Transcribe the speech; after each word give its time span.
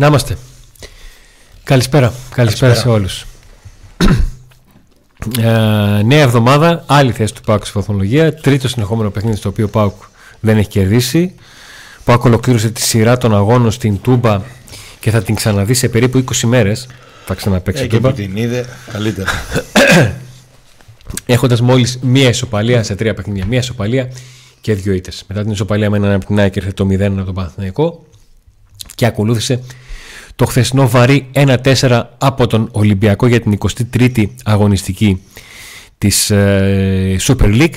Να 0.00 0.06
είμαστε. 0.06 0.36
Καλησπέρα. 1.64 2.12
Καλησπέρα, 2.34 2.74
σε 2.74 2.88
όλους. 2.88 3.26
ε, 5.38 6.02
νέα 6.02 6.22
εβδομάδα, 6.22 6.84
άλλη 6.86 7.12
θέση 7.12 7.34
του 7.34 7.40
ΠΑΟΚ 7.40 7.66
στη 7.66 7.72
βαθμολογία. 7.78 8.34
Τρίτο 8.34 8.68
συνεχόμενο 8.68 9.10
παιχνίδι 9.10 9.36
στο 9.36 9.48
οποίο 9.48 9.64
ο 9.64 9.68
ΠΑΟΚ 9.68 9.94
δεν 10.40 10.58
έχει 10.58 10.68
κερδίσει. 10.68 11.34
Ο 11.98 12.02
ΠΑΟΚ 12.04 12.24
ολοκλήρωσε 12.24 12.70
τη 12.70 12.80
σειρά 12.80 13.18
των 13.18 13.34
αγώνων 13.34 13.70
στην 13.70 14.00
Τούμπα 14.00 14.40
και 15.00 15.10
θα 15.10 15.22
την 15.22 15.34
ξαναδεί 15.34 15.74
σε 15.74 15.88
περίπου 15.88 16.24
20 16.32 16.36
μέρες. 16.46 16.86
Θα 17.26 17.34
ξαναπέξει 17.34 17.82
ε, 17.82 17.86
Τούμπα. 17.86 18.12
Και 18.12 18.22
την 18.22 18.36
είδε 18.36 18.66
καλύτερα. 18.92 19.30
Έχοντας 21.26 21.60
μόλις 21.60 21.98
μία 22.02 22.28
ισοπαλία 22.28 22.82
σε 22.82 22.94
τρία 22.94 23.14
παιχνίδια. 23.14 23.46
Μία 23.46 23.58
ισοπαλία 23.58 24.08
και 24.60 24.74
δύο 24.74 24.92
ήττες. 24.92 25.24
Μετά 25.28 25.42
την 25.42 25.50
ισοπαλία 25.50 25.90
με 25.90 25.96
έναν 25.96 26.12
από 26.12 26.26
την 26.26 26.38
ΑΕΚ 26.38 26.56
ήρθε 26.56 26.72
το 26.72 26.86
0 26.90 27.00
από 27.00 27.24
τον 27.24 27.34
Παναθηναϊκό 27.34 28.04
και 28.94 29.06
ακολούθησε 29.06 29.60
το 30.40 30.46
χθεσινό 30.46 30.88
βαρύ 30.88 31.26
1-4 31.34 32.02
από 32.18 32.46
τον 32.46 32.68
Ολυμπιακό 32.72 33.26
για 33.26 33.40
την 33.40 33.58
23η 33.92 34.24
αγωνιστική 34.44 35.22
της 35.98 36.30
ε, 36.30 37.16
Super 37.20 37.60
League 37.60 37.74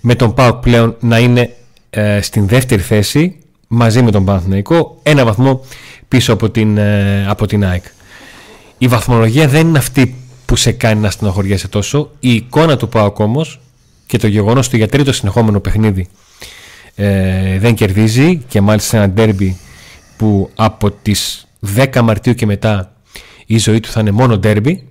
με 0.00 0.14
τον 0.14 0.34
ΠΑΟΚ 0.34 0.54
πλέον 0.54 0.96
να 1.00 1.18
είναι 1.18 1.56
ε, 1.90 2.20
στην 2.20 2.46
δεύτερη 2.46 2.82
θέση 2.82 3.36
μαζί 3.68 4.02
με 4.02 4.10
τον 4.10 4.24
Παναθηναϊκό 4.24 4.98
ένα 5.02 5.24
βαθμό 5.24 5.64
πίσω 6.08 6.32
από 6.32 6.50
την, 6.50 6.76
ε, 6.78 7.26
από 7.28 7.46
την 7.46 7.64
ΑΕΚ. 7.64 7.84
Η 8.78 8.88
βαθμολογία 8.88 9.48
δεν 9.48 9.68
είναι 9.68 9.78
αυτή 9.78 10.14
που 10.44 10.56
σε 10.56 10.72
κάνει 10.72 11.00
να 11.00 11.10
στενοχωριέσαι 11.10 11.68
τόσο. 11.68 12.10
Η 12.20 12.34
εικόνα 12.34 12.76
του 12.76 12.88
ΠΑΟΚ 12.88 13.18
όμως 13.18 13.60
και 14.06 14.18
το 14.18 14.26
γεγονός 14.26 14.68
του 14.68 14.76
για 14.76 14.88
τρίτο 14.88 15.12
συνεχόμενο 15.12 15.60
παιχνίδι 15.60 16.08
ε, 16.94 17.58
δεν 17.58 17.74
κερδίζει 17.74 18.36
και 18.48 18.60
μάλιστα 18.60 18.88
σε 18.88 18.96
ένα 18.96 19.08
ντέρμπι 19.08 19.56
που 20.16 20.50
από 20.54 20.90
τις 20.90 21.45
10 21.76 22.00
Μαρτίου 22.00 22.34
και 22.34 22.46
μετά 22.46 22.92
η 23.46 23.58
ζωή 23.58 23.80
του 23.80 23.88
θα 23.88 24.00
είναι 24.00 24.10
μόνο 24.10 24.38
ντέρμπι 24.38 24.88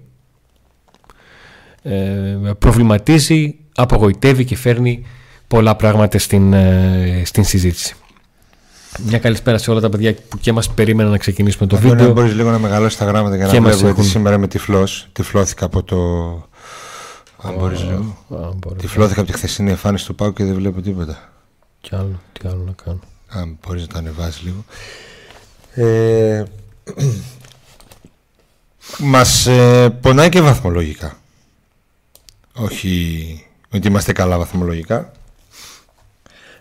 ε, 1.88 2.54
προβληματίζει, 2.59 3.56
απογοητεύει 3.76 4.45
και 4.45 4.56
φέρνει 4.56 5.06
πολλά 5.48 5.76
πράγματα 5.76 6.20
στην, 6.20 6.53
ε, 6.53 7.22
στην 7.26 7.44
συζήτηση. 7.44 7.96
Μια 9.06 9.20
καλησπέρα 9.20 9.58
σε 9.58 9.72
όλα 9.72 9.80
τα 9.80 9.90
παιδιά 9.90 10.16
που 10.30 10.38
και 10.38 10.52
μας 10.52 10.70
περίμεναν 10.70 11.12
να 11.12 11.18
ξεκινήσουμε 11.18 11.68
το 11.68 11.78
βίντεο. 11.78 12.14
Μπορείς 12.14 12.34
λίγο 12.34 12.52
να 12.52 12.59
μεγαλώσεις 12.59 12.98
τα 12.98 13.06
γράμματα 13.06 13.36
για 13.36 13.46
να 13.46 13.52
βλέπω 13.52 13.88
έχουν... 13.88 14.03
σήμερα 14.03 14.38
με 14.38 14.48
τυφλός. 14.48 15.08
Τυφλώθηκα 15.12 15.66
από 15.66 15.84
το... 15.84 15.98
Αν 17.42 17.56
μπορείς 17.58 17.84
λίγο. 17.84 18.18
Τυφλώθηκα 18.78 19.22
από 19.22 19.31
τη 19.31 19.38
χθεσινή 19.38 19.70
εμφάνιση 19.70 20.06
του 20.06 20.16
Πάου 20.16 20.34
και 20.34 20.44
δεν 20.44 20.56
βλέπω 20.56 20.81
τίποτα. 20.81 21.30
Τι 21.81 21.90
άλλο, 21.92 22.20
τι 22.31 22.48
άλλο 22.48 22.64
να 22.66 22.73
κάνω. 22.84 23.00
Αν 23.28 23.58
μπορείς 23.66 23.81
να 23.81 23.88
το 23.88 23.98
ανεβάσεις 23.98 24.42
λίγο. 24.44 24.66
Ε, 25.73 26.44
μας 29.00 29.45
ε, 29.45 29.89
πονάει 30.02 30.30
και 30.30 30.41
βαθμολογικά. 30.41 31.17
Όχι 32.53 33.45
ότι 33.72 33.88
είμαστε 33.88 34.14
καλά 34.14 34.38
βαθμολογικά. 34.38 35.11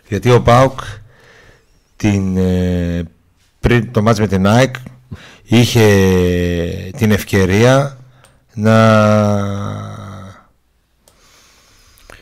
Γιατί 0.07 0.31
ο 0.31 0.41
ΠΑΟΚ 0.41 0.79
την, 1.95 2.37
ε, 2.37 3.03
πριν 3.59 3.91
το 3.91 4.01
μάτς 4.01 4.19
με 4.19 4.27
την 4.27 4.47
ΑΕΚ 4.47 4.75
είχε 5.43 5.85
την 6.97 7.11
ευκαιρία 7.11 7.97
να 8.53 8.75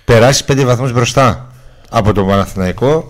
περάσει 0.05 0.45
πέντε 0.45 0.65
βαθμούς 0.65 0.91
μπροστά 0.91 1.51
από 1.89 2.13
τον 2.13 2.27
Παναθηναϊκό 2.27 3.09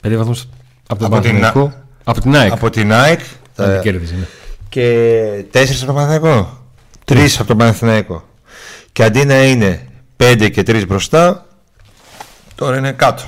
πέντε 0.00 0.16
βαθμούς 0.16 0.48
από 0.88 1.00
τον 1.00 1.10
Παναθηναϊκό 1.10 1.72
από 2.04 2.20
την 2.20 2.34
ΑΕΚ 2.36 2.52
από 2.52 2.70
την 2.70 2.92
ΑΕΚ 2.92 3.20
τα... 3.66 3.78
κέρδιζε, 3.78 4.14
ναι. 4.14 4.26
και 4.68 5.44
τέσσερις 5.50 5.82
από 5.82 5.86
τον 5.86 5.94
Παναθηναϊκό 5.94 6.66
τρεις 7.04 7.38
από 7.38 7.48
τον 7.48 7.56
Παναθηναϊκό 7.56 8.28
και 8.92 9.04
αντί 9.04 9.24
να 9.24 9.44
είναι 9.44 9.86
πέντε 10.16 10.48
και 10.48 10.62
τρεις 10.62 10.86
μπροστά 10.86 11.46
τώρα 12.54 12.78
είναι 12.78 12.92
κάτω 12.92 13.22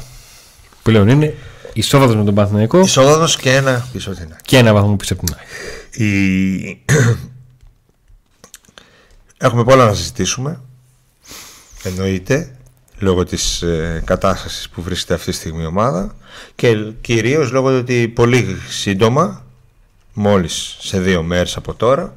πλέον 0.83 1.09
είναι 1.09 1.35
Ισόβαδο 1.77 2.17
με 2.17 2.25
τον 2.25 2.35
Παναθηναϊκό. 2.35 2.81
Ισόβαδο 2.81 3.27
και 3.41 3.55
ένα 3.55 3.89
πίσω 3.93 4.11
από 4.11 4.19
την 4.19 4.29
ΑΕΚ. 4.33 4.41
Και 4.43 4.57
ένα 4.57 4.73
βαθμό 4.73 4.97
πίσω 4.97 5.15
από 5.15 5.25
την 5.25 5.35
ΑΕΚ. 5.39 5.49
Η... 5.91 6.83
Έχουμε 9.47 9.65
πολλά 9.65 9.85
να 9.85 9.95
συζητήσουμε. 9.95 10.61
Εννοείται 11.83 12.57
λόγω 12.99 13.25
της 13.25 13.63
ε, 13.63 14.03
κατάστασης 14.05 14.69
που 14.69 14.83
βρίσκεται 14.83 15.15
αυτή 15.15 15.31
τη 15.31 15.37
στιγμή 15.37 15.63
η 15.63 15.67
ομάδα 15.67 16.15
και 16.55 16.75
κυρίως 17.01 17.51
λόγω 17.51 17.71
του 17.71 17.77
ότι 17.77 18.09
πολύ 18.09 18.57
σύντομα 18.69 19.44
μόλις 20.15 20.77
σε 20.81 21.01
δύο 21.01 21.23
μέρες 21.23 21.57
από 21.57 21.75
τώρα 21.75 22.15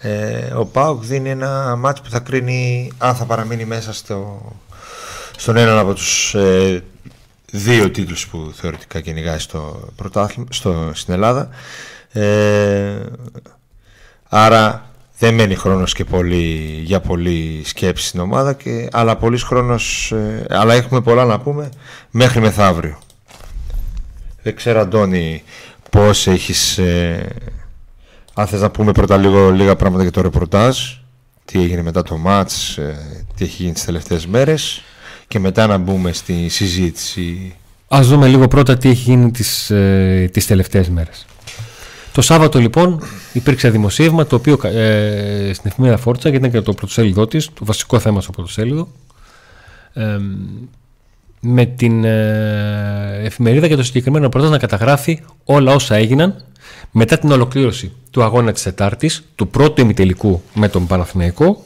ε, 0.00 0.52
ο 0.54 0.66
ΠΑΟΚ 0.66 1.04
δίνει 1.04 1.30
ένα 1.30 1.76
μάτσο 1.76 2.02
που 2.02 2.10
θα 2.10 2.18
κρίνει 2.18 2.92
αν 2.98 3.14
θα 3.14 3.24
παραμείνει 3.24 3.64
μέσα 3.64 3.92
στο, 3.92 4.42
στον 5.36 5.56
έναν 5.56 5.78
από 5.78 5.94
τους 5.94 6.34
ε, 6.34 6.82
δύο 7.50 7.90
τίτλους 7.90 8.28
που 8.28 8.52
θεωρητικά 8.54 9.00
κυνηγάει 9.00 9.38
στο 9.38 9.88
πρωτάθλημα, 9.96 10.48
στο, 10.50 10.90
στην 10.94 11.14
Ελλάδα. 11.14 11.48
Ε, 12.12 13.00
άρα 14.28 14.90
δεν 15.18 15.34
μένει 15.34 15.54
χρόνος 15.54 15.92
και 15.92 16.04
πολύ, 16.04 16.80
για 16.84 17.00
πολύ 17.00 17.62
σκέψη 17.64 18.06
στην 18.06 18.20
ομάδα, 18.20 18.52
και, 18.52 18.88
αλλά, 18.92 19.16
πολύς 19.16 19.42
χρόνος, 19.42 20.12
ε, 20.12 20.46
αλλά 20.50 20.74
έχουμε 20.74 21.00
πολλά 21.00 21.24
να 21.24 21.40
πούμε 21.40 21.68
μέχρι 22.10 22.40
μεθαύριο. 22.40 22.98
Δεν 24.42 24.56
ξέρω 24.56 24.80
Αντώνη 24.80 25.42
πώς 25.96 26.26
έχεις... 26.26 26.78
Ε, 26.78 27.28
αν 28.34 28.46
θες 28.46 28.60
να 28.60 28.70
πούμε 28.70 28.92
πρώτα 28.92 29.16
λίγο, 29.16 29.50
λίγα 29.50 29.76
πράγματα 29.76 30.02
για 30.02 30.12
το 30.12 30.20
ρεπορτάζ, 30.20 30.78
τι 31.44 31.60
έγινε 31.62 31.82
μετά 31.82 32.02
το 32.02 32.16
μάτς, 32.16 32.76
ε, 32.76 33.24
τι 33.36 33.44
έχει 33.44 33.62
γίνει 33.62 33.74
τις 33.74 33.84
τελευταίες 33.84 34.26
μέρες 34.26 34.82
και 35.28 35.38
μετά 35.38 35.66
να 35.66 35.78
μπούμε 35.78 36.12
στη 36.12 36.48
συζήτηση. 36.48 37.56
Ας 37.88 38.08
δούμε 38.08 38.26
λίγο 38.26 38.48
πρώτα 38.48 38.76
τι 38.76 38.88
έχει 38.88 39.10
γίνει 39.10 39.30
τις, 39.30 39.70
ε, 39.70 40.28
τις 40.32 40.46
τελευταίες 40.46 40.88
μέρες. 40.88 41.26
Το 42.12 42.22
Σάββατο 42.22 42.58
λοιπόν 42.58 43.02
υπήρξε 43.32 43.70
δημοσίευμα 43.70 44.26
το 44.26 44.36
οποίο 44.36 44.58
ε, 44.62 45.50
στην 45.54 45.70
εφημερίδα 45.70 45.98
Φόρτσα 46.00 46.30
και 46.30 46.36
ήταν 46.36 46.50
και 46.50 46.60
το 46.60 46.72
πρωτοσέλιδό 46.72 47.26
της, 47.26 47.46
το 47.46 47.64
βασικό 47.64 47.98
θέμα 47.98 48.20
στο 48.20 48.30
πρωτοσέλιδο 48.30 48.88
ε, 49.92 50.18
με 51.48 51.64
την 51.64 52.04
ε, 52.04 53.20
εφημερίδα 53.22 53.68
και 53.68 53.76
το 53.76 53.82
συγκεκριμένο 53.82 54.28
πρόταση 54.28 54.52
να 54.52 54.58
καταγράφει 54.58 55.20
όλα 55.44 55.74
όσα 55.74 55.94
έγιναν 55.94 56.44
μετά 56.90 57.18
την 57.18 57.30
ολοκλήρωση 57.30 57.92
του 58.10 58.22
αγώνα 58.22 58.52
της 58.52 58.62
Τετάρτης, 58.62 59.24
του 59.34 59.48
πρώτου 59.48 59.80
ημιτελικού 59.80 60.42
με 60.54 60.68
τον 60.68 60.86
Παναθηναϊκό, 60.86 61.64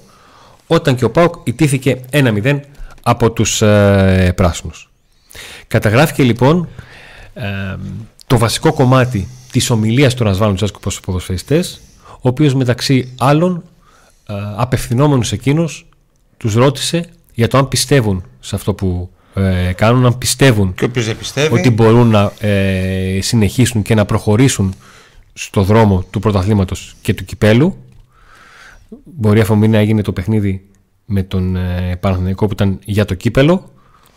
όταν 0.66 0.94
και 0.94 1.04
ο 1.04 1.10
ΠΑΟΚ 1.10 1.34
ιτήθηκε 1.44 2.00
1-0 2.10 2.60
από 3.02 3.30
τους 3.30 3.62
ε, 3.62 4.32
πράσινους. 4.36 4.90
Καταγράφηκε 5.66 6.22
λοιπόν 6.22 6.68
ε, 7.34 7.76
το 8.26 8.38
βασικό 8.38 8.72
κομμάτι 8.72 9.28
της 9.52 9.70
ομιλίας 9.70 10.14
του 10.14 10.24
Ρασβάνου 10.24 10.54
Τζάσκου 10.54 10.80
προς 10.80 10.94
τους 10.94 11.04
ποδοσφαιριστές, 11.04 11.80
ο 12.10 12.28
οποίος 12.28 12.54
μεταξύ 12.54 13.14
άλλων 13.18 13.62
ε, 14.26 14.34
απευθυνόμενους 14.56 15.32
εκείνους 15.32 15.86
τους 16.36 16.54
ρώτησε 16.54 17.04
για 17.34 17.48
το 17.48 17.58
αν 17.58 17.68
πιστεύουν 17.68 18.24
σε 18.40 18.54
αυτό 18.54 18.74
που 18.74 19.10
ε, 19.34 19.72
κάνουν, 19.72 20.06
αν 20.06 20.18
πιστεύουν 20.18 20.74
και 20.74 20.88
ότι 21.50 21.70
μπορούν 21.70 22.08
να 22.08 22.32
ε, 22.38 23.18
συνεχίσουν 23.20 23.82
και 23.82 23.94
να 23.94 24.04
προχωρήσουν 24.04 24.74
στο 25.32 25.62
δρόμο 25.62 26.04
του 26.10 26.20
πρωταθλήματος 26.20 26.94
και 27.02 27.14
του 27.14 27.24
κυπέλου. 27.24 27.76
Μπορεί 29.04 29.40
αφού 29.40 29.56
να 29.56 29.78
έγινε 29.78 30.02
το 30.02 30.12
παιχνίδι 30.12 30.68
με 31.04 31.22
τον 31.22 31.56
ε, 31.56 31.96
Παναθηναϊκό 32.00 32.46
που 32.46 32.52
ήταν 32.52 32.78
για 32.84 33.04
το 33.04 33.14
κύπελο, 33.14 33.70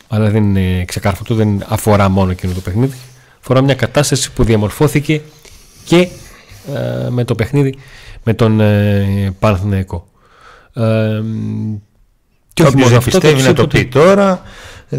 αλλά 0.07 0.30
δεν 0.30 0.44
είναι 0.44 0.86
ξεκάρφωτο, 0.86 1.36
δεν 1.36 1.63
αφορά 1.68 2.09
μόνο 2.09 2.31
εκείνο 2.31 2.54
το 2.54 2.59
παιχνίδι. 2.59 2.98
Αφορά 3.39 3.62
μια 3.62 3.75
κατάσταση 3.75 4.31
που 4.31 4.44
διαμορφώθηκε 4.44 5.21
και 5.86 6.07
ε, 6.74 7.09
με 7.09 7.24
το 7.24 7.36
παιχνίδι 7.36 7.75
με 8.24 8.33
τον 8.33 8.59
ε, 8.59 9.36
Παναθηναϊκό. 9.39 10.07
Ε, 10.74 11.21
και 12.54 12.63
όχι 12.63 12.77
μόνο 12.77 12.98
αυτό, 12.98 13.19
πιστεύει 13.19 13.42
να 13.42 13.54
το 13.54 13.68
πει 13.68 13.86
τώρα, 13.86 14.42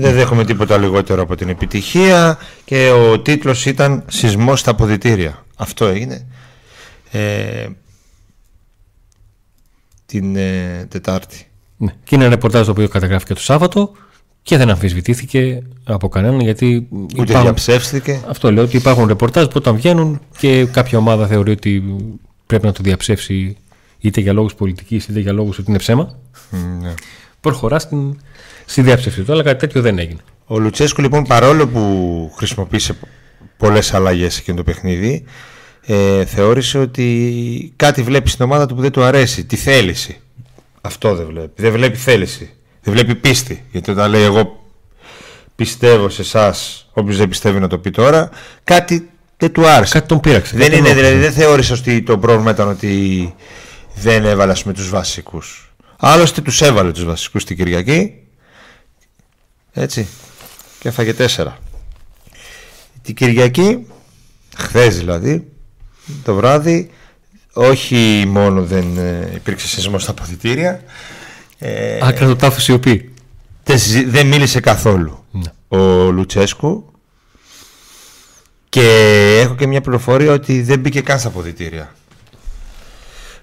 δεν 0.01 0.15
δέχομαι 0.15 0.45
τίποτα 0.45 0.79
λιγότερο 0.79 1.23
από 1.23 1.35
την 1.35 1.49
επιτυχία 1.49 2.39
και 2.65 2.91
ο 2.91 3.21
τίτλος 3.21 3.67
ήταν 3.67 4.05
«Σεισμός 4.07 4.61
στα 4.61 4.71
αποδητήρια». 4.71 5.45
Αυτό 5.57 5.87
έγινε. 5.87 6.27
Ε, 7.11 7.67
την 10.07 10.37
ε, 10.37 10.87
Τετάρτη. 10.91 11.47
Ναι. 11.77 11.95
Και 12.05 12.15
είναι 12.15 12.25
ένα 12.25 12.35
ρεπορτάζ 12.35 12.65
το 12.65 12.71
οποίο 12.71 12.89
καταγράφηκε 12.89 13.35
το 13.35 13.41
Σάββατο 13.41 13.93
και 14.43 14.57
δεν 14.57 14.71
αμφισβητήθηκε 14.71 15.63
από 15.85 16.09
κανέναν 16.09 16.41
γιατί. 16.41 16.89
Ούτε 16.91 17.13
υπάρχουν... 17.15 17.43
διαψεύστηκε. 17.43 18.21
Αυτό 18.29 18.53
λέω 18.53 18.65
ότι 18.65 18.77
υπάρχουν 18.77 19.07
ρεπορτάζ 19.07 19.45
που 19.45 19.53
όταν 19.55 19.77
βγαίνουν 19.77 20.21
και 20.39 20.65
κάποια 20.65 20.99
ομάδα 20.99 21.27
θεωρεί 21.27 21.51
ότι 21.51 21.83
πρέπει 22.47 22.67
να 22.67 22.73
το 22.73 22.83
διαψεύσει 22.83 23.57
είτε 23.99 24.21
για 24.21 24.33
λόγους 24.33 24.55
πολιτικής 24.55 25.09
είτε 25.09 25.21
για 25.21 25.33
λόγους 25.33 25.59
ότι 25.59 25.71
είναι 25.71 25.79
ψέμα. 25.79 26.19
ναι. 26.81 26.95
Προχωρά 27.41 27.79
στην, 27.79 28.19
στη 28.65 28.83
διαψεύση 28.83 29.23
του, 29.23 29.33
αλλά 29.33 29.43
κάτι 29.43 29.59
τέτοιο 29.59 29.81
δεν 29.81 29.99
έγινε. 29.99 30.21
Ο 30.47 30.59
Λουτσέσκου 30.59 31.01
λοιπόν 31.01 31.25
παρόλο 31.25 31.69
που 31.69 32.33
χρησιμοποίησε 32.37 32.97
πολλές 33.57 33.95
αλλαγές 33.95 34.39
εκείνο 34.39 34.57
το 34.57 34.63
παιχνίδι, 34.63 35.25
ε, 35.87 36.25
θεώρησε 36.25 36.79
ότι 36.79 37.73
κάτι 37.77 38.03
βλέπει 38.03 38.29
στην 38.29 38.45
ομάδα 38.45 38.67
του 38.67 38.75
που 38.75 38.81
δεν 38.81 38.91
του 38.91 39.03
αρέσει. 39.03 39.45
Τη 39.45 39.57
θέληση. 39.57 40.21
Αυτό 40.81 41.15
δεν 41.15 41.27
βλέπει. 41.27 41.63
Δεν 41.63 41.73
βλέπει 41.73 41.97
θέληση. 41.97 42.51
Δεν 42.83 42.95
βλέπει 42.95 43.15
πίστη. 43.15 43.65
Γιατί 43.71 43.91
όταν 43.91 44.11
λέει 44.11 44.23
εγώ 44.23 44.65
πιστεύω 45.57 46.09
σε 46.09 46.23
εσάς, 46.23 46.89
όποιος 46.93 47.17
δεν 47.17 47.29
πιστεύει 47.29 47.59
να 47.59 47.69
το 47.69 47.79
πει 47.79 47.91
τώρα, 47.91 48.31
κάτι 48.65 49.09
δεν 49.37 49.53
του 49.53 49.67
άρεσε. 49.67 49.93
Κάτι 49.93 50.09
τον 50.09 50.21
πείραξε. 50.21 50.57
Δεν, 50.57 50.73
είναι, 50.73 50.95
δηλαδή, 50.95 51.17
δεν 51.17 51.33
θεώρησε 51.33 51.73
ότι 51.73 52.03
το 52.03 52.19
πρόβλημα 52.19 52.51
ήταν 52.51 52.69
ότι 52.69 53.35
δεν 53.95 54.25
έβαλε 54.25 54.53
με 54.65 54.73
τους 54.73 54.89
βασικούς. 54.91 55.75
Άλλωστε 55.99 56.41
τους 56.41 56.63
έβαλε 56.63 56.93
τους 56.93 57.05
βασικούς 57.05 57.45
την 57.45 57.57
Κυριακή. 57.57 58.24
Έτσι. 59.75 60.07
Και 60.79 60.89
έφαγε 60.89 61.15
τέσσερα. 61.15 61.59
Την 63.03 63.15
Κυριακή, 63.15 63.87
χθες 64.57 64.99
δηλαδή, 64.99 65.49
το 66.23 66.35
βράδυ, 66.35 66.91
όχι 67.53 68.25
μόνο 68.29 68.65
δεν 68.65 68.99
ε, 68.99 69.31
υπήρξε 69.35 69.69
σεισμός 69.69 70.03
στα 70.03 70.13
ποδητήρια. 70.13 70.83
Ε, 71.59 71.99
Άκρα 72.03 72.27
το 72.27 72.37
τάφος 72.37 72.63
σιωπή. 72.63 73.15
Δεν 74.07 74.27
μίλησε 74.27 74.61
καθόλου 74.61 75.25
ναι. 75.31 75.79
ο 75.79 76.11
Λουτσέσκου 76.11 76.93
και 78.69 79.39
έχω 79.41 79.55
και 79.55 79.67
μια 79.67 79.81
πληροφορία 79.81 80.33
ότι 80.33 80.63
δεν 80.63 80.81
μπήκε 80.81 81.01
καν 81.01 81.19
στα 81.19 81.31
ποδητήρια. 81.31 81.95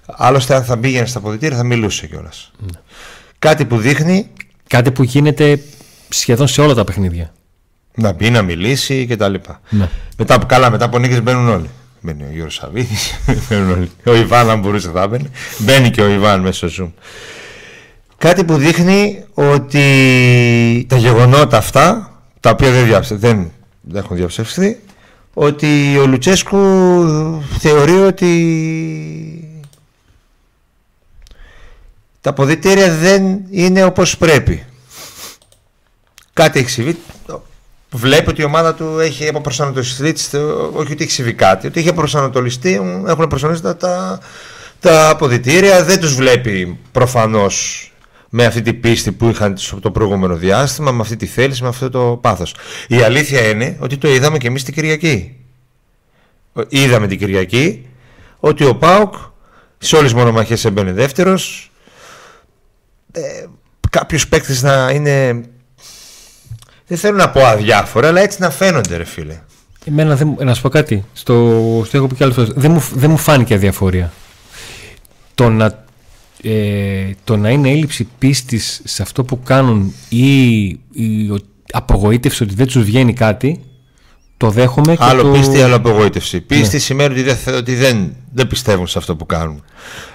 Άλλωστε, 0.06 0.54
αν 0.54 0.64
θα 0.64 0.76
μπήκαινε 0.76 1.06
στα 1.06 1.20
ποδητήρια 1.20 1.56
θα 1.56 1.64
μιλούσε 1.64 2.06
κιόλας. 2.06 2.52
Ναι. 2.58 2.80
Κάτι 3.38 3.64
που 3.64 3.76
δείχνει. 3.76 4.30
Κάτι 4.66 4.90
που 4.90 5.02
γίνεται 5.02 5.62
σχεδόν 6.12 6.48
σε 6.48 6.60
όλα 6.60 6.74
τα 6.74 6.84
παιχνίδια. 6.84 7.32
Να 7.94 8.12
μπει, 8.12 8.30
να 8.30 8.42
μιλήσει 8.42 9.06
κτλ. 9.06 9.34
Ναι. 9.68 9.88
Μετά 10.16 10.38
που 10.38 10.46
καλά, 10.46 10.70
μετά 10.70 10.84
από 10.84 10.98
νίκες 10.98 11.22
μπαίνουν 11.22 11.48
όλοι. 11.48 11.70
Μπαίνει 12.00 12.22
ο 12.22 12.28
Γιώργος 12.32 12.54
Σαββίδης, 12.54 13.20
ο 14.04 14.14
Ιβάν, 14.14 14.50
αν 14.50 14.60
μπορούσε 14.60 14.90
θα 14.94 15.08
μπαίνει. 15.08 15.30
Μπαίνει 15.58 15.90
και 15.90 16.00
ο 16.02 16.08
Ιβάν 16.08 16.40
μέσα 16.40 16.68
στο 16.68 16.84
Zoom. 16.84 17.02
Κάτι 18.18 18.44
που 18.44 18.56
δείχνει 18.56 19.24
ότι 19.34 20.86
τα 20.88 20.96
γεγονότα 20.96 21.56
αυτά, 21.56 22.12
τα 22.40 22.50
οποία 22.50 22.70
δεν, 22.70 23.02
δεν, 23.08 23.50
δεν 23.80 24.02
έχουν 24.02 24.16
διαψευστεί, 24.16 24.80
ότι 25.34 25.98
ο 25.98 26.06
Λουτσέσκου 26.06 26.58
θεωρεί 27.58 27.92
ότι 27.92 28.32
τα 32.20 32.32
ποδητήρια 32.32 32.90
δεν 32.94 33.40
είναι 33.50 33.84
όπως 33.84 34.16
πρέπει. 34.16 34.64
Κάτι 36.32 36.58
έχει 36.58 36.70
συμβεί. 36.70 36.98
Βλέπει 37.94 38.30
ότι 38.30 38.40
η 38.40 38.44
ομάδα 38.44 38.74
του 38.74 38.98
έχει 38.98 39.28
αποπροσανατολιστεί, 39.28 40.14
όχι 40.72 40.92
ότι 40.92 41.02
έχει 41.02 41.12
συμβεί 41.12 41.34
κάτι, 41.34 41.66
ότι 41.66 41.80
έχει 41.80 41.88
αποπροσανατολιστεί, 41.88 42.74
έχουν 43.06 43.28
προσανατολιστεί 43.28 43.74
τα, 43.80 44.20
τα 44.80 45.08
αποδητήρια, 45.08 45.84
δεν 45.84 46.00
τους 46.00 46.14
βλέπει 46.14 46.78
προφανώς 46.92 47.86
με 48.28 48.44
αυτή 48.44 48.62
την 48.62 48.80
πίστη 48.80 49.12
που 49.12 49.28
είχαν 49.28 49.56
το 49.80 49.90
προηγούμενο 49.90 50.36
διάστημα, 50.36 50.90
με 50.90 51.00
αυτή 51.00 51.16
τη 51.16 51.26
θέληση, 51.26 51.62
με 51.62 51.68
αυτό 51.68 51.90
το 51.90 52.18
πάθος. 52.20 52.54
Η 52.88 53.02
αλήθεια 53.02 53.48
είναι 53.48 53.76
ότι 53.80 53.96
το 53.96 54.08
είδαμε 54.08 54.38
και 54.38 54.46
εμείς 54.46 54.64
την 54.64 54.74
Κυριακή. 54.74 55.36
Είδαμε 56.68 57.06
την 57.06 57.18
Κυριακή 57.18 57.86
ότι 58.38 58.64
ο 58.64 58.76
ΠΑΟΚ 58.76 59.14
σε 59.78 59.96
όλες 59.96 60.12
τις 60.12 60.20
μονομαχίες 60.20 60.64
έμπαινε 60.64 60.92
δεύτερος, 60.92 61.70
ε, 63.12 63.20
κάποιους 63.90 64.28
παίκτες 64.28 64.62
να 64.62 64.90
είναι 64.90 65.42
δεν 66.92 67.00
θέλω 67.00 67.16
να 67.16 67.30
πω 67.30 67.40
αδιάφορα 67.40 68.08
αλλά 68.08 68.20
έτσι 68.20 68.40
να 68.40 68.50
φαίνονται 68.50 68.96
ρε 68.96 69.04
φίλε. 69.04 69.40
Εμένα 69.84 70.16
δεν, 70.16 70.36
να 70.40 70.54
σου 70.54 70.62
πω 70.62 70.68
κάτι. 70.68 71.04
Στο, 71.12 71.34
στο 71.86 71.96
έχω 71.96 72.06
πει 72.06 72.14
και 72.14 72.24
άλλο 72.24 72.32
δεν 72.54 72.70
μου, 72.70 72.84
δεν 72.94 73.10
μου 73.10 73.16
φάνηκε 73.16 73.54
αδιαφορία. 73.54 74.12
Το 75.34 75.50
να, 75.50 75.84
ε, 76.42 77.10
το 77.24 77.36
να 77.36 77.50
είναι 77.50 77.70
έλλειψη 77.70 78.08
πίστης 78.18 78.80
σε 78.84 79.02
αυτό 79.02 79.24
που 79.24 79.42
κάνουν 79.42 79.94
ή 80.08 80.58
η 80.92 81.42
απογοήτευση 81.72 82.42
ότι 82.42 82.54
δεν 82.54 82.66
τους 82.66 82.82
βγαίνει 82.82 83.12
κάτι 83.12 83.60
το 84.42 84.50
δέχομαι 84.50 84.96
και 84.96 85.04
άλλο 85.04 85.22
το... 85.22 85.30
πίστη, 85.30 85.62
άλλο 85.62 85.76
απογοήτευση. 85.76 86.40
Πίστη 86.40 86.74
ναι. 86.74 86.80
σημαίνει 86.80 87.12
ότι, 87.12 87.22
δεν, 87.22 87.54
ότι 87.54 87.74
δεν, 87.74 88.16
δεν 88.32 88.46
πιστεύουν 88.46 88.86
σε 88.86 88.98
αυτό 88.98 89.16
που 89.16 89.26
κάνουν. 89.26 89.64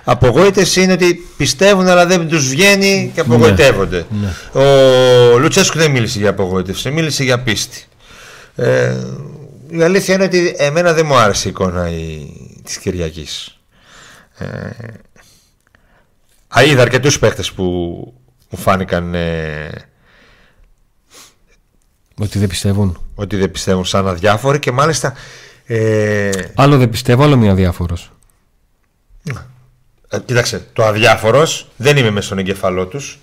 Απογοήτευση 0.03 0.81
είναι 0.81 0.93
ότι 0.93 1.27
πιστεύουν 1.37 1.87
αλλά 1.87 2.05
δεν 2.05 2.27
τους 2.27 2.47
βγαίνει 2.47 3.11
και 3.13 3.19
απογοητεύονται. 3.19 4.05
Ναι. 4.09 4.33
ναι. 4.53 4.61
Ο 5.33 5.37
Λουτσέσκου 5.37 5.77
δεν 5.77 5.91
μίλησε 5.91 6.19
για 6.19 6.29
απογοήτευση, 6.29 6.91
μίλησε 6.91 7.23
για 7.23 7.39
πίστη. 7.39 7.83
Ε, 8.55 8.95
η 9.69 9.81
αλήθεια 9.81 10.13
είναι 10.13 10.23
ότι 10.23 10.55
εμένα 10.57 10.93
δεν 10.93 11.05
μου 11.05 11.15
άρεσε 11.15 11.47
η 11.47 11.51
εικόνα 11.51 11.89
της 12.63 12.77
Κυριακής. 12.77 13.59
Ε, 14.37 14.69
είδα 16.65 16.81
αρκετούς 16.81 17.19
παίχτε 17.19 17.43
που 17.55 17.63
μου 18.49 18.57
φάνηκαν 18.57 19.15
ε, 19.15 19.69
ότι 22.19 22.39
δεν 22.39 22.47
πιστεύουν. 22.47 23.01
Ότι 23.15 23.35
δεν 23.35 23.51
πιστεύουν 23.51 23.85
σαν 23.85 24.07
αδιάφοροι 24.07 24.59
και 24.59 24.71
μάλιστα. 24.71 25.13
Ε... 25.65 26.29
Άλλο 26.55 26.77
δεν 26.77 26.89
πιστεύω, 26.89 27.23
άλλο 27.23 27.37
μία 27.37 27.51
αδιάφορος. 27.51 28.11
Ε, 30.09 30.17
κοίταξε, 30.25 30.67
το 30.73 30.83
αδιάφορος 30.83 31.67
δεν 31.75 31.97
είμαι 31.97 32.09
μέσα 32.09 32.25
στον 32.25 32.37
εγκεφαλό 32.37 32.85
τους. 32.85 33.19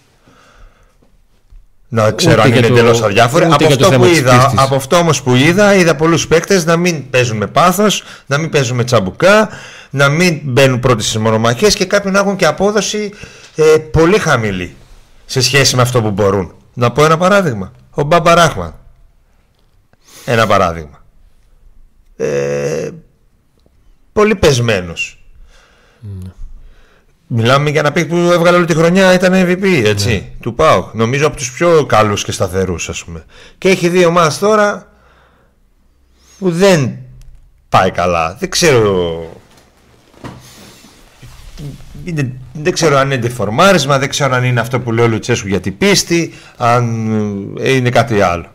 Να 1.88 2.10
ξέρω 2.10 2.42
αν 2.42 2.52
είναι 2.52 2.66
εντελώ 2.66 2.98
το... 2.98 3.04
αδιάφοροι. 3.04 3.44
Από 3.44 3.66
αυτό, 3.66 3.90
που 3.90 4.04
είδα, 4.04 4.52
από 4.56 4.74
αυτό 4.74 4.96
όμως 4.96 5.22
που 5.22 5.34
είδα, 5.34 5.74
είδα 5.74 5.96
πολλούς 5.96 6.26
παίκτες 6.26 6.64
να 6.64 6.76
μην 6.76 7.10
παίζουν 7.10 7.36
με 7.36 7.46
πάθος, 7.46 8.02
να 8.26 8.38
μην 8.38 8.50
παίζουν 8.50 8.76
με 8.76 8.84
τσαμπουκά, 8.84 9.48
να 9.90 10.08
μην 10.08 10.40
μπαίνουν 10.42 10.80
πρώτοι 10.80 11.02
στις 11.02 11.18
μονομαχίες 11.18 11.74
και 11.74 11.84
κάποιοι 11.84 12.10
να 12.14 12.18
έχουν 12.18 12.36
και 12.36 12.46
απόδοση 12.46 13.12
ε, 13.54 13.62
πολύ 13.78 14.18
χαμηλή 14.18 14.74
σε 15.24 15.40
σχέση 15.40 15.76
με 15.76 15.82
αυτό 15.82 16.02
που 16.02 16.10
μπορούν. 16.10 16.54
Να 16.74 16.90
πω 16.90 17.04
ένα 17.04 17.16
παράδειγμα. 17.16 17.72
Ο 17.90 18.02
Μπαμπαράχμαν. 18.02 18.74
Ένα 20.24 20.46
παράδειγμα. 20.46 21.04
Ε, 22.16 22.90
πολύ 24.12 24.34
πεσμένος. 24.34 25.24
Mm. 26.02 26.30
Μιλάμε 27.26 27.70
για 27.70 27.80
ένα 27.80 27.92
παίκτη 27.92 28.08
που 28.08 28.16
έβγαλε 28.16 28.56
όλη 28.56 28.66
τη 28.66 28.74
χρονιά, 28.74 29.12
ήταν 29.12 29.32
MVP, 29.34 29.82
έτσι, 29.84 30.08
ναι. 30.08 30.30
του 30.40 30.54
πάω. 30.54 30.90
Νομίζω 30.92 31.26
από 31.26 31.36
τους 31.36 31.52
πιο 31.52 31.86
καλούς 31.86 32.24
και 32.24 32.32
σταθερούς, 32.32 32.88
ας 32.88 33.04
πούμε. 33.04 33.24
Και 33.58 33.68
έχει 33.68 33.88
δύο 33.88 34.08
ομάδες 34.08 34.38
τώρα 34.38 34.92
που 36.38 36.50
δεν 36.50 36.98
πάει 37.68 37.90
καλά. 37.90 38.36
Δεν 38.38 38.50
ξέρω... 38.50 39.26
δεν 42.52 42.72
ξέρω 42.72 42.96
αν 42.96 43.06
είναι 43.06 43.16
ντεφορμάρισμα, 43.16 43.98
δεν 43.98 44.08
ξέρω 44.08 44.34
αν 44.34 44.44
είναι 44.44 44.60
αυτό 44.60 44.80
που 44.80 44.92
λέει 44.92 45.04
ο 45.04 45.08
Λουτσέσκου 45.08 45.48
για 45.48 45.60
την 45.60 45.78
πίστη, 45.78 46.34
αν 46.56 46.84
είναι 47.58 47.90
κάτι 47.90 48.20
άλλο. 48.20 48.52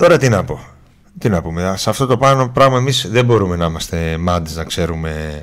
Τώρα 0.00 0.16
τι 0.16 0.28
να 0.28 0.44
πω. 0.44 0.60
Τι 1.18 1.28
να 1.28 1.42
πούμε. 1.42 1.74
Σε 1.76 1.90
αυτό 1.90 2.06
το 2.06 2.16
πάνω 2.16 2.48
πράγμα 2.48 2.78
εμείς 2.78 3.08
δεν 3.10 3.24
μπορούμε 3.24 3.56
να 3.56 3.66
είμαστε 3.66 4.16
μάντες 4.18 4.56
να 4.56 4.64
ξέρουμε 4.64 5.42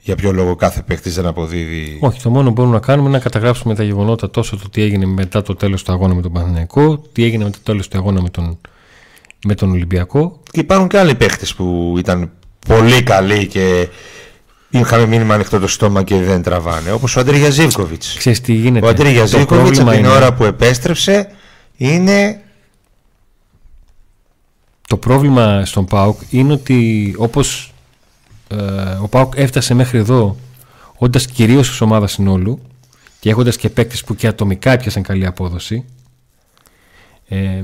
για 0.00 0.14
ποιο 0.14 0.32
λόγο 0.32 0.54
κάθε 0.54 0.82
παίκτης 0.82 1.14
δεν 1.14 1.26
αποδίδει. 1.26 1.98
Όχι, 2.00 2.20
το 2.22 2.30
μόνο 2.30 2.46
που 2.46 2.52
μπορούμε 2.52 2.74
να 2.74 2.80
κάνουμε 2.80 3.08
είναι 3.08 3.16
να 3.16 3.22
καταγράψουμε 3.22 3.74
τα 3.74 3.82
γεγονότα 3.82 4.30
τόσο 4.30 4.56
το 4.56 4.68
τι 4.68 4.82
έγινε 4.82 5.06
μετά 5.06 5.42
το 5.42 5.54
τέλος 5.54 5.82
του 5.82 5.92
αγώνα 5.92 6.14
με 6.14 6.22
τον 6.22 6.32
Παναθηναϊκό, 6.32 7.02
τι 7.12 7.24
έγινε 7.24 7.44
μετά 7.44 7.56
το 7.56 7.62
τέλος 7.62 7.88
του 7.88 7.98
αγώνα 7.98 8.22
με 8.22 8.28
τον, 8.28 8.58
με 9.44 9.54
τον 9.54 9.70
Ολυμπιακό. 9.70 10.40
Και 10.50 10.60
υπάρχουν 10.60 10.88
και 10.88 10.98
άλλοι 10.98 11.14
παίκτες 11.14 11.54
που 11.54 11.94
ήταν 11.98 12.30
πολύ 12.66 13.02
καλοί 13.02 13.46
και 13.46 13.88
είχαμε 14.70 15.06
μήνυμα 15.06 15.34
ανοιχτό 15.34 15.58
το 15.58 15.68
στόμα 15.68 16.02
και 16.02 16.16
δεν 16.16 16.42
τραβάνε. 16.42 16.92
Όπως 16.92 17.16
ο 17.16 17.20
Αντρίγια 17.20 17.50
Ζήβκοβιτ. 17.50 18.02
τι 18.42 18.52
γίνεται. 18.52 18.86
Ο 18.86 18.88
Αντρίγια 18.88 19.24
Ζήβκοβιτ 19.24 19.80
από 19.80 19.90
την 19.90 19.98
είναι... 19.98 20.08
ώρα 20.08 20.34
που 20.34 20.44
επέστρεψε 20.44 21.28
είναι 21.76 22.40
το 24.86 24.96
πρόβλημα 24.96 25.64
στον 25.64 25.84
ΠΑΟΚ 25.84 26.20
είναι 26.30 26.52
ότι 26.52 27.14
όπως 27.18 27.72
ε, 28.48 28.56
ο 29.02 29.08
ΠΑΟΚ 29.08 29.32
έφτασε 29.36 29.74
μέχρι 29.74 29.98
εδώ 29.98 30.36
όντας 30.96 31.26
κυρίως 31.26 31.68
ως 31.68 31.80
ομάδας 31.80 32.12
συνόλου 32.12 32.60
και 33.20 33.30
έχοντας 33.30 33.56
και 33.56 33.68
παίκτες 33.68 34.04
που 34.04 34.14
και 34.14 34.26
ατομικά 34.26 34.70
έπιασαν 34.72 35.02
καλή 35.02 35.26
απόδοση 35.26 35.84
ε, 37.28 37.62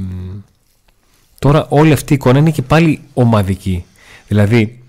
τώρα 1.38 1.66
όλη 1.68 1.92
αυτή 1.92 2.12
η 2.12 2.14
εικόνα 2.14 2.38
είναι 2.38 2.50
και 2.50 2.62
πάλι 2.62 3.00
ομαδική 3.14 3.84
δηλαδή 4.28 4.82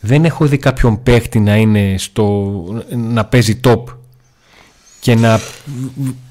δεν 0.00 0.24
έχω 0.24 0.46
δει 0.46 0.58
κάποιον 0.58 1.02
παίκτη 1.02 1.40
να 1.40 1.56
είναι 1.56 1.94
στο, 1.98 2.64
να 2.90 3.24
παίζει 3.24 3.60
top 3.64 3.82
και 5.00 5.14
να 5.14 5.40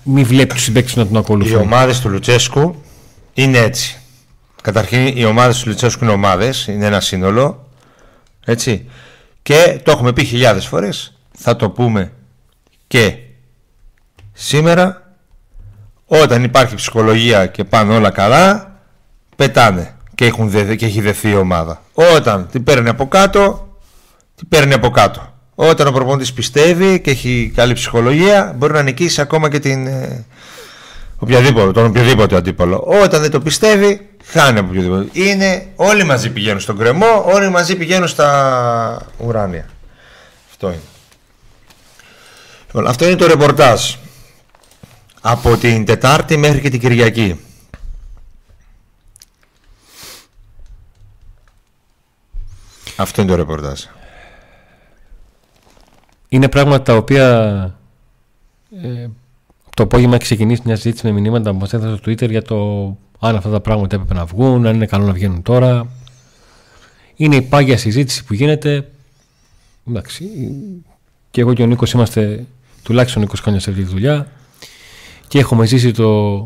μην 0.04 0.26
βλέπει 0.26 0.54
τους 0.54 0.64
συμπαίκτες 0.64 0.96
να 0.96 1.08
τον 1.08 1.18
ακολουθούν. 1.18 1.60
Οι 1.60 1.62
ομάδες 1.62 2.00
του 2.00 2.10
Λουτσέσκου 2.10 2.76
είναι 3.34 3.58
έτσι. 3.58 4.00
Καταρχήν 4.66 5.18
οι 5.18 5.26
ομάδες 5.26 5.60
του 5.60 5.70
Λιτσέσκου 5.70 6.04
είναι 6.04 6.14
ομάδες, 6.14 6.68
είναι 6.68 6.86
ένα 6.86 7.00
σύνολο. 7.00 7.70
Έτσι. 8.46 8.90
Και 9.42 9.80
το 9.84 9.92
έχουμε 9.92 10.14
πει 10.14 10.24
χιλιάδες 10.24 10.66
φορές. 10.66 11.18
Θα 11.38 11.56
το 11.56 11.70
πούμε 11.70 12.12
και 12.88 13.18
σήμερα. 14.34 15.14
Όταν 16.06 16.44
υπάρχει 16.44 16.76
ψυχολογία 16.76 17.46
και 17.46 17.64
πάνε 17.64 17.94
όλα 17.96 18.10
καλά, 18.10 18.80
πετάνε. 19.36 19.96
και, 20.16 20.26
έχουν 20.26 20.50
δε, 20.50 20.76
και 20.76 20.86
έχει 20.86 21.02
δεθεί 21.02 21.30
η 21.30 21.36
ομάδα. 21.36 21.82
Όταν 21.94 22.48
την 22.52 22.64
παίρνει 22.64 22.90
από 22.90 23.08
κάτω, 23.08 23.68
την 24.36 24.48
παίρνει 24.48 24.74
από 24.74 24.90
κάτω. 24.90 25.34
Όταν 25.56 25.88
ο 25.88 25.92
προπονητής 25.92 26.34
πιστεύει 26.34 27.00
και 27.00 27.12
έχει 27.12 27.52
καλή 27.56 27.74
ψυχολογία, 27.74 28.54
μπορεί 28.58 28.74
να 28.74 28.82
νικήσει 28.82 29.22
ακόμα 29.22 29.50
και 29.50 29.60
την, 29.60 29.88
ε, 29.88 30.26
οποιαδήποτε, 31.18 31.72
τον 31.72 31.86
οποιοδήποτε 31.86 32.36
αντίπαλο. 32.36 32.84
Όταν 33.04 33.22
δεν 33.22 33.32
το 33.32 33.40
πιστεύει, 33.40 34.10
χάνει 34.24 34.60
από 34.60 34.70
οποιοδήποτε. 34.70 35.20
Είναι, 35.20 35.68
όλοι 35.76 36.04
μαζί 36.04 36.30
πηγαίνουν 36.30 36.60
στον 36.60 36.78
κρεμό, 36.78 37.24
όλοι 37.26 37.50
μαζί 37.50 37.76
πηγαίνουν 37.76 38.08
στα 38.08 39.08
ουράνια. 39.18 39.70
Αυτό 40.50 40.68
είναι. 40.68 40.82
Λοιπόν, 42.66 42.88
αυτό 42.88 43.06
είναι 43.06 43.16
το 43.16 43.28
ρεπορτάζ. 43.28 43.94
Από 45.22 45.58
την 45.58 45.86
Τετάρτη 45.86 46.38
μέχρι 46.38 46.62
και 46.62 46.70
την 46.70 46.80
Κυριακή. 46.80 47.40
Αυτό 52.96 53.22
είναι 53.22 53.30
το 53.30 53.36
ρεπορτάζ. 53.36 53.84
Είναι 56.30 56.50
πράγματα 56.50 56.84
τα 56.84 56.96
οποία 56.96 57.30
ε, 58.84 59.08
το 59.76 59.84
απόγευμα 59.84 60.16
έχει 60.16 60.24
ξεκινήσει 60.24 60.62
μια 60.66 60.76
συζήτηση 60.76 61.06
με 61.06 61.12
μηνύματα 61.12 61.52
που 61.52 61.58
μας 61.58 61.74
έδωσε 61.74 61.98
στο 61.98 62.12
Twitter 62.12 62.30
για 62.30 62.42
το 62.42 62.58
αν 63.20 63.36
αυτά 63.36 63.50
τα 63.50 63.60
πράγματα 63.60 63.96
έπρεπε 63.96 64.14
να 64.14 64.26
βγουν, 64.26 64.66
αν 64.66 64.76
είναι 64.76 64.86
καλό 64.86 65.06
να 65.06 65.14
βγαίνουν 65.14 65.42
τώρα. 65.42 65.88
Είναι 67.16 67.36
η 67.36 67.42
πάγια 67.42 67.78
συζήτηση 67.78 68.24
που 68.24 68.34
γίνεται. 68.34 68.90
Εντάξει. 69.88 70.30
Και 71.32 71.42
εγώ 71.42 71.54
και 71.54 71.64
ο 71.64 71.66
Νίκος 71.66 71.92
είμαστε 71.92 72.46
τουλάχιστον 72.84 73.28
20 73.28 73.34
χρόνια 73.36 73.60
σε 73.60 73.70
αυτή 73.70 73.84
τη 73.84 73.90
δουλειά 73.90 74.28
και 75.28 75.40
έχουμε 75.40 75.66
ζήσει 75.66 75.92
το 75.92 76.38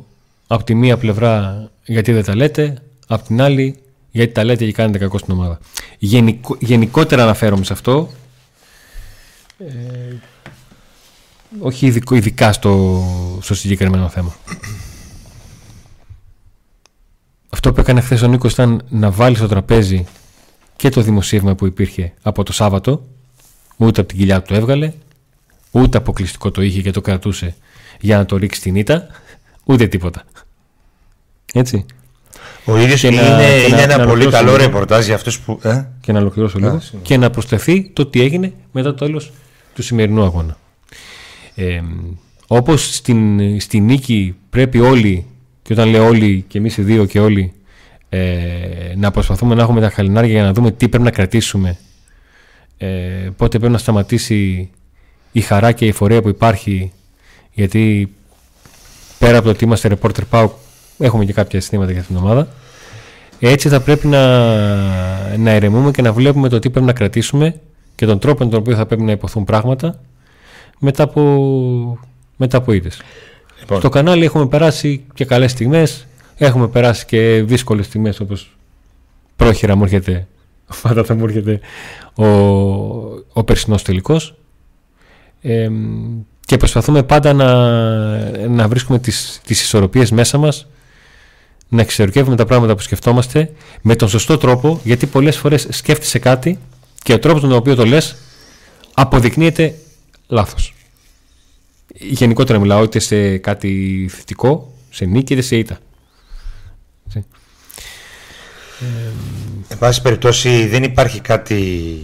από 0.47 0.63
τη 0.63 0.75
μία 0.75 0.97
πλευρά 0.97 1.69
γιατί 1.85 2.11
δεν 2.11 2.23
τα 2.23 2.35
λέτε, 2.35 2.77
από 3.07 3.23
την 3.23 3.41
άλλη 3.41 3.79
γιατί 4.11 4.31
τα 4.31 4.43
λέτε 4.43 4.65
και 4.65 4.71
κάνετε 4.71 4.97
κακό 4.97 5.17
στην 5.17 5.33
ομάδα. 5.33 5.59
Γενικο, 5.97 6.57
γενικότερα 6.59 7.23
αναφέρομαι 7.23 7.63
σε 7.63 7.73
αυτό. 7.73 8.09
Ε, 9.57 10.15
όχι 11.59 11.85
ειδικό, 11.85 12.15
ειδικά 12.15 12.53
στο, 12.53 13.03
στο 13.41 13.55
συγκεκριμένο 13.55 14.09
θέμα. 14.09 14.35
Αυτό 17.49 17.73
που 17.73 17.79
έκανε 17.79 18.01
χθες 18.01 18.21
ο 18.21 18.27
Νίκος 18.27 18.51
ήταν 18.51 18.81
να 18.89 19.11
βάλει 19.11 19.35
στο 19.35 19.47
τραπέζι 19.47 20.05
και 20.75 20.89
το 20.89 21.01
δημοσίευμα 21.01 21.55
που 21.55 21.65
υπήρχε 21.65 22.13
από 22.21 22.43
το 22.43 22.53
Σάββατο, 22.53 23.05
ούτε 23.77 23.99
από 23.99 24.09
την 24.09 24.17
κοιλιά 24.17 24.41
του 24.41 24.45
το 24.47 24.55
έβγαλε, 24.55 24.93
ούτε 25.71 25.97
αποκλειστικό 25.97 26.51
το 26.51 26.61
είχε 26.61 26.81
και 26.81 26.91
το 26.91 27.01
κρατούσε 27.01 27.55
για 27.99 28.17
να 28.17 28.25
το 28.25 28.37
ρίξει 28.37 28.61
την 28.61 28.75
ήττα, 28.75 29.07
ούτε 29.63 29.87
τίποτα. 29.87 30.23
Έτσι. 31.53 31.85
Ο 32.65 32.77
ίδιος 32.77 33.03
είναι, 33.03 33.21
να, 33.21 33.57
είναι 33.57 33.81
ένα 33.81 34.05
πολύ 34.05 34.27
καλό 34.27 34.55
ρεπορτάζ 34.55 35.05
για 35.05 35.15
αυτούς 35.15 35.39
που. 35.39 35.59
Ε; 35.63 35.83
Και 36.01 36.11
να 36.11 36.19
ολοκληρώσω 36.19 36.59
λίγο. 36.59 36.81
Και 37.01 37.17
να 37.17 37.29
προσθεθεί 37.29 37.89
το 37.89 38.05
τι 38.05 38.21
έγινε 38.21 38.53
μετά 38.71 38.93
το 38.93 39.05
τέλος 39.05 39.31
του 39.73 39.81
σημερινού 39.83 40.23
αγώνα. 40.23 40.57
Ε, 41.59 41.81
όπως 42.47 42.95
στην, 42.95 43.59
στην 43.59 43.85
νίκη 43.85 44.35
πρέπει 44.49 44.79
όλοι, 44.79 45.25
και 45.61 45.73
όταν 45.73 45.89
λέω 45.89 46.07
όλοι 46.07 46.45
και 46.47 46.57
εμείς 46.57 46.77
οι 46.77 46.81
δύο 46.81 47.05
και 47.05 47.19
όλοι, 47.19 47.53
ε, 48.09 48.19
να 48.95 49.11
προσπαθούμε 49.11 49.55
να 49.55 49.61
έχουμε 49.61 49.81
τα 49.81 49.89
χαλινάρια 49.89 50.31
για 50.31 50.43
να 50.43 50.53
δούμε 50.53 50.71
τι 50.71 50.89
πρέπει 50.89 51.03
να 51.03 51.11
κρατήσουμε, 51.11 51.77
ε, 52.77 52.87
πότε 53.37 53.57
πρέπει 53.57 53.73
να 53.73 53.77
σταματήσει 53.77 54.69
η 55.31 55.41
χαρά 55.41 55.71
και 55.71 55.85
η 55.85 55.87
εφορία 55.87 56.21
που 56.21 56.29
υπάρχει, 56.29 56.91
γιατί 57.51 58.13
πέρα 59.19 59.37
από 59.37 59.45
το 59.45 59.51
ότι 59.51 59.63
είμαστε 59.63 59.97
reporter 60.01 60.23
PAU, 60.31 60.49
έχουμε 60.97 61.25
και 61.25 61.33
κάποια 61.33 61.59
αισθήματα 61.59 61.91
για 61.91 61.99
αυτήν 61.99 62.15
την 62.15 62.25
ομάδα. 62.25 62.47
Έτσι 63.39 63.69
θα 63.69 63.81
πρέπει 63.81 64.07
να, 64.07 64.27
να 65.37 65.51
ερεμούμε 65.51 65.91
και 65.91 66.01
να 66.01 66.13
βλέπουμε 66.13 66.49
το 66.49 66.59
τι 66.59 66.69
πρέπει 66.69 66.85
να 66.85 66.93
κρατήσουμε 66.93 67.59
και 67.95 68.05
τον 68.05 68.19
τρόπο 68.19 68.43
με 68.43 68.49
τον 68.49 68.59
οποίο 68.59 68.75
θα 68.75 68.85
πρέπει 68.85 69.01
να 69.01 69.11
υποθούν 69.11 69.43
πράγματα 69.43 69.99
μετά 70.79 71.03
από, 71.03 71.99
μετά 72.37 72.57
από 72.57 72.71
ήττες. 72.71 73.01
Λοιπόν. 73.59 73.79
Στο 73.79 73.89
κανάλι 73.89 74.23
έχουμε 74.23 74.47
περάσει 74.47 75.05
και 75.13 75.25
καλές 75.25 75.51
στιγμές, 75.51 76.07
έχουμε 76.37 76.67
περάσει 76.67 77.05
και 77.05 77.43
δύσκολες 77.45 77.85
στιγμές 77.85 78.19
όπως 78.19 78.57
πρόχειρα 79.35 79.75
μου 79.75 79.83
έρχεται, 79.83 80.27
πάντα 80.81 81.03
θα 81.03 81.15
μου 81.15 81.23
έρχεται 81.23 81.59
ο, 82.15 82.25
ο 83.33 83.43
περσινός 83.45 83.83
τελικός. 83.83 84.35
Ε, 85.41 85.69
και 86.45 86.57
προσπαθούμε 86.57 87.03
πάντα 87.03 87.33
να, 87.33 87.53
να 88.47 88.67
βρίσκουμε 88.67 88.99
τις, 88.99 89.41
τις 89.45 89.61
ισορροπίες 89.61 90.11
μέσα 90.11 90.37
μας 90.37 90.67
να 91.69 91.81
εξερκεύουμε 91.81 92.35
τα 92.35 92.45
πράγματα 92.45 92.75
που 92.75 92.81
σκεφτόμαστε 92.81 93.51
με 93.81 93.95
τον 93.95 94.09
σωστό 94.09 94.37
τρόπο 94.37 94.79
γιατί 94.83 95.05
πολλές 95.05 95.37
φορές 95.37 95.67
σκέφτεσαι 95.69 96.19
κάτι 96.19 96.59
και 97.03 97.13
ο 97.13 97.19
τρόπος 97.19 97.41
τον 97.41 97.51
οποίο 97.51 97.75
το 97.75 97.85
λες 97.85 98.15
αποδεικνύεται 98.93 99.75
λάθος. 100.29 100.73
Γενικότερα 101.93 102.59
μιλάω 102.59 102.83
είτε 102.83 102.99
σε 102.99 103.37
κάτι 103.37 104.05
θετικό, 104.11 104.73
σε 104.89 105.05
νίκη 105.05 105.33
είτε 105.33 105.41
σε 105.41 105.57
ήττα. 105.57 105.79
Εν 109.67 109.77
πάση 109.77 110.01
περιπτώσει 110.01 110.67
δεν 110.67 110.83
υπάρχει 110.83 111.19
κάτι 111.19 111.99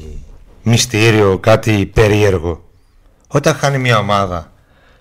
μυστήριο, 0.63 1.39
κάτι 1.39 1.85
περίεργο. 1.85 2.69
Όταν 3.27 3.55
χάνει 3.55 3.77
μια 3.77 3.97
ομάδα 3.97 4.51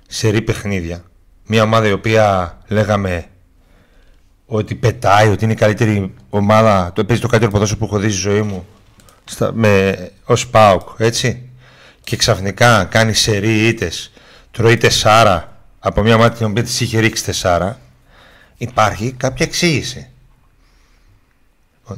σε 0.07 0.29
ρή 0.29 0.43
παιχνίδια, 0.43 1.05
μια 1.47 1.63
ομάδα 1.63 1.89
η 1.89 1.93
οποία 1.93 2.59
λέγαμε 2.69 3.27
ότι 4.47 4.75
πετάει, 4.75 5.29
ότι 5.29 5.45
είναι 5.45 5.53
η 5.53 5.57
καλύτερη 5.57 6.15
ομάδα, 6.31 6.93
το 6.95 7.05
παίζει 7.05 7.23
το 7.23 7.29
καλύτερο 7.29 7.53
ποδόσφαιρο 7.53 7.79
που 7.81 7.87
έχω 7.87 7.99
δει 7.99 8.11
στη 8.11 8.21
ζωή 8.21 8.43
μου, 8.43 8.67
στα, 9.25 9.53
με, 9.53 9.97
ως 10.25 10.49
ΠΑΟΚ, 10.49 10.89
έτσι. 10.99 11.49
Και 12.05 12.17
ξαφνικά 12.17 12.85
κάνει 12.85 13.13
σερή 13.13 13.67
ήττες, 13.67 14.13
τρώει 14.51 14.77
τεσσάρα 14.77 15.57
από 15.79 16.03
μια 16.03 16.17
μάτι 16.17 16.37
την 16.37 16.47
οποία 16.47 16.63
της 16.63 16.81
είχε 16.81 16.99
ρίξει 16.99 17.25
τεσσάρα, 17.25 17.79
υπάρχει 18.57 19.13
κάποια 19.17 19.47
εξήγηση. 19.47 20.09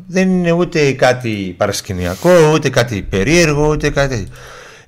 Δεν 0.07 0.29
είναι 0.29 0.51
ούτε 0.53 0.93
κάτι 0.93 1.55
παρασκηνιακό, 1.57 2.53
ούτε 2.53 2.71
κάτι 2.71 3.03
περίεργο, 3.03 3.69
ούτε 3.69 3.91
κάτι... 3.91 4.29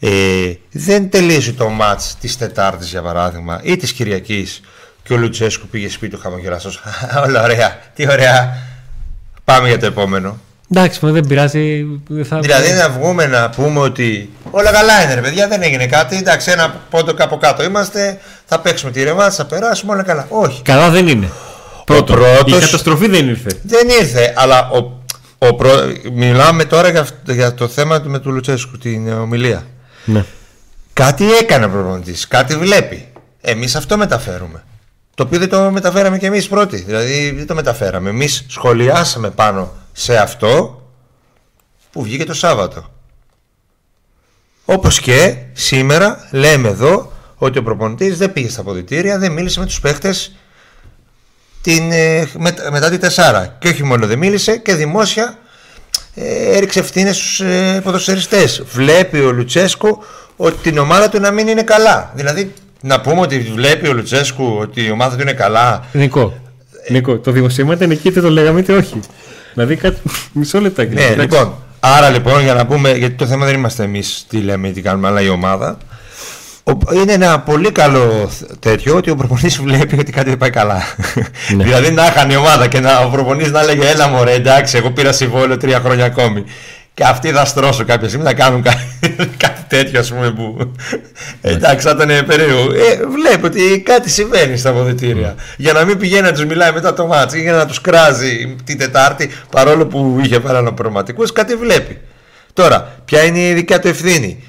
Ε, 0.00 0.52
δεν 0.70 1.10
τελείωσε 1.10 1.52
το 1.52 1.68
μάτς 1.68 2.16
της 2.20 2.36
Τετάρτης 2.36 2.90
για 2.90 3.02
παράδειγμα 3.02 3.60
ή 3.62 3.76
της 3.76 3.92
Κυριακής 3.92 4.60
και 5.02 5.12
ο 5.12 5.16
Λουτσέσκου 5.16 5.66
πήγε 5.66 5.88
σπίτι 5.88 6.14
του 6.14 6.20
χαμογελαστός. 6.20 6.80
Όλα 7.26 7.42
ωραία, 7.42 7.78
τι 7.94 8.08
ωραία. 8.08 8.56
Πάμε 9.44 9.68
για 9.68 9.78
το 9.78 9.86
επόμενο 9.86 10.40
Εντάξει, 10.70 11.00
δεν 11.02 11.26
πειράζει. 11.26 11.86
Θα... 12.28 12.38
Δηλαδή 12.38 12.72
να 12.72 12.90
βγούμε 12.90 13.26
να 13.26 13.50
πούμε 13.50 13.80
ότι 13.80 14.30
όλα 14.50 14.72
καλά 14.72 15.02
είναι, 15.02 15.14
ρε 15.14 15.20
παιδιά, 15.20 15.48
δεν 15.48 15.62
έγινε 15.62 15.86
κάτι. 15.86 16.16
Εντάξει, 16.16 16.50
ένα 16.50 16.74
πόντο 16.90 17.14
κάπου 17.14 17.38
κάτω 17.38 17.64
είμαστε. 17.64 18.18
Θα 18.44 18.60
παίξουμε 18.60 18.90
τη 18.90 19.02
ρεμά, 19.02 19.30
θα 19.30 19.44
περάσουμε 19.44 19.92
όλα 19.92 20.02
καλά. 20.02 20.26
Όχι. 20.28 20.62
Καλά 20.62 20.90
δεν 20.90 21.08
είναι. 21.08 21.30
Πρώτο. 21.84 22.12
Πρώτος... 22.12 22.58
Η 22.58 22.64
καταστροφή 22.64 23.08
δεν 23.08 23.28
ήρθε. 23.28 23.50
Δεν 23.62 23.88
ήρθε, 24.00 24.32
αλλά 24.36 24.68
ο, 24.70 25.02
ο 25.38 25.54
προ... 25.54 25.70
μιλάμε 26.12 26.64
τώρα 26.64 26.88
για, 26.90 27.06
για 27.26 27.54
το 27.54 27.68
θέμα 27.68 28.00
του 28.00 28.10
με 28.10 28.18
του 28.18 28.30
Λουτσέσκου, 28.30 28.78
την 28.78 29.12
ομιλία. 29.12 29.66
Ναι. 30.04 30.24
Κάτι 30.92 31.24
έκανε 31.32 31.64
ο 31.64 31.68
προπονητής, 31.68 32.28
κάτι 32.28 32.56
βλέπει. 32.56 33.08
Εμείς 33.40 33.76
αυτό 33.76 33.96
μεταφέρουμε. 33.96 34.64
Το 35.14 35.22
οποίο 35.22 35.38
δεν 35.38 35.48
το 35.48 35.70
μεταφέραμε 35.70 36.18
κι 36.18 36.26
εμείς 36.26 36.48
πρώτοι. 36.48 36.76
Δηλαδή 36.76 37.30
δεν 37.36 37.46
το 37.46 37.54
μεταφέραμε. 37.54 38.10
Εμείς 38.10 38.44
σχολιάσαμε 38.48 39.30
πάνω 39.30 39.72
σε 39.98 40.16
αυτό 40.16 40.82
που 41.92 42.02
βγήκε 42.02 42.24
το 42.24 42.34
Σάββατο. 42.34 42.90
Όπως 44.64 45.00
και 45.00 45.36
σήμερα 45.52 46.28
λέμε 46.30 46.68
εδώ 46.68 47.12
ότι 47.36 47.58
ο 47.58 47.62
προπονητής 47.62 48.18
δεν 48.18 48.32
πήγε 48.32 48.48
στα 48.48 48.62
ποδητήρια, 48.62 49.18
δεν 49.18 49.32
μίλησε 49.32 49.60
με 49.60 49.66
τους 49.66 49.80
παίχτες 49.80 50.36
την, 51.62 51.92
ε, 51.92 52.28
μετά 52.70 52.90
τη 52.90 52.98
Τεσάρα. 52.98 53.56
Και 53.58 53.68
όχι 53.68 53.84
μόνο 53.84 54.06
δεν 54.06 54.18
μίλησε 54.18 54.56
και 54.56 54.74
δημόσια 54.74 55.38
ε, 56.14 56.56
έριξε 56.56 56.78
ευθύνες 56.78 57.16
στους 57.16 57.40
ε, 57.40 57.80
ποδοσφαιριστές. 57.84 58.62
Βλέπει 58.72 59.20
ο 59.20 59.32
Λουτσέσκου 59.32 60.04
ότι 60.36 60.56
την 60.62 60.78
ομάδα 60.78 61.08
του 61.08 61.20
να 61.20 61.30
μην 61.30 61.48
είναι 61.48 61.62
καλά. 61.62 62.12
Δηλαδή 62.14 62.52
να 62.80 63.00
πούμε 63.00 63.20
ότι 63.20 63.38
βλέπει 63.38 63.88
ο 63.88 63.92
Λουτσέσκου 63.92 64.56
ότι 64.60 64.84
η 64.84 64.90
ομάδα 64.90 65.16
του 65.16 65.22
είναι 65.22 65.32
καλά. 65.32 65.84
Νικό, 65.92 66.40
Νικό 66.88 67.18
το 67.18 67.30
δημοσίευμα 67.30 67.74
ήταν 67.74 67.90
εκεί, 67.90 68.08
είτε 68.08 68.20
το 68.20 68.30
λέγαμε 68.30 68.60
είτε 68.60 68.72
όχι. 68.72 69.00
Δηλαδή 69.58 69.76
κάτι. 69.76 70.00
Μισό 70.32 70.60
λεπτό. 70.60 70.82
Ναι, 70.82 71.14
λοιπόν. 71.18 71.54
Άρα 71.80 72.10
λοιπόν 72.10 72.42
για 72.42 72.54
να 72.54 72.66
πούμε, 72.66 72.92
γιατί 72.92 73.14
το 73.14 73.26
θέμα 73.26 73.46
δεν 73.46 73.54
είμαστε 73.54 73.82
εμείς 73.82 74.24
τι 74.28 74.36
λέμε, 74.36 74.68
τι 74.68 74.80
κάνουμε, 74.80 75.08
αλλά 75.08 75.20
η 75.20 75.28
ομάδα. 75.28 75.78
Είναι 76.94 77.12
ένα 77.12 77.40
πολύ 77.40 77.72
καλό 77.72 78.30
τέτοιο 78.58 78.96
ότι 78.96 79.10
ο 79.10 79.16
προπονητής 79.16 79.60
βλέπει 79.60 79.98
ότι 79.98 80.12
κάτι 80.12 80.28
δεν 80.28 80.38
πάει 80.38 80.50
καλά. 80.50 80.82
Ναι. 81.56 81.64
δηλαδή 81.64 81.90
να 81.90 82.06
είχαν 82.06 82.30
η 82.30 82.36
ομάδα 82.36 82.66
και 82.66 82.80
να, 82.80 82.98
ο 82.98 83.08
προπονητής 83.08 83.52
να 83.52 83.62
λέγε 83.62 83.88
Έλα 83.88 84.08
μωρέ, 84.08 84.32
εντάξει, 84.32 84.76
εγώ 84.76 84.90
πήρα 84.90 85.12
συμβόλαιο 85.12 85.56
τρία 85.56 85.80
χρόνια 85.80 86.04
ακόμη. 86.04 86.44
Και 86.98 87.04
αυτοί 87.04 87.30
θα 87.30 87.44
στρώσουν 87.44 87.86
κάποια 87.86 88.08
στιγμή 88.08 88.24
να 88.24 88.34
κάνουν 88.34 88.62
κάτι, 89.42 89.64
τέτοιο, 89.68 90.00
ας 90.00 90.12
πούμε. 90.12 90.30
Που... 90.30 90.72
Εντάξει, 91.40 91.86
θα 91.88 91.94
ήταν 92.02 92.26
περίεργο. 92.26 92.72
Ε, 92.72 93.06
βλέπω 93.06 93.46
ότι 93.46 93.82
κάτι 93.84 94.10
συμβαίνει 94.10 94.56
στα 94.56 94.70
αποδητήρια. 94.70 95.34
Για 95.56 95.72
να 95.72 95.84
μην 95.84 95.98
πηγαίνει 95.98 96.22
να 96.22 96.32
τους 96.32 96.44
μιλάει 96.44 96.72
μετά 96.72 96.94
το 96.94 97.06
μάτσο 97.06 97.36
για 97.36 97.52
να 97.52 97.66
τους 97.66 97.80
κράζει 97.80 98.56
την 98.64 98.78
Τετάρτη, 98.78 99.30
παρόλο 99.50 99.86
που 99.86 100.20
είχε 100.24 100.40
παρανοπρωματικού, 100.40 101.24
κάτι 101.32 101.56
βλέπει. 101.56 102.00
Τώρα, 102.52 103.02
ποια 103.04 103.24
είναι 103.24 103.48
η 103.48 103.52
δικιά 103.52 103.80
του 103.80 103.88
ευθύνη, 103.88 104.44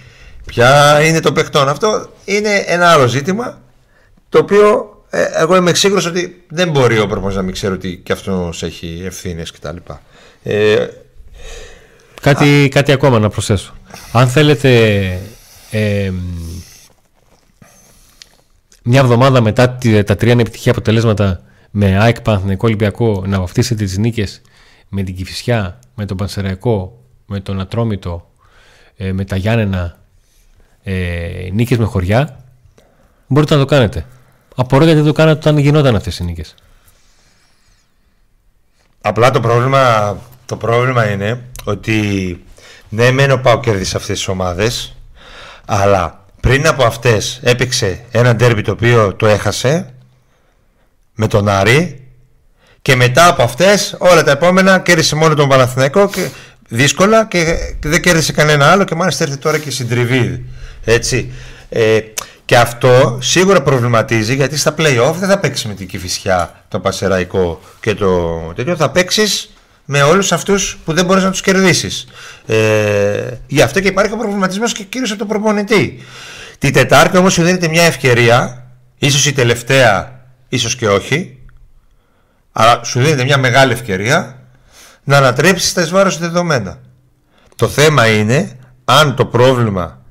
ποια 0.46 1.00
είναι 1.02 1.20
το 1.20 1.32
παιχτόν. 1.32 1.70
Αυτό; 1.70 2.10
Είναι 2.26 2.64
ένα 2.66 2.92
άλλο 2.92 3.08
ζήτημα 3.08 3.62
το 4.30 4.40
οποίο 4.40 4.94
ε, 5.10 5.24
εγώ 5.34 5.56
είμαι 5.56 5.74
σίγουρος 5.74 6.06
ότι 6.06 6.44
δεν 6.50 6.70
μπορεί 6.70 7.00
ο 7.00 7.08
προπονητής 7.08 7.36
να 7.36 7.42
μην 7.42 7.54
ξέρει 7.54 7.74
ότι 7.74 8.02
και 8.04 8.12
αυτός 8.12 8.64
έχει 8.64 9.04
ευθύνες 9.06 9.52
κτλ. 9.52 9.78
Ε, 10.44 10.88
κάτι, 12.22 12.68
κάτι 12.72 12.92
ακόμα 12.92 13.20
να 13.20 13.30
προσθέσω. 13.30 13.74
Αν 14.12 14.28
θέλετε 14.28 15.04
ε, 15.72 16.12
μια 18.84 19.00
εβδομάδα 19.00 19.42
μετά 19.42 19.78
τα 20.06 20.16
τρία 20.16 20.34
ανεπιτυχία 20.34 20.72
αποτελέσματα 20.72 21.42
με 21.72 22.00
ΑΕΚ 22.00 22.22
Παναθηναϊκό 22.22 22.68
Ολυμπιακό 22.68 23.24
να 23.28 23.40
βαφτίσετε 23.40 23.84
τις 23.84 23.98
νίκες 23.98 24.42
με 24.90 25.04
την 25.04 25.16
Κηφισιά, 25.16 25.80
με 25.96 26.06
τον 26.06 26.18
Πανσεραϊκό, 26.18 27.04
με 27.26 27.40
τον 27.40 27.60
Ατρόμητο, 27.60 28.32
ε, 28.98 29.12
με 29.12 29.26
τα 29.26 29.36
Γιάννενα, 29.36 29.98
ε, 30.84 31.50
νίκες 31.54 31.78
με 31.78 31.86
χωριά, 31.86 32.44
μπορείτε 33.28 33.54
να 33.54 33.60
το 33.60 33.66
κάνετε. 33.66 34.06
Απορώ 34.56 34.84
γιατί 34.84 35.00
δεν 35.00 35.08
το 35.08 35.14
κάνατε 35.14 35.38
όταν 35.38 35.58
γινόταν 35.58 35.96
αυτές 35.96 36.18
οι 36.18 36.24
νίκες. 36.24 36.56
Απλά 39.02 39.32
το 39.32 39.40
πρόβλημα, 39.40 40.18
το 40.50 40.56
πρόβλημα 40.56 41.12
είναι 41.12 41.42
ότι 41.64 42.40
ναι 42.90 43.12
μένω 43.12 43.38
πάω 43.38 43.60
κέρδισε 43.60 43.98
αυτές 43.98 44.18
τις 44.18 44.28
ομάδες 44.28 44.96
αλλά 45.66 46.26
πριν 46.40 46.68
από 46.68 46.84
αυτές 46.84 47.40
έπαιξε 47.44 48.04
ένα 48.12 48.36
ντέρμπι 48.36 48.62
το 48.62 48.72
οποίο 48.72 49.14
το 49.14 49.28
έχασε 49.28 49.94
με 51.16 51.28
τον 51.28 51.48
Άρη 51.50 52.08
και 52.82 52.96
μετά 52.96 53.28
από 53.28 53.44
αυτές 53.44 53.96
όλα 53.98 54.24
τα 54.24 54.32
επόμενα 54.32 54.80
κέρδισε 54.80 55.16
μόνο 55.16 55.34
τον 55.34 55.50
Παναθηναϊκό 55.50 56.10
και 56.10 56.30
δύσκολα 56.68 57.26
και 57.26 57.58
δεν 57.84 58.02
κέρδισε 58.02 58.32
κανένα 58.32 58.72
άλλο 58.72 58.84
και 58.84 58.96
μάλιστα 58.96 59.24
έρθει 59.24 59.38
τώρα 59.38 59.58
και 59.58 59.72
συντριβή 59.72 60.46
έτσι 60.84 61.32
ε, 61.70 62.00
και 62.46 62.58
αυτό 62.58 63.18
σίγουρα 63.22 63.62
προβληματίζει 63.62 64.36
γιατί 64.36 64.58
στα 64.58 64.76
play-off 64.78 65.14
δεν 65.20 65.30
θα 65.30 65.40
παίξεις 65.40 65.66
με 65.66 65.74
την 65.74 65.88
Κηφισιά, 65.88 66.64
το 66.68 66.80
Πασεραϊκό 66.80 67.60
και 67.80 67.94
το 67.94 68.40
τέτοιο. 68.56 68.76
Θα 68.76 68.90
παίξεις 68.90 69.54
με 69.92 70.02
όλους 70.02 70.32
αυτούς 70.32 70.78
που 70.86 70.94
δεν 70.94 71.06
μπορείς 71.06 71.24
να 71.24 71.32
τους 71.32 71.42
κερδίσεις. 71.42 72.08
Ε, 72.46 73.32
γι' 73.48 73.62
αυτό 73.62 73.80
και 73.80 73.88
υπάρχει 73.88 74.14
ο 74.14 74.18
προβληματισμός 74.18 74.74
και 74.74 74.84
κυρίως 74.84 75.10
από 75.10 75.20
τον 75.20 75.28
προπονητή. 75.28 76.04
Τη 76.58 76.72
Τετάρτη 76.72 77.18
όμως 77.18 77.34
σου 77.34 77.44
δίνεται 77.44 77.68
μια 77.68 77.84
ευκαιρία, 77.84 78.66
ίσως 78.98 79.26
η 79.26 79.34
τελευταία, 79.34 80.22
ίσως 80.50 80.76
και 80.76 80.88
όχι, 80.88 81.38
αλλά 82.52 82.84
σου 82.84 83.00
δίνεται 83.00 83.24
μια 83.24 83.38
μεγάλη 83.38 83.72
ευκαιρία 83.72 84.40
να 85.04 85.18
ανατρέψεις 85.18 85.74
τα 85.74 85.82
εις 85.82 86.18
δεδομένα. 86.18 86.80
Το 87.56 87.68
θέμα 87.68 88.08
είναι 88.08 88.60
αν 88.86 89.16
το 89.16 89.26
πρόβλημα 89.26 90.02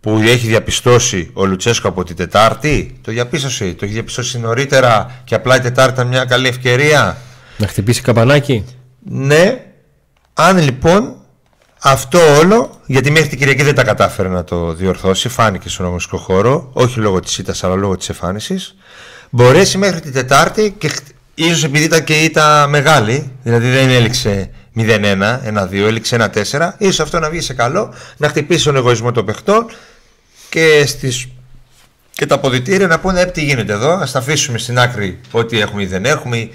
που 0.00 0.18
έχει 0.24 0.46
διαπιστώσει 0.46 1.30
ο 1.34 1.44
Λουτσέσκο 1.44 1.88
από 1.88 2.04
την 2.04 2.16
Τετάρτη. 2.16 3.00
Το 3.02 3.12
διαπίστωσε, 3.12 3.64
το 3.64 3.84
έχει 3.84 3.94
διαπιστώσει 3.94 4.38
νωρίτερα 4.38 5.20
και 5.24 5.34
απλά 5.34 5.56
η 5.56 5.60
Τετάρτη 5.60 5.92
ήταν 5.92 6.06
μια 6.06 6.24
καλή 6.24 6.48
ευκαιρία. 6.48 7.16
Να 7.56 7.66
χτυπήσει 7.66 8.02
καμπανάκι. 8.02 8.64
Ναι, 9.08 9.64
αν 10.34 10.58
λοιπόν 10.58 11.16
αυτό 11.78 12.18
όλο, 12.38 12.80
γιατί 12.86 13.10
μέχρι 13.10 13.28
την 13.28 13.38
Κυριακή 13.38 13.62
δεν 13.62 13.74
τα 13.74 13.84
κατάφερε 13.84 14.28
να 14.28 14.44
το 14.44 14.72
διορθώσει, 14.72 15.28
φάνηκε 15.28 15.68
στον 15.68 15.84
αγωνιστικό 15.84 16.16
χώρο, 16.16 16.70
όχι 16.72 16.98
λόγω 16.98 17.20
της 17.20 17.38
ήττας 17.38 17.64
αλλά 17.64 17.74
λόγω 17.74 17.96
της 17.96 18.08
εμφάνισης, 18.08 18.76
μπορέσει 19.30 19.78
μέχρι 19.78 20.00
την 20.00 20.12
Τετάρτη 20.12 20.74
και 20.78 20.90
ίσως 21.34 21.64
επειδή 21.64 21.84
ήταν 21.84 22.04
και 22.04 22.14
ήττα 22.22 22.66
μεγάλη, 22.68 23.32
δηλαδή 23.42 23.70
δεν 23.70 23.88
έληξε 23.88 24.50
0-1, 24.76 24.82
1-2, 24.82 25.72
έληξε 25.72 26.30
1-4, 26.50 26.70
ίσως 26.78 27.00
αυτό 27.00 27.18
να 27.18 27.30
βγει 27.30 27.40
σε 27.40 27.54
καλό, 27.54 27.94
να 28.16 28.28
χτυπήσει 28.28 28.64
τον 28.64 28.76
εγωισμό 28.76 29.12
των 29.12 29.24
παιχτών 29.24 29.66
και, 30.48 30.84
στις, 30.86 31.28
και 32.10 32.26
τα 32.26 32.34
αποδητήρια 32.34 32.86
να 32.86 32.98
πούνε 33.00 33.20
«Ε, 33.20 33.26
τι 33.26 33.44
γίνεται 33.44 33.72
εδώ, 33.72 33.92
ας 33.92 34.12
τα 34.12 34.18
αφήσουμε 34.18 34.58
στην 34.58 34.78
άκρη 34.78 35.20
ό,τι 35.30 35.60
έχουμε 35.60 35.82
ή 35.82 35.86
δεν 35.86 36.04
έχουμε, 36.04 36.50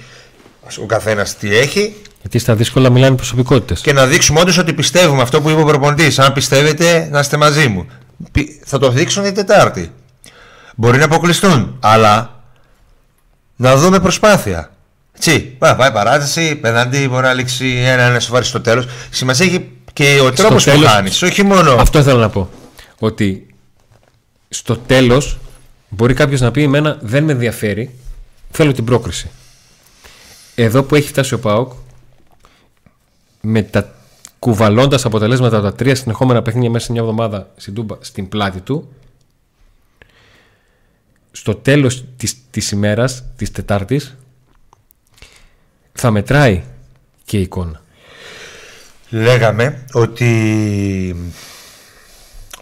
ο 0.78 0.86
καθένας 0.86 1.38
τι 1.38 1.58
έχει. 1.58 1.96
Γιατί 2.22 2.40
στα 2.40 2.56
δύσκολα 2.56 2.90
μιλάνε 2.90 3.16
προσωπικότητες. 3.16 3.82
Και 3.82 3.94
να 3.94 4.06
δείξουμε 4.06 4.40
όντως 4.40 4.58
ότι 4.58 4.74
πιστεύουμε 4.74 5.22
αυτό 5.22 5.42
που 5.42 5.50
είπε 5.50 5.62
ο 5.62 5.66
προπονητής. 5.66 6.20
Αν 6.20 6.34
πιστεύετε, 6.34 7.08
να 7.12 7.20
είστε 7.20 7.38
μαζί 7.38 7.68
μου. 7.68 7.86
Θα 8.66 8.78
το 8.78 8.90
δείξουν 8.90 9.24
την 9.24 9.34
Τετάρτη. 9.34 9.92
Μπορεί 10.76 10.98
να 10.98 11.06
αποκλειστούν, 11.06 11.78
αλλά 11.80 12.44
να 13.56 13.76
δούμε 13.76 14.00
προσπάθεια. 14.00 14.72
Έτσι, 15.16 15.40
πάει 15.40 15.92
παράταση, 15.92 16.56
πέναντι, 16.56 17.08
μπορεί 17.08 17.24
να 17.24 17.34
λήξει 17.34 17.84
ένα-ένα 17.86 18.20
σοβαρή 18.20 18.46
στο 18.46 18.62
τέλος. 18.62 18.86
Σημασία 19.10 19.46
έχει 19.46 19.72
και 19.94 20.20
ο 20.24 20.32
τρόπος 20.32 20.64
που 20.64 20.82
κάνει, 20.82 21.10
όχι 21.24 21.44
μόνο. 21.44 21.74
Αυτό 21.74 22.04
θέλω 22.04 22.20
να 22.20 22.30
πω. 22.30 22.50
Ότι 23.00 23.46
στο 24.50 24.78
τέλος 24.78 25.38
μπορεί 25.90 26.14
κάποιος 26.14 26.42
να 26.42 26.52
πει 26.52 26.64
εμένα 26.64 26.98
δεν 27.02 27.24
με 27.24 27.32
ενδιαφέρει 27.32 27.96
θέλω 28.52 28.72
την 28.72 28.86
πρόκριση 28.86 29.30
εδώ 30.56 30.84
που 30.84 30.96
έχει 30.96 31.08
φτάσει 31.08 31.34
ο 31.34 31.40
ΠΑΟΚ 31.40 31.72
με 33.42 33.62
τα 33.62 33.96
κουβαλώντας 34.40 35.06
αποτελέσματα 35.06 35.58
από 35.58 35.66
τα 35.66 35.74
τρία 35.74 35.96
συνεχόμενα 35.96 36.42
παιχνίδια 36.42 36.70
μέσα 36.70 36.86
σε 36.86 36.92
μια 36.92 37.02
εβδομάδα 37.02 37.52
στην, 37.56 37.74
Τούμπα, 37.74 37.96
στην 38.00 38.30
πλάτη 38.30 38.60
του 38.60 38.90
στο 41.32 41.56
τέλος 41.56 42.06
της, 42.18 42.38
της 42.50 42.72
ημέρας 42.72 43.24
της 43.36 43.52
Τετάρτης 43.52 44.16
θα 45.94 46.12
μετράει 46.12 46.64
και 47.26 47.38
η 47.38 47.42
εικόνα. 47.42 47.82
Λέγαμε 49.10 49.86
ότι 49.94 51.32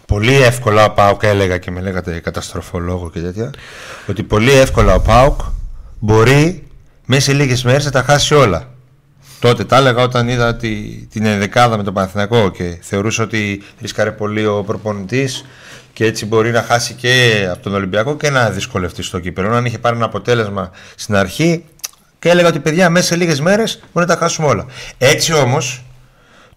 πολύ 0.06 0.34
εύκολα 0.34 0.84
ο 0.84 0.90
Πάουκ 0.90 1.22
έλεγα 1.22 1.58
και 1.58 1.70
με 1.70 1.80
λέγατε 1.80 2.20
καταστροφολόγο 2.20 3.10
και 3.10 3.20
τέτοια 3.20 3.50
ότι 4.08 4.22
πολύ 4.22 4.52
εύκολα 4.52 4.94
ο 4.94 5.00
Πάουκ 5.00 5.40
μπορεί 5.98 6.69
μέσα 7.12 7.22
σε 7.22 7.32
λίγες 7.32 7.64
μέρες 7.64 7.84
να 7.84 7.90
τα 7.90 8.02
χάσει 8.02 8.34
όλα 8.34 8.68
τότε 9.40 9.64
τα 9.64 9.76
έλεγα 9.76 10.02
όταν 10.02 10.28
είδα 10.28 10.56
τη, 10.56 10.70
την 11.10 11.26
ενδεκάδα 11.26 11.76
με 11.76 11.82
τον 11.82 11.94
Παναθηναϊκό 11.94 12.50
και 12.50 12.78
θεωρούσα 12.80 13.22
ότι 13.22 13.62
ρίσκαρε 13.80 14.10
πολύ 14.10 14.46
ο 14.46 14.62
προπονητής 14.66 15.44
και 15.92 16.04
έτσι 16.04 16.26
μπορεί 16.26 16.50
να 16.50 16.62
χάσει 16.62 16.94
και 16.94 17.46
από 17.50 17.62
τον 17.62 17.74
Ολυμπιακό 17.74 18.16
και 18.16 18.30
να 18.30 18.50
δυσκολευτεί 18.50 19.02
στο 19.02 19.18
κύπελο. 19.18 19.54
Αν 19.54 19.64
είχε 19.64 19.78
πάρει 19.78 19.96
ένα 19.96 20.04
αποτέλεσμα 20.04 20.70
στην 20.94 21.16
αρχή 21.16 21.64
και 22.18 22.28
έλεγα 22.28 22.48
ότι 22.48 22.58
παιδιά 22.58 22.90
μέσα 22.90 23.06
σε 23.06 23.16
λίγες 23.16 23.40
μέρες 23.40 23.80
μπορεί 23.92 24.06
να 24.06 24.14
τα 24.14 24.20
χάσουμε 24.20 24.48
όλα. 24.48 24.66
Έτσι 24.98 25.32
όμως, 25.32 25.84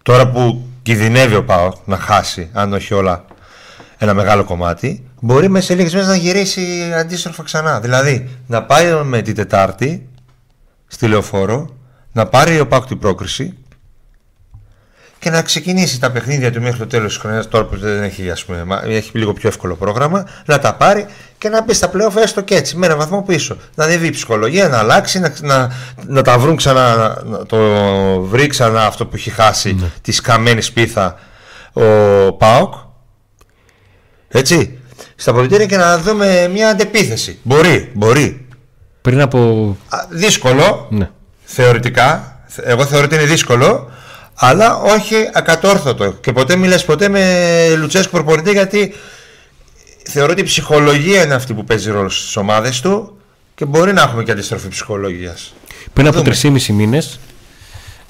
τώρα 0.03 0.29
που 0.29 0.67
κινδυνεύει 0.81 1.35
ο 1.35 1.43
Πάο 1.43 1.73
να 1.85 1.97
χάσει, 1.97 2.49
αν 2.53 2.73
όχι 2.73 2.93
όλα, 2.93 3.25
ένα 3.97 4.13
μεγάλο 4.13 4.43
κομμάτι, 4.43 5.03
μπορεί 5.19 5.49
μέσα 5.49 5.65
σε 5.65 5.75
λίγες 5.75 5.93
μέρες 5.93 6.07
να 6.07 6.15
γυρίσει 6.15 6.93
αντίστροφα 6.97 7.43
ξανά. 7.43 7.79
Δηλαδή 7.79 8.29
να 8.47 8.63
πάει 8.63 8.93
με 9.03 9.21
την 9.21 9.35
Τετάρτη 9.35 10.07
στη 10.93 11.08
λεωφόρο, 11.08 11.69
να 12.12 12.25
πάρει 12.25 12.60
ο 12.60 12.67
Πάκου 12.67 12.86
την 12.86 12.99
πρόκριση 12.99 13.58
και 15.19 15.29
να 15.29 15.41
ξεκινήσει 15.41 15.99
τα 15.99 16.12
παιχνίδια 16.12 16.51
του 16.51 16.62
μέχρι 16.62 16.79
το 16.79 16.88
τέλος 16.88 17.13
τη 17.13 17.19
χρονιά. 17.19 17.47
Τώρα 17.47 17.65
που 17.65 17.77
δεν 17.77 18.03
έχει, 18.03 18.32
ας 18.32 18.45
πούμε, 18.45 18.82
έχει 18.86 19.17
λίγο 19.17 19.34
πιο 19.34 19.49
εύκολο 19.49 19.75
πρόγραμμα, 19.75 20.27
να 20.45 20.60
τα 20.60 20.75
πάρει 20.75 21.06
και 21.38 21.49
να 21.49 21.63
μπει 21.63 21.73
στα 21.73 21.89
πλέον 21.89 22.17
έστω 22.17 22.41
και 22.41 22.56
έτσι, 22.56 22.77
με 22.77 22.86
ένα 22.86 22.95
βαθμό 22.95 23.21
πίσω. 23.21 23.58
Να 23.75 23.86
δει 23.86 24.08
η 24.08 24.10
ψυχολογία, 24.10 24.67
να 24.67 24.77
αλλάξει, 24.77 25.19
να, 25.19 25.34
να, 25.41 25.71
να 26.08 26.21
τα 26.21 26.38
βρουν 26.38 26.56
ξανά, 26.56 27.21
να 27.25 27.45
το 27.45 27.58
βρει 28.21 28.47
ξανά 28.47 28.86
αυτό 28.86 29.06
που 29.06 29.15
έχει 29.15 29.29
χάσει 29.29 29.73
ναι. 29.73 29.91
τη 30.01 30.12
σκαμμένη 30.12 30.62
σπίθα 30.62 31.19
ο 31.73 32.34
Πάοκ 32.34 32.73
έτσι. 34.27 34.77
Στα 35.15 35.32
αποδητήρια 35.32 35.65
και 35.65 35.77
να 35.77 35.97
δούμε 35.97 36.49
μια 36.53 36.69
αντεπίθεση. 36.69 37.39
Μπορεί, 37.43 37.91
μπορεί. 37.93 38.42
Πριν 39.03 39.21
από. 39.21 39.77
δύσκολο. 40.09 40.87
Ναι. 40.89 41.09
Θεωρητικά. 41.43 42.39
Εγώ 42.63 42.85
θεωρώ 42.85 43.05
ότι 43.05 43.15
είναι 43.15 43.25
δύσκολο. 43.25 43.91
Αλλά 44.35 44.75
όχι 44.75 45.15
ακατόρθωτο. 45.33 46.11
Και 46.11 46.31
ποτέ 46.31 46.55
μιλάς 46.55 46.85
ποτέ 46.85 47.09
με 47.09 47.75
Λουτσέσκο 47.77 48.11
προπονητή 48.11 48.51
γιατί 48.51 48.93
θεωρώ 50.03 50.31
ότι 50.31 50.41
η 50.41 50.43
ψυχολογία 50.43 51.23
είναι 51.23 51.33
αυτή 51.33 51.53
που 51.53 51.63
παίζει 51.63 51.91
ρόλο 51.91 52.09
στις 52.09 52.35
ομάδες 52.35 52.81
του 52.81 53.17
και 53.55 53.65
μπορεί 53.65 53.93
να 53.93 54.01
έχουμε 54.01 54.23
και 54.23 54.31
αντιστροφή 54.31 54.67
ψυχολογίας. 54.67 55.53
Πριν 55.93 56.07
από 56.07 56.21
3,5 56.25 56.65
μήνες 56.67 57.19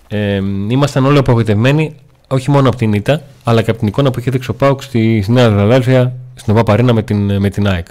ε, 0.08 0.36
ήμασταν 0.68 1.06
όλοι 1.06 1.18
απογοητευμένοι 1.18 1.96
όχι 2.28 2.52
μόνο 2.52 2.68
από 2.68 2.78
την 2.78 2.94
ΙΤΑ, 2.94 3.22
αλλά 3.44 3.62
και 3.62 3.70
από 3.70 3.80
την 3.80 3.88
εικόνα 3.88 4.12
που 4.12 4.20
είχε 4.20 4.32
δείξει 4.32 4.50
ο 4.50 4.54
Πάουκ 4.54 4.84
στη 4.84 5.26
Νέα 5.28 5.50
Δελαδέλφια, 5.50 6.14
στην 6.36 6.54
Οβαπαρίνα 6.54 6.94
με 6.94 7.04
την, 7.04 7.40
με 7.40 7.50
την 7.50 7.68
ΑΕΚ. 7.68 7.88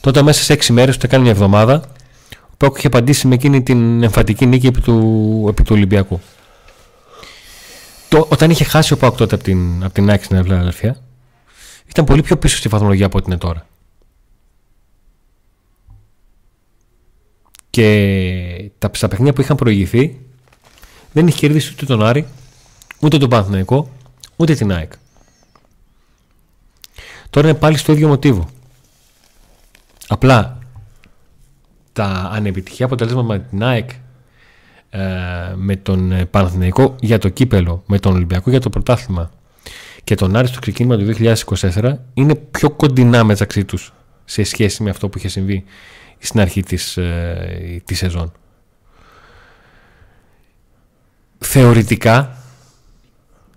Τότε 0.00 0.22
μέσα 0.22 0.42
σε 0.42 0.54
6 0.54 0.66
μέρε, 0.66 0.90
ούτε 0.90 1.06
καν 1.06 1.20
μια 1.20 1.30
εβδομάδα, 1.30 1.82
ο 2.56 2.58
Πάουκ 2.58 2.76
είχε 2.76 2.86
απαντήσει 2.86 3.26
με 3.26 3.34
εκείνη 3.34 3.62
την 3.62 4.02
εμφαντική 4.02 4.46
νίκη 4.46 4.66
επί 4.66 4.80
του, 4.80 5.46
επί 5.48 5.62
του 5.62 5.74
Ολυμπιακού. 5.74 6.20
το, 8.08 8.26
όταν 8.30 8.50
είχε 8.50 8.64
χάσει 8.64 8.92
ο 8.92 8.96
Πάοκ 8.96 9.16
τότε 9.16 9.34
από 9.34 9.44
την, 9.44 9.84
από 9.84 9.94
την 9.94 10.10
ΑΕΚ 10.10 10.24
στην 10.24 10.36
Αδελφία, 10.36 11.02
ήταν 11.86 12.04
πολύ 12.04 12.22
πιο 12.22 12.36
πίσω 12.36 12.56
στη 12.56 12.68
βαθμολογία 12.68 13.06
από 13.06 13.18
ό,τι 13.18 13.26
είναι 13.26 13.38
τώρα. 13.38 13.66
Και 17.70 18.70
τα, 18.78 18.90
στα 18.92 19.08
παιχνίδια 19.08 19.32
που 19.32 19.40
είχαν 19.40 19.56
προηγηθεί 19.56 20.20
δεν 21.12 21.26
είχε 21.26 21.38
κερδίσει 21.38 21.72
ούτε 21.72 21.86
τον 21.86 22.04
Άρη, 22.04 22.26
ούτε 23.00 23.18
τον 23.18 23.28
Παναθηναϊκό, 23.28 23.90
ούτε 24.36 24.54
την 24.54 24.72
ΑΕΚ. 24.72 24.92
Τώρα 27.30 27.48
είναι 27.48 27.58
πάλι 27.58 27.76
στο 27.76 27.92
ίδιο 27.92 28.08
μοτίβο. 28.08 28.48
Απλά 30.06 30.55
τα 31.96 32.30
ανεπιτυχία 32.32 32.86
αποτελέσματα 32.86 33.26
με 33.26 33.38
την 33.38 33.64
ΑΕΚ 33.64 33.90
ε, 34.90 35.00
με 35.54 35.76
τον 35.76 36.28
Παναθηναϊκό 36.30 36.94
για 37.00 37.18
το 37.18 37.28
κύπελο, 37.28 37.82
με 37.86 37.98
τον 37.98 38.14
Ολυμπιακό 38.14 38.50
για 38.50 38.60
το 38.60 38.70
πρωτάθλημα 38.70 39.30
και 40.04 40.14
τον 40.14 40.36
Άρη 40.36 40.46
στο 40.46 40.60
ξεκίνημα 40.60 40.96
του 40.96 41.14
2024 41.72 41.94
είναι 42.14 42.34
πιο 42.34 42.70
κοντινά 42.70 43.24
μεταξύ 43.24 43.64
τους 43.64 43.92
σε 44.24 44.42
σχέση 44.42 44.82
με 44.82 44.90
αυτό 44.90 45.08
που 45.08 45.18
είχε 45.18 45.28
συμβεί 45.28 45.64
στην 46.18 46.40
αρχή 46.40 46.62
της, 46.62 46.96
ε, 46.96 47.82
της 47.84 47.98
σεζόν. 47.98 48.32
Θεωρητικά, 51.38 52.36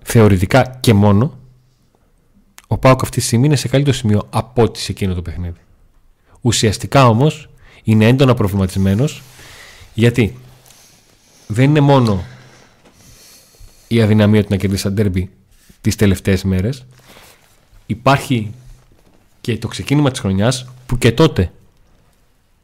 θεωρητικά 0.02 0.78
και 0.80 0.94
μόνο, 0.94 1.40
ο 2.68 2.78
Πάοκ 2.78 3.02
αυτή 3.02 3.20
τη 3.20 3.26
στιγμή 3.26 3.46
είναι 3.46 3.56
σε 3.56 3.68
καλύτερο 3.68 3.96
σημείο 3.96 4.28
από 4.30 4.64
ό,τι 4.64 4.80
σε 4.80 4.92
εκείνο 4.92 5.14
το 5.14 5.22
παιχνίδι. 5.22 5.60
Ουσιαστικά 6.42 7.08
όμως 7.08 7.49
είναι 7.90 8.08
έντονα 8.08 8.34
προβληματισμένος 8.34 9.22
γιατί; 9.94 10.38
Δεν 11.48 11.70
είναι 11.70 11.80
μόνο 11.80 12.24
η 13.88 14.02
αδυναμία 14.02 14.42
του 14.42 14.48
να 14.50 14.58
κερδίσει 14.58 14.84
τα 14.84 14.92
ντέρμπι 14.92 15.30
τις 15.82 15.96
τελευταίες 15.96 16.44
μέρες 16.44 16.86
υπάρχει 17.86 18.52
και 19.42 19.58
το 19.58 19.68
ξεκίνημα 19.68 20.12
της 20.12 20.20
χρονιάς 20.20 20.68
που 20.86 20.98
και 20.98 21.12
τότε 21.12 21.52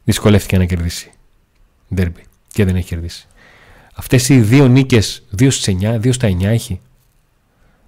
δυσκολεύτηκε 0.04 0.58
να 0.58 0.64
κερδίσει 0.64 1.10
ντέρμπι 1.94 2.22
και 2.52 2.64
δεν 2.64 2.76
έχει 2.76 2.86
κερδίσει. 2.86 3.26
Αυτές 3.94 4.28
οι 4.28 4.40
δύο 4.40 4.68
νίκες, 4.68 5.22
δύο 5.30 5.50
στις 5.50 5.76
9, 5.82 5.96
δύο 5.98 6.12
στα 6.12 6.28
9 6.28 6.42
έχει 6.44 6.80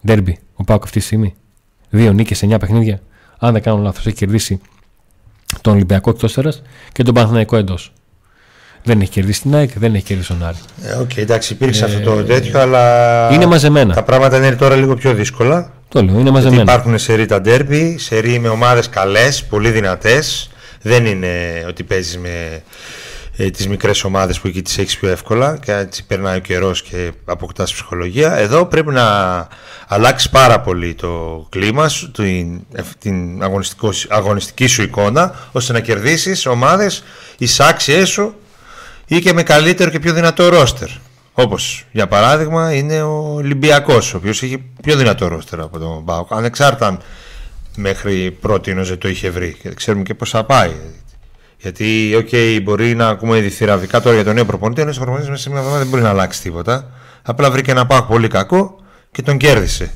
ντέρμπι 0.06 0.38
ο 0.54 0.64
Πάοκ 0.64 0.82
αυτή 0.84 0.98
τη 0.98 1.04
στιγμή. 1.04 1.34
Δύο 1.90 2.12
νίκες 2.12 2.38
σε 2.38 2.46
9 2.46 2.58
παιχνίδια. 2.58 3.02
Αν 3.38 3.52
δεν 3.52 3.62
κάνω 3.62 3.82
λάθος 3.82 4.06
έχει 4.06 4.16
κερδίσει 4.16 4.60
τον 5.68 5.76
Ολυμπιακό 5.76 6.10
εκτός 6.10 6.62
και 6.92 7.02
τον 7.02 7.14
Παναθηναϊκό 7.14 7.56
εντός. 7.56 7.92
Δεν 8.82 9.00
έχει 9.00 9.10
κερδίσει 9.10 9.40
την 9.40 9.54
ΑΕΚ, 9.54 9.70
δεν 9.78 9.94
έχει 9.94 10.04
κερδίσει 10.04 10.28
τον 10.28 10.44
Άρη. 10.46 10.56
Ε, 10.82 10.92
OK, 10.94 11.10
okay, 11.10 11.18
εντάξει, 11.18 11.52
υπήρξε 11.52 11.84
ε, 11.84 11.86
αυτό 11.86 12.00
το 12.00 12.22
τέτοιο, 12.22 12.60
αλλά. 12.60 13.28
Είναι 13.32 13.46
μαζεμένα. 13.46 13.94
Τα 13.94 14.02
πράγματα 14.02 14.36
είναι 14.36 14.56
τώρα 14.56 14.76
λίγο 14.76 14.94
πιο 14.94 15.14
δύσκολα. 15.14 15.72
Το 15.88 16.02
λέω, 16.02 16.18
είναι 16.18 16.30
μαζεμένα. 16.30 16.62
Γιατί 16.62 16.70
υπάρχουν 16.70 16.98
σερί 16.98 17.26
τα 17.26 17.40
ντέρμπι, 17.40 17.98
σερί 17.98 18.38
με 18.38 18.48
ομάδες 18.48 18.88
καλές, 18.88 19.44
πολύ 19.44 19.70
δυνατές. 19.70 20.50
Δεν 20.82 21.06
είναι 21.06 21.28
ότι 21.68 21.82
παίζεις 21.82 22.18
με 22.18 22.62
ε, 23.40 23.50
τις 23.50 23.68
μικρές 23.68 24.04
ομάδες 24.04 24.40
που 24.40 24.46
εκεί 24.46 24.62
τις 24.62 24.78
έχεις 24.78 24.96
πιο 24.96 25.08
εύκολα 25.08 25.58
και 25.58 25.72
έτσι 25.72 26.06
περνάει 26.06 26.36
ο 26.36 26.40
καιρός 26.40 26.82
και 26.82 27.12
αποκτάς 27.24 27.72
ψυχολογία. 27.72 28.36
Εδώ 28.36 28.66
πρέπει 28.66 28.90
να 28.90 29.48
αλλάξεις 29.88 30.30
πάρα 30.30 30.60
πολύ 30.60 30.94
το 30.94 31.46
κλίμα 31.48 31.88
σου, 31.88 32.10
την, 32.10 32.60
την 32.98 33.42
αγωνιστική 34.08 34.66
σου 34.66 34.82
εικόνα, 34.82 35.34
ώστε 35.52 35.72
να 35.72 35.80
κερδίσεις 35.80 36.46
ομάδες 36.46 37.02
ισάξιές 37.38 38.04
σου 38.04 38.34
ή 39.06 39.20
και 39.20 39.32
με 39.32 39.42
καλύτερο 39.42 39.90
και 39.90 39.98
πιο 39.98 40.12
δυνατό 40.12 40.48
ρόστερ. 40.48 40.88
Όπως 41.32 41.84
για 41.92 42.06
παράδειγμα 42.06 42.74
είναι 42.74 43.02
ο 43.02 43.34
Ολυμπιακός, 43.34 44.14
ο 44.14 44.16
οποίος 44.16 44.42
έχει 44.42 44.62
πιο 44.82 44.96
δυνατό 44.96 45.28
ρόστερ 45.28 45.60
από 45.60 45.78
τον 45.78 46.02
ΠΑΟΚ. 46.02 46.32
Ανεξάρτητα 46.32 46.98
μέχρι 47.76 48.30
πρώτη 48.30 48.72
δεν 48.72 48.98
το 48.98 49.08
είχε 49.08 49.30
βρει. 49.30 49.56
Και 49.62 49.68
ξέρουμε 49.68 50.02
και 50.02 50.14
πώς 50.14 50.30
θα 50.30 50.44
πάει. 50.44 50.72
Γιατί, 51.60 52.14
OK, 52.16 52.28
okay, 52.30 52.60
μπορεί 52.62 52.94
να 52.94 53.08
ακούμε 53.08 53.40
διθυραμβικά 53.40 54.00
τώρα 54.00 54.14
για 54.14 54.24
τον 54.24 54.34
νέο 54.34 54.44
προπονητή. 54.44 54.80
Ο 54.80 54.84
νέο 54.84 54.94
προπονητής 54.94 55.28
μέσα 55.28 55.42
σε 55.42 55.48
μια 55.48 55.58
εβδομάδα 55.58 55.82
δεν 55.82 55.90
μπορεί 55.90 56.02
να 56.02 56.08
αλλάξει 56.08 56.42
τίποτα. 56.42 56.90
Απλά 57.22 57.50
βρήκε 57.50 57.70
ένα 57.70 57.86
ΠΑΟΚ 57.86 58.04
πολύ 58.04 58.28
κακό 58.28 58.80
και 59.10 59.22
τον 59.22 59.36
κέρδισε. 59.36 59.94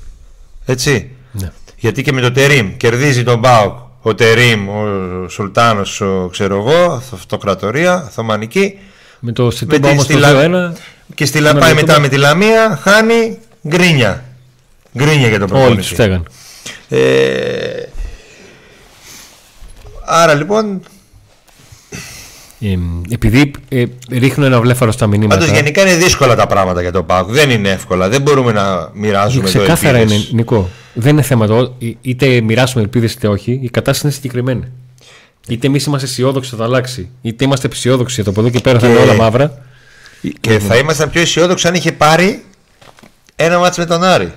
Έτσι. 0.64 1.10
Ναι. 1.32 1.52
Γιατί 1.76 2.02
και 2.02 2.12
με 2.12 2.20
το 2.20 2.32
Τερίμ 2.32 2.76
κερδίζει 2.76 3.22
τον 3.22 3.38
Μπάουκ 3.38 3.76
ο 4.02 4.14
Τερίμ, 4.14 4.68
ο 4.68 5.28
Σουλτάνος, 5.28 6.02
ξέρω 6.30 6.56
εγώ, 6.56 7.02
αυτοκρατορία, 7.12 8.04
Οθωμανική 8.06 8.78
με 9.24 9.32
το 9.32 9.50
Σιτούμπα 9.50 9.88
όμως 9.88 10.06
το 10.06 10.18
2-1. 10.22 10.72
Και 11.14 11.26
στη 11.26 11.40
Λαπάη 11.40 11.74
μετά 11.74 12.00
με 12.00 12.08
τη 12.08 12.16
Λαμία 12.16 12.78
χάνει 12.82 13.38
γκρίνια. 13.68 14.24
Γκρίνια 14.98 15.28
για 15.28 15.38
τον 15.38 15.48
προπονητή. 15.48 15.72
Όλοι 15.72 15.80
τους 15.80 15.90
φταίγαν. 15.90 16.26
Ε, 16.88 17.82
άρα 20.04 20.34
λοιπόν 20.34 20.74
ε, 20.74 20.80
επειδή 23.10 23.50
ε, 23.68 23.84
ρίχνουν 24.10 24.46
ένα 24.46 24.60
βλέφαρο 24.60 24.92
στα 24.92 25.06
μηνύματα. 25.06 25.36
Πάντως 25.36 25.54
γενικά 25.54 25.82
είναι 25.82 25.94
δύσκολα 25.94 26.34
τα 26.34 26.46
πράγματα 26.46 26.80
για 26.80 26.92
τον 26.92 27.06
Πάουκ. 27.06 27.30
Δεν 27.30 27.50
είναι 27.50 27.68
εύκολα. 27.68 28.08
Δεν 28.08 28.22
μπορούμε 28.22 28.52
να 28.52 28.90
μοιράζουμε 28.94 29.48
εδώ 29.48 29.58
Ξεκάθαρα 29.58 30.00
είναι, 30.00 30.24
Νικό. 30.32 30.68
Δεν 30.94 31.12
είναι 31.12 31.22
θέμα 31.22 31.46
το 31.46 31.76
είτε 32.00 32.40
μοιράσουμε 32.40 32.82
ελπίδες 32.82 33.12
είτε 33.12 33.28
όχι. 33.28 33.60
Η 33.62 33.70
κατάσταση 33.70 34.06
είναι 34.06 34.14
συγκεκριμένη. 34.14 34.64
Είτε 35.48 35.66
εμείς 35.66 35.84
είμαστε 35.84 36.06
αισιόδοξοι 36.06 36.48
ότι 36.48 36.58
θα 36.58 36.64
αλλάξει, 36.64 37.08
είτε 37.22 37.44
είμαστε 37.44 37.68
αισιόδοξοι 37.72 38.20
ότι 38.20 38.28
από 38.28 38.40
εδώ 38.40 38.48
και 38.48 38.60
πέρα 38.60 38.78
θα 38.78 38.88
είναι 38.88 38.98
όλα 38.98 39.14
μαύρα. 39.14 39.58
Και 40.40 40.58
θα 40.58 40.76
ήμασταν 40.76 41.10
πιο 41.10 41.20
αισιόδοξοι 41.20 41.68
αν 41.68 41.74
είχε 41.74 41.92
πάρει 41.92 42.44
ένα 43.36 43.58
μάτς 43.58 43.78
με 43.78 43.86
τον 43.86 44.04
Άρη. 44.04 44.32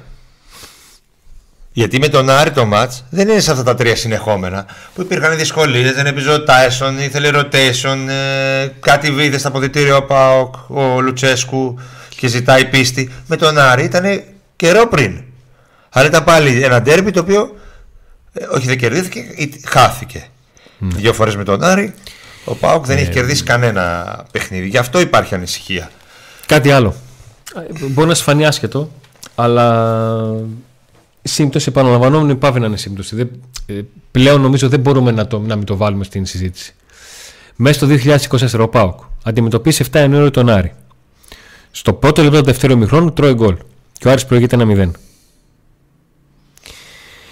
Γιατί 1.78 2.00
με 2.00 2.08
τον 2.08 2.30
Άρη 2.30 2.52
το 2.52 2.66
μάτς 2.66 3.04
δεν 3.10 3.30
είναι 3.30 3.40
σε 3.40 3.52
αυτά 3.52 3.64
τα 3.64 3.76
τρία 3.76 3.96
συνεχόμενα 3.96 4.66
που 4.94 5.02
υπήρχαν 5.02 5.38
δυσκολίες, 5.38 5.92
δεν 5.92 6.06
έπαιζε 6.06 6.32
ο 6.32 6.44
Τάισον, 6.44 7.00
ήθελε 7.00 7.30
rotation, 7.34 7.98
ε, 8.08 8.68
κάτι 8.80 9.12
βίδες 9.12 9.40
στα 9.40 9.50
αποδητήρια 9.50 9.96
ο 9.96 10.04
Πάοκ, 10.04 10.56
ο 10.68 11.02
Λουτσέσκου 11.02 11.80
και 12.10 12.28
ζητάει 12.28 12.66
πίστη. 12.66 13.12
Με 13.28 13.36
τον 13.36 13.58
Άρη 13.58 13.84
ήταν 13.84 14.24
καιρό 14.56 14.88
πριν. 14.88 15.24
Αλλά 15.90 16.08
ήταν 16.08 16.24
πάλι 16.24 16.64
ένα 16.64 16.82
ντέρμπι 16.82 17.12
το 17.12 17.20
οποίο 17.20 17.56
ε, 18.34 18.46
όχι 18.50 18.68
δεν 18.68 18.78
κερδίθηκε, 18.78 19.26
χάθηκε. 19.66 20.28
Ναι. 20.78 20.96
Δύο 20.96 21.14
φορές 21.14 21.36
με 21.36 21.44
τον 21.44 21.64
Άρη. 21.64 21.94
Ο 22.46 22.56
Πάοκ 22.56 22.86
δεν 22.86 22.98
έχει 22.98 23.08
ναι. 23.08 23.14
κερδίσει 23.14 23.44
κανένα 23.44 24.18
παιχνίδι. 24.32 24.68
Γι' 24.68 24.78
αυτό 24.78 25.00
υπάρχει 25.00 25.36
ανησυχία. 25.36 25.92
Κάτι 26.46 26.72
άλλο. 26.72 26.96
Μπορεί 27.80 28.08
να 28.08 28.16
σου 28.16 28.24
φανεί 28.24 28.46
άσχετο, 28.46 28.92
αλλά 29.36 29.66
η 30.48 30.65
σύμπτωση 31.28 31.70
επαναλαμβανόμενη 31.70 32.36
πάβει 32.36 32.60
να 32.60 32.66
είναι 32.66 32.78
σύμπτωση. 32.78 33.16
Δεν, 33.16 33.30
ε, 33.66 33.82
πλέον 34.12 34.42
νομίζω 34.42 34.70
δεν 34.70 34.80
μπορούμε 34.80 35.12
να, 35.12 35.28
το, 35.28 35.40
να 35.40 35.56
μην 35.56 35.66
το 35.66 35.76
βάλουμε 35.76 36.04
στην 36.04 36.26
συζήτηση. 36.26 36.74
Μέσα 37.56 37.86
στο 37.86 38.18
2024 38.58 38.60
ο 38.60 38.68
Πάοκ 38.68 39.00
αντιμετωπίσει 39.24 39.86
7 39.92 39.96
Ιανουαρίου 39.96 40.32
τον 40.32 40.50
Άρη. 40.50 40.74
Στο 41.72 41.94
πρώτο 41.94 42.24
λεπτό 42.24 42.38
του 42.40 42.46
δεύτερου 42.46 42.78
μηχρόνου 42.78 43.14
τρώει 43.14 43.34
γκολ. 43.34 43.58
Και 43.98 44.08
ο 44.08 44.12
Άρης 44.12 44.26
προηγείται 44.26 44.56
ένα 44.56 44.94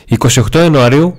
0. 0.09 0.17
28 0.17 0.55
Ιανουαρίου 0.55 1.17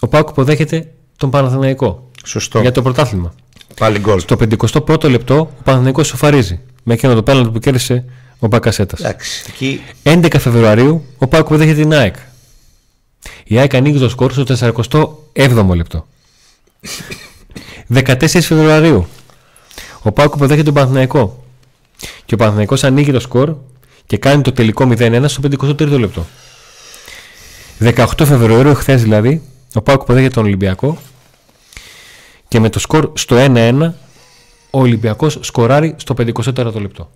ο 0.00 0.08
Πάοκ 0.08 0.28
υποδέχεται 0.28 0.92
τον 1.16 1.30
Παναθηναϊκό. 1.30 2.10
Σωστό. 2.24 2.60
Για 2.60 2.72
το 2.72 2.82
πρωτάθλημα. 2.82 3.34
Πάλι 3.76 3.98
γκολ. 3.98 4.20
Στο 4.20 4.36
51ο 4.38 5.10
λεπτό 5.10 5.38
ο 5.38 5.62
Παναθηναϊκός 5.64 6.06
σοφαρίζει 6.06 6.60
με 6.82 6.94
εκείνο 6.94 7.14
το 7.14 7.22
πέναλτ 7.22 7.48
που 7.48 7.58
κέρδισε 7.58 8.04
ο 8.40 8.46
Μπακασέτα. 8.46 9.16
Εκεί... 9.48 9.80
11 10.02 10.34
Φεβρουαρίου 10.38 11.04
ο 11.18 11.26
Πάοκ 11.26 11.46
υποδέχεται 11.46 11.80
την 11.80 11.92
ΑΕΚ. 11.92 12.14
Η 13.44 13.58
ΑΕΚ 13.58 13.74
ανοίγει 13.74 13.98
το 13.98 14.08
σκορ 14.08 14.32
στο 14.32 14.44
47ο 14.48 15.74
λεπτό. 15.74 16.06
14 17.94 18.26
Φεβρουαρίου 18.28 19.06
ο 20.02 20.12
Πάοκ 20.12 20.34
υποδέχεται 20.34 20.64
τον 20.64 20.74
Παναθηναϊκό. 20.74 21.44
Και 22.24 22.34
ο 22.34 22.36
Παναθηναϊκός 22.36 22.84
ανοίγει 22.84 23.12
το 23.12 23.20
σκορ 23.20 23.54
και 24.06 24.16
κάνει 24.16 24.42
το 24.42 24.52
τελικό 24.52 24.88
0-1 24.90 25.24
στο 25.26 25.42
53ο 25.42 25.98
λεπτό. 25.98 26.26
18 27.80 28.04
Φεβρουαρίου, 28.24 28.74
χθε 28.74 28.94
δηλαδή, 28.94 29.42
ο 29.74 29.80
Πάουκ 29.80 30.02
υποδέχεται 30.02 30.34
τον 30.34 30.44
Ολυμπιακό 30.44 30.98
και 32.48 32.60
με 32.60 32.68
το 32.68 32.78
σκορ 32.78 33.12
στο 33.14 33.36
1-1 33.38 33.90
ο 34.70 34.80
Ολυμπιακός 34.80 35.38
σκοράρει 35.40 35.94
στο 35.96 36.14
54ο 36.18 36.80
λεπτό. 36.80 37.10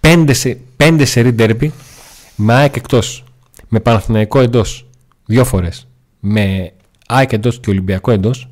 Πέντε, 0.00 0.32
σε, 0.32 0.58
πέντε 0.76 1.04
σερή 1.04 1.32
ντέρμπι 1.32 1.72
με 2.36 2.54
ΑΕΚ 2.54 2.76
εκτός, 2.76 3.24
με 3.68 3.80
Παναθηναϊκό 3.80 4.40
εντός 4.40 4.86
δύο 5.24 5.44
φορές, 5.44 5.86
με 6.20 6.72
ΑΕΚ 7.06 7.32
εντός 7.32 7.60
και 7.60 7.70
Ολυμπιακό 7.70 8.10
εντός, 8.10 8.48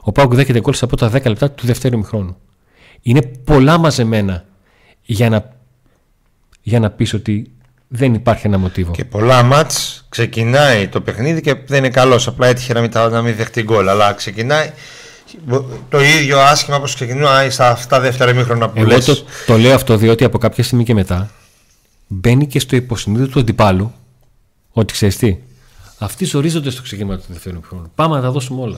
ο 0.00 0.12
Πάουκ 0.12 0.34
δέχεται 0.34 0.60
γκολ 0.60 0.74
στα 0.74 0.86
πρώτα 0.86 1.10
10 1.12 1.26
λεπτά 1.26 1.50
του 1.50 1.66
δεύτερου 1.66 1.98
μηχρόνου. 1.98 2.36
Είναι 3.02 3.22
πολλά 3.22 3.78
μαζεμένα 3.78 4.44
για 5.02 5.28
να, 5.28 5.52
για 6.62 6.80
να 6.80 6.90
πεις 6.90 7.14
ότι 7.14 7.50
δεν 7.88 8.14
υπάρχει 8.14 8.46
ένα 8.46 8.58
μοτίβο. 8.58 8.92
Και 8.92 9.04
πολλά 9.04 9.42
μάτς 9.42 10.06
ξεκινάει 10.08 10.88
το 10.88 11.00
παιχνίδι 11.00 11.40
και 11.40 11.54
δεν 11.66 11.78
είναι 11.78 11.90
καλός. 11.90 12.26
Απλά 12.26 12.46
έτυχε 12.46 12.72
να 12.72 12.80
μην, 12.80 12.90
να 12.94 13.22
μην 13.22 13.36
δεχτεί 13.36 13.62
γκολ. 13.62 13.88
Αλλά 13.88 14.12
ξεκινάει 14.12 14.70
το 15.88 16.00
ίδιο 16.00 16.38
άσχημα 16.40 16.76
όπως 16.76 16.94
ξεκινάει 16.94 17.50
στα 17.50 17.68
αυτά 17.68 18.00
δεύτερα 18.00 18.32
μήχρονα 18.32 18.68
που 18.68 18.80
Εγώ 18.80 19.00
το, 19.00 19.16
το 19.46 19.56
λέω 19.58 19.74
αυτό 19.74 19.96
διότι 19.96 20.24
από 20.24 20.38
κάποια 20.38 20.64
στιγμή 20.64 20.84
και 20.84 20.94
μετά 20.94 21.30
μπαίνει 22.06 22.46
και 22.46 22.60
στο 22.60 22.76
υποσυνείδητο 22.76 23.30
του 23.30 23.38
αντιπάλου 23.38 23.92
ότι 24.72 24.92
ξέρεις 24.92 25.16
τι, 25.16 25.36
αυτοί 25.98 26.24
ζορίζονται 26.24 26.70
στο 26.70 26.82
ξεκίνημα 26.82 27.16
του 27.16 27.24
δεύτερου 27.28 27.60
χρόνου. 27.68 27.90
Πάμε 27.94 28.16
να 28.16 28.22
τα 28.22 28.30
δώσουμε 28.30 28.60
όλα. 28.62 28.76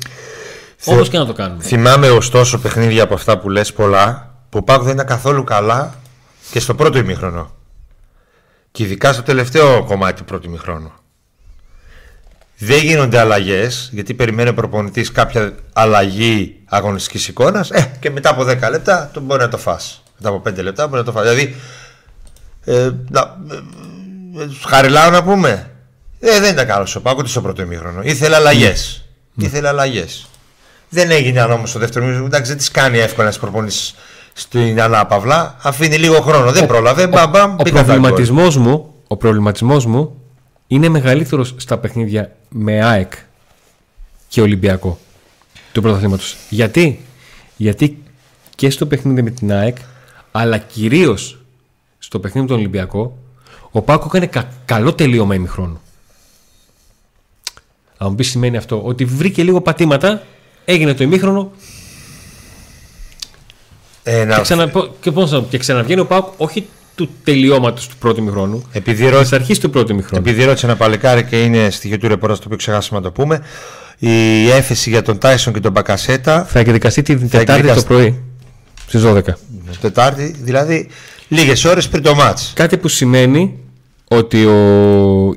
Θε- 0.77 0.95
Όπως 0.95 1.09
και 1.09 1.19
να 1.19 1.27
το 1.27 1.33
κάνουμε. 1.33 1.63
Θυμάμαι 1.63 2.09
ωστόσο 2.11 2.59
παιχνίδια 2.59 3.03
από 3.03 3.15
αυτά 3.15 3.39
που 3.39 3.51
λες 3.51 3.73
πολλά 3.73 4.35
που 4.49 4.59
ο 4.59 4.63
Πάκου 4.63 4.85
δεν 4.85 4.95
ήταν 4.95 5.07
καθόλου 5.07 5.45
καλά 5.45 5.95
και 6.51 6.61
στο 6.61 6.75
πρώτο 6.75 6.99
ημίχρονο. 6.99 7.51
Και 8.73 8.83
ειδικά 8.83 9.13
στο 9.13 9.23
τελευταίο 9.23 9.85
κομμάτι 9.85 10.19
του 10.19 10.25
πρώτου 10.25 10.47
ημίχρονου. 10.49 10.93
Δεν 12.61 12.79
γίνονται 12.79 13.19
αλλαγές, 13.19 13.89
γιατί 13.93 14.15
περιμένει 14.15 14.49
ο 14.49 14.55
προπονητής 14.55 15.13
κάποια 15.13 15.55
αλλαγή 15.73 16.61
αγωνιστικής 16.65 17.29
εικόνας. 17.29 17.71
Ε, 17.71 17.93
και 18.01 18.11
μετά 18.11 18.31
από 18.31 18.45
10 18.45 18.71
λεπτά 18.71 19.11
το 19.13 19.21
μπορεί 19.21 19.41
να 19.41 19.49
το 19.49 19.59
φας. 19.59 20.03
Μετά 20.19 20.29
από 20.29 20.51
5 20.51 20.63
λεπτά 20.63 20.87
μπορεί 20.87 20.99
να 20.99 21.05
το 21.05 21.13
φας. 21.13 21.23
Δηλαδή. 21.23 21.57
Ε, 22.65 22.91
να, 23.11 23.37
ε, 23.51 24.43
ε, 24.43 24.47
τους 24.47 24.65
χαριλάω 24.65 25.11
να 25.11 25.23
πούμε. 25.25 25.71
Ε, 26.21 26.41
δεν 26.41 26.53
ήταν 26.53 26.67
καλός 26.67 26.97
ο 26.97 27.01
Πάκου 27.01 27.17
ούτε 27.19 27.29
στο 27.29 27.41
πρώτο 27.41 27.63
ημίχρονο. 27.63 28.01
Ήθελε 28.03 28.37
αλλαγές. 28.37 29.05
Ήθελε 29.37 29.69
αλλαγές. 29.69 30.27
Δεν 30.89 31.11
έγινε 31.11 31.43
όμω 31.43 31.67
στο 31.67 31.79
δεύτερο 31.79 32.05
μήνυμα. 32.05 32.27
Εντάξει, 32.27 32.49
δεν 32.49 32.59
τις 32.59 32.71
κάνει 32.71 32.99
εύκολα 32.99 33.31
να 33.31 33.39
προπονεί 33.39 33.71
στην 34.33 34.81
ανάπαυλα. 34.81 35.57
Αφήνει 35.63 35.97
λίγο 35.97 36.21
χρόνο. 36.21 36.53
Δεν 36.53 36.67
πρόλαβε. 36.67 37.07
Μπαμ, 37.07 37.31
μπαμ, 37.31 37.53
Ο 37.59 37.63
πήγαν 37.63 37.87
τα 37.87 37.93
γκολ. 37.93 38.01
προβληματισμός 38.01 38.57
μου, 38.57 38.95
ο 39.09 39.17
προβληματισμός 39.17 39.87
μου 39.87 40.23
είναι 40.67 40.89
μεγαλύτερος 40.89 41.55
στα 41.57 41.79
παιχνίδια 41.79 42.37
με 42.49 42.85
ΑΕΚ 42.85 43.13
και 44.29 44.41
Ολυμπιακό 44.41 44.99
του 45.73 45.81
πρωταθλήματος. 45.83 46.37
Γιατί; 46.51 47.01
Γιατί 47.57 48.03
και 48.55 48.71
στο 48.71 48.87
παιχνίδι 48.87 49.23
με 49.23 49.31
την 49.31 49.53
ΑΕΚ, 49.53 49.77
αλλά 50.33 50.59
κυρίως 50.59 51.39
στο 51.99 52.19
παιχνίδι 52.21 52.41
με 52.47 52.53
τον 52.53 52.59
Ολυμπιακό, 52.59 53.19
ο 53.71 53.83
Πάκο 53.83 54.05
έκανε 54.07 54.27
κα- 54.27 54.53
καλό 54.65 54.95
τελείωμα 54.95 55.35
ημιχρόνου. 55.35 55.81
Αν 57.99 58.09
μου 58.11 58.15
πεις 58.15 58.29
σημαίνει 58.31 58.57
αυτό, 58.57 58.83
ότι 58.85 59.05
βρήκε 59.05 59.43
λίγο 59.43 59.61
πατήματα, 59.61 60.23
έγινε 60.65 60.95
το 60.95 61.05
ημίχρονο 61.05 61.53
Ε, 64.03 64.25
να- 64.25 64.35
και, 64.37 64.43
ξανα, 64.43 64.71
και, 65.01 65.11
πώς 65.13 65.31
να- 65.31 65.41
και 65.41 65.59
ξαναβγαίνει 65.59 66.01
ο 66.01 66.07
Πάκο 66.07 66.35
όχι 66.37 66.69
του 66.99 67.09
τελειώματος 67.25 67.89
του 67.89 67.97
πρώτου 67.99 68.21
ημιχρόνου, 68.21 68.65
Επειδή 68.73 69.03
Της 69.05 69.13
ρώτησε, 69.13 69.35
αρχής 69.35 69.59
του 69.59 69.71
πρώτου 69.71 69.93
ημιχρόνου. 69.93 70.23
επειδή 70.29 70.45
ρώτησε 70.45 70.67
ένα 70.67 70.77
παλικάρι 70.77 71.25
και 71.25 71.43
είναι 71.43 71.71
στοιχείο 71.71 71.99
του 71.99 72.09
ρεπορτάζ 72.09 72.39
το 72.39 72.43
οποίο 72.45 72.57
ξεχάσαμε 72.57 72.99
να 73.01 73.05
το 73.05 73.11
πούμε, 73.13 73.41
η 73.99 74.49
έφεση 74.51 74.91
για 74.91 75.03
τον 75.03 75.19
Τάισον 75.19 75.53
και 75.53 75.61
τον 75.61 75.73
Μπακασέτα 75.73 76.45
Θα 76.45 76.59
εκδικαστεί 76.59 77.03
την 77.03 77.19
Τετάρτη 77.29 77.45
το 77.47 77.53
εκδικαστεί. 77.53 77.87
πρωί 77.87 78.23
στις 78.87 79.03
12. 79.05 79.21
Τετάρτη, 79.81 80.35
δηλαδή 80.43 80.89
λίγες 81.29 81.65
ώρες 81.65 81.89
πριν 81.89 82.03
το 82.03 82.15
μάτς. 82.15 82.53
Κάτι 82.55 82.77
που 82.77 82.89
σημαίνει 82.89 83.59
ότι, 84.09 84.45
ο, 84.45 84.55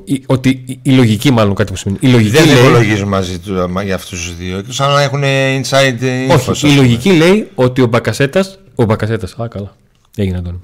η, 0.04 0.22
ότι 0.26 0.48
η, 0.66 0.78
η 0.82 0.90
λογική, 0.90 1.30
μάλλον 1.30 1.54
κάτι 1.54 1.70
που 1.72 1.76
σημαίνει. 1.78 1.98
Η 2.02 2.08
λογική 2.08 2.30
Δεν 2.36 2.46
λέει. 2.46 2.56
υπολογίζουν 2.56 3.08
μαζί 3.08 3.38
του 3.38 3.66
μα, 3.70 3.82
για 3.82 3.94
αυτούς 3.94 4.20
τους 4.24 4.36
δύο. 4.36 4.58
Εκτός 4.58 4.80
αν 4.80 4.98
έχουν 5.00 5.22
inside 5.22 6.02
info. 6.30 6.34
ας 6.34 6.48
Όχι, 6.48 6.66
η 6.66 6.68
πούμε. 6.70 6.80
λογική 6.82 7.12
λέει 7.12 7.48
ότι 7.54 7.82
ο 7.82 7.86
Μπακασέτα. 7.86 8.44
Ο 8.74 8.84
Μπακασέτας. 8.84 9.32
Α, 9.42 9.48
καλά. 9.48 9.74
Έγινε 10.16 10.36
Αντώνη. 10.38 10.60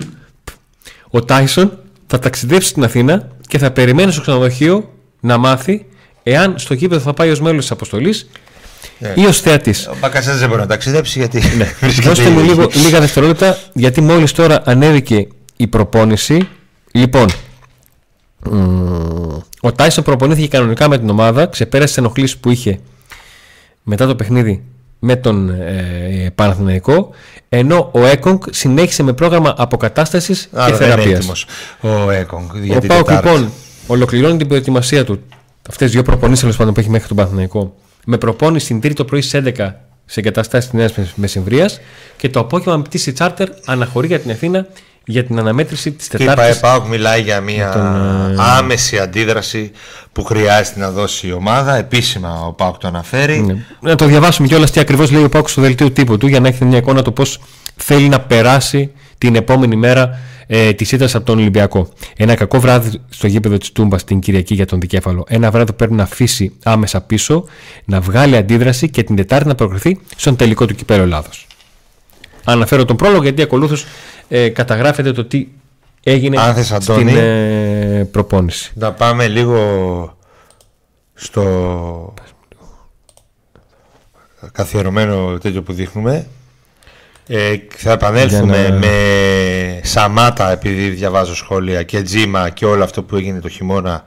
Ο 1.11 1.23
Τάισον 1.25 1.79
θα 2.07 2.19
ταξιδέψει 2.19 2.69
στην 2.69 2.85
Αθήνα 2.85 3.29
και 3.49 3.59
θα 3.59 3.71
περιμένει 3.71 4.13
στο 4.13 4.21
ξενοδοχείο 4.21 4.93
να 5.21 5.37
μάθει 5.39 5.87
εάν 6.23 6.59
στο 6.59 6.75
γήπεδο 6.75 7.01
θα 7.01 7.15
πάει 7.15 7.31
ως 7.31 7.41
μέλος 7.41 7.61
της 7.61 7.71
αποστολής 7.71 8.29
Ναι. 8.99 9.13
ή 9.17 9.25
ως 9.27 9.41
θεατής. 9.41 9.87
Ο 9.87 9.97
Μπακασέτα 10.01 10.37
δεν 10.37 10.49
μπορεί 10.49 10.61
να 10.61 10.67
ταξιδέψει 10.67 11.19
γιατί. 11.19 11.39
βρίσκεται 11.81 12.09
Δώστε 12.09 12.31
μου 12.31 12.39
ήδη. 12.39 12.49
λίγο, 12.49 12.69
λίγα 12.75 13.01
δευτερόλεπτα, 13.01 13.59
γιατί 13.73 14.01
μόλις 14.01 14.33
τώρα 14.33 14.63
ανέβηκε 14.65 15.27
η 15.57 15.67
προπόνηση. 15.67 16.49
Λοιπόν, 16.93 17.27
μ, 18.51 19.37
ο 19.61 19.73
Τάισον 19.73 20.05
προπονήθηκε 20.05 20.49
κανονικά 20.49 20.89
με 20.89 20.99
την 20.99 21.11
ομάδα, 21.11 21.47
ξεπέρασε 21.47 21.89
τις 21.89 21.97
ενοχλήσεις 21.97 22.37
που 22.37 22.51
είχε 22.51 22.81
μετά 23.83 24.07
το 24.07 24.15
παιχνίδι 24.15 24.63
με 24.99 25.17
τον 25.17 25.51
ε, 25.51 26.31
Παναθηναϊκό, 26.35 27.11
ενώ 27.49 27.91
ο 27.93 28.07
Έκονγκ 28.07 28.39
συνέχισε 28.51 29.03
με 29.03 29.13
πρόγραμμα 29.13 29.55
αποκατάστασης 29.57 30.41
και 30.51 30.57
Άρα 30.61 30.65
δεν 30.65 30.75
είναι 30.77 30.85
θεραπείας. 30.95 31.19
έτοιμος 31.19 31.47
ο 31.81 32.11
Έκονγκ 32.11 32.49
για 32.63 32.77
Ο 32.77 32.81
την 32.81 32.89
Πάουκ 32.89 33.07
Τετάρτη. 33.07 33.29
λοιπόν 33.29 33.51
ολοκληρώνει 33.87 34.37
την 34.37 34.49
προετοιμασία 34.49 35.05
του 35.05 35.23
αυτές 35.69 35.87
τι 35.87 35.93
δύο 35.93 36.03
προπονήσεις 36.03 36.41
τέλος 36.41 36.57
πάντων 36.57 36.75
που 36.75 36.81
έχει 36.81 36.91
μέχρι 36.91 37.09
τον 37.09 37.17
Παναθηναϊκό 37.17 37.75
με 38.05 38.19
προπόνηση 38.19 38.67
την 38.67 38.81
Τρίτη 38.81 38.95
το 38.95 39.05
πρωί 39.05 39.21
στις 39.21 39.41
11 39.59 39.73
σε 40.05 40.21
εγκαταστάσεις 40.21 40.71
της 40.71 40.79
Νέας 40.79 41.15
Μεσημβρίας 41.15 41.81
και 42.17 42.29
το 42.29 42.41
απόγευμα 42.41 42.77
με 42.77 42.83
πτήση 42.83 43.13
τσάρτερ 43.13 43.49
αναχωρεί 43.65 44.07
για 44.07 44.19
την 44.19 44.31
Αθήνα 44.31 44.67
για 45.11 45.25
την 45.25 45.39
αναμέτρηση 45.39 45.93
της 45.93 46.09
Και 46.09 46.17
η 46.23 46.25
ΠαΕ 46.25 46.35
Τετάρτης. 46.35 46.61
ΠΑΟΚ 46.61 46.87
μιλάει 46.87 47.21
για 47.21 47.41
μια 47.41 47.71
τον, 47.73 48.33
ε, 48.33 48.35
άμεση 48.39 48.99
αντίδραση 48.99 49.71
που 50.13 50.25
χρειάζεται 50.25 50.81
να 50.81 50.91
δώσει 50.91 51.27
η 51.29 51.33
ομάδα. 51.33 51.77
Επίσημα 51.77 52.41
ο 52.47 52.53
ΠΑΟΚ 52.53 52.77
το 52.77 52.89
αναφέρει. 52.89 53.41
Ναι. 53.41 53.57
Να 53.81 53.95
το 53.95 54.07
διαβάσουμε 54.07 54.49
κιόλας 54.49 54.71
τι 54.71 54.81
ακριβώς 54.81 55.11
λέει 55.11 55.25
ο 55.25 55.29
Πάουκ 55.29 55.49
στο 55.49 55.61
δελτίο 55.61 55.91
τύπου 55.91 56.19
του 56.19 56.27
για 56.27 56.41
να 56.41 56.49
έχετε 56.49 56.65
μια 56.65 56.79
εικόνα 56.79 57.03
το 57.03 57.13
πώς 57.13 57.41
θέλει 57.77 58.09
να 58.09 58.21
περάσει 58.21 58.91
την 59.19 59.35
επόμενη 59.35 59.77
μέρα 59.77 60.19
ε, 60.47 60.73
της 60.73 60.93
ήττας 60.93 61.15
από 61.15 61.25
τον 61.25 61.39
Ολυμπιακό. 61.39 61.89
Ένα 62.17 62.35
κακό 62.35 62.61
βράδυ 62.61 63.01
στο 63.09 63.27
γήπεδο 63.27 63.59
της 63.59 63.73
Τούμπας 63.73 64.05
την 64.05 64.21
Κυριακή 64.21 64.55
για 64.55 64.67
τον 64.67 64.81
Δικέφαλο. 64.81 65.25
Ένα 65.29 65.51
βράδυ 65.51 65.71
που 65.71 65.77
πρέπει 65.77 65.95
να 65.95 66.03
αφήσει 66.03 66.53
άμεσα 66.63 67.01
πίσω, 67.01 67.45
να 67.85 68.01
βγάλει 68.01 68.37
αντίδραση 68.37 68.89
και 68.89 69.03
την 69.03 69.17
Τετάρτη 69.17 69.49
να 69.49 69.55
προκριθεί 69.55 69.99
στον 70.17 70.37
τελικό 70.37 70.67
του 70.67 70.75
κυπέλο 70.75 71.03
Ελλάδος. 71.03 71.47
Αναφέρω 72.45 72.85
τον 72.85 72.97
πρόλογο 72.97 73.23
γιατί 73.23 73.43
ακολούθως 73.43 73.87
ε, 74.29 74.49
καταγράφεται 74.49 75.13
το 75.13 75.25
τι 75.25 75.49
έγινε 76.03 76.41
Αν 76.41 76.55
θες, 76.55 76.73
Αντώνη. 76.73 77.11
στην 77.11 77.17
ε, 77.23 78.09
προπόνηση. 78.11 78.73
Να 78.75 78.93
πάμε 78.93 79.29
λίγο 79.29 80.17
στο 81.15 82.15
καθιερωμένο 84.53 85.39
τέτοιο 85.39 85.63
που 85.63 85.73
δείχνουμε. 85.73 86.27
Ε, 87.27 87.55
θα 87.77 87.93
επανέλθουμε 87.93 88.61
Για 88.61 88.69
να- 88.69 88.77
με 88.77 89.81
Σαμάτα 89.83 90.51
επειδή 90.51 90.89
διαβάζω 90.89 91.35
σχόλια 91.35 91.83
και 91.83 92.03
Τζίμα 92.03 92.51
και 92.51 92.65
όλο 92.65 92.85
αυτό 92.85 93.03
που 93.03 93.17
έγινε 93.17 93.41
το 93.41 93.49
χειμώνα 93.49 94.05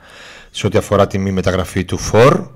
σε 0.50 0.66
ό,τι 0.66 0.78
αφορά 0.78 1.06
τη 1.06 1.18
μη 1.18 1.30
μεταγραφή 1.32 1.84
του 1.84 1.98
ΦΟΡ 1.98 2.46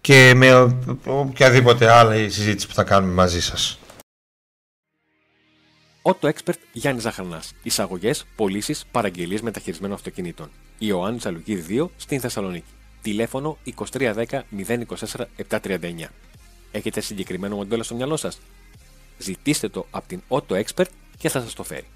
και 0.00 0.32
με 0.36 0.54
ο- 0.54 0.76
οποιαδήποτε 1.06 1.90
άλλη 1.92 2.30
συζήτηση 2.30 2.66
που 2.66 2.74
θα 2.74 2.82
κάνουμε 2.84 3.12
μαζί 3.12 3.42
σας. 3.42 3.78
Auto 6.08 6.32
Expert 6.32 6.58
Γιάννης 6.72 7.02
Ζαχαρνάς. 7.02 7.52
Εισαγωγές, 7.62 8.24
πωλήσεις, 8.36 8.84
παραγγελίες 8.90 9.40
μεταχειρισμένων 9.40 9.96
αυτοκινήτων. 9.96 10.50
Ιωάννη 10.78 11.18
Αλουγή 11.24 11.64
2 11.68 11.90
στην 11.96 12.20
Θεσσαλονίκη. 12.20 12.72
Τηλέφωνο 13.02 13.58
2310 13.64 14.44
024 14.50 15.28
739. 15.50 16.10
Έχετε 16.72 17.00
συγκεκριμένο 17.00 17.56
μοντέλο 17.56 17.82
στο 17.82 17.94
μυαλό 17.94 18.16
σας; 18.16 18.40
Ζητήστε 19.18 19.68
το 19.68 19.86
από 19.90 20.08
την 20.08 20.22
Auto 20.28 20.64
Expert 20.64 20.86
και 21.18 21.28
θα 21.28 21.40
σας 21.40 21.54
το 21.54 21.62
φέρει. 21.62 21.86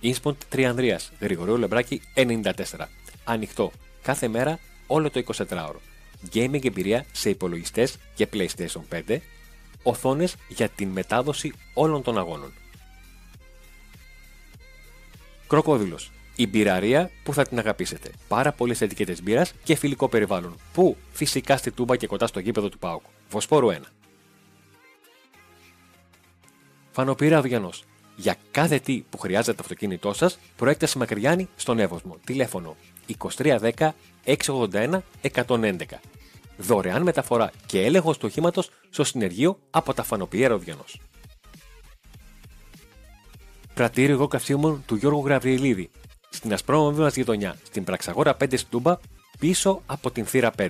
Ινσποντ 0.00 0.36
Τριανδρίας, 0.48 1.12
Γρηγορίου 1.20 1.56
Λεμπράκη 1.56 2.00
94. 2.14 2.88
Ανοιχτό 3.24 3.72
κάθε 4.02 4.28
μέρα 4.28 4.58
όλο 4.86 5.10
το 5.10 5.22
24ωρο. 5.48 5.80
Gaming 6.32 6.64
εμπειρία 6.64 7.04
σε 7.12 7.30
υπολογιστές 7.30 7.96
και 8.14 8.28
PlayStation 8.32 8.82
5. 9.08 9.20
Οθόνες 9.88 10.36
για 10.48 10.68
την 10.68 10.88
μετάδοση 10.88 11.52
όλων 11.74 12.02
των 12.02 12.18
αγώνων. 12.18 12.52
Κροκόδηλος. 15.46 16.10
Η 16.36 16.46
μπειραρία 16.46 17.10
που 17.22 17.34
θα 17.34 17.44
την 17.46 17.58
αγαπήσετε. 17.58 18.10
Πάρα 18.28 18.52
πολλές 18.52 18.80
ετικέτες 18.80 19.22
μπύρας 19.22 19.52
και 19.64 19.74
φιλικό 19.74 20.08
περιβάλλον. 20.08 20.54
Που 20.72 20.96
φυσικά 21.12 21.56
στη 21.56 21.70
τούμπα 21.70 21.96
και 21.96 22.06
κοντά 22.06 22.26
στο 22.26 22.40
γήπεδο 22.40 22.68
του 22.68 22.78
Πάουκ. 22.78 23.02
Βοσπόρου 23.30 23.68
1. 23.70 23.78
Φανοπύρα 26.90 27.38
Αυγιανός. 27.38 27.84
Για 28.16 28.36
κάθε 28.50 28.78
τι 28.78 29.04
που 29.10 29.18
χρειάζεται 29.18 29.52
το 29.52 29.62
αυτοκίνητό 29.62 30.12
σας, 30.12 30.38
προέκταση 30.56 30.98
Μακριάνη 30.98 31.48
στον 31.56 31.78
Εύωσμο. 31.78 32.16
Τηλέφωνο 32.24 32.76
2310 33.06 33.94
681 34.24 35.02
111. 35.20 36.00
Δωρεάν 36.58 37.02
μεταφορά 37.02 37.50
και 37.66 37.84
έλεγχο 37.84 38.12
του 38.12 38.20
οχήματος 38.22 38.70
στο 38.90 39.04
συνεργείο 39.04 39.58
από 39.70 39.94
τα 39.94 40.02
Φανοπιέρα 40.02 40.54
Αυγιανό. 40.54 40.84
Πρατήριο 43.74 44.14
εγώ 44.14 44.26
καυσίμων 44.26 44.82
του 44.86 44.94
Γιώργου 44.94 45.26
Γραβριελίδη. 45.26 45.90
Στην 46.28 46.52
ασπρόμαυρη 46.52 47.02
μας 47.02 47.16
γειτονιά, 47.16 47.56
στην 47.62 47.84
Πραξαγόρα 47.84 48.36
5 48.36 48.56
στην 48.56 48.68
Τούμπα, 48.70 48.96
πίσω 49.38 49.82
από 49.86 50.10
την 50.10 50.26
θύρα 50.26 50.50
5. 50.58 50.68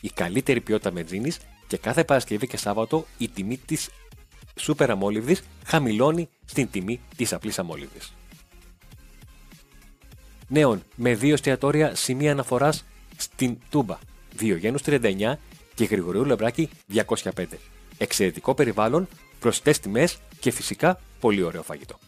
Η 0.00 0.08
καλύτερη 0.08 0.60
ποιότητα 0.60 0.92
μετζίνης 0.92 1.38
και 1.66 1.76
κάθε 1.76 2.04
Παρασκευή 2.04 2.46
και 2.46 2.56
Σάββατο 2.56 3.06
η 3.18 3.28
τιμή 3.28 3.56
της 3.56 3.88
σούπερ 4.56 4.90
αμόλυβδης 4.90 5.42
χαμηλώνει 5.64 6.28
στην 6.44 6.70
τιμή 6.70 7.00
της 7.16 7.32
απλής 7.32 7.58
αμόλυβδης. 7.58 8.12
Νέων 10.48 10.82
με 10.94 11.14
δύο 11.14 11.32
εστιατόρια 11.32 11.94
σημεία 11.94 12.32
αναφοράς 12.32 12.84
στην 13.16 13.58
Τούμπα, 13.70 13.98
Διογένους 14.36 14.82
39 14.82 15.38
και 15.74 15.84
Γρηγορίου 15.84 16.24
Λεμπράκη 16.24 16.70
205. 16.94 17.44
Εξαιρετικό 17.98 18.54
περιβάλλον, 18.54 19.08
προσιτές 19.40 19.78
τιμές 19.78 20.18
και 20.40 20.50
φυσικά 20.50 21.00
πολύ 21.20 21.42
ωραίο 21.42 21.62
φαγητό. 21.62 21.98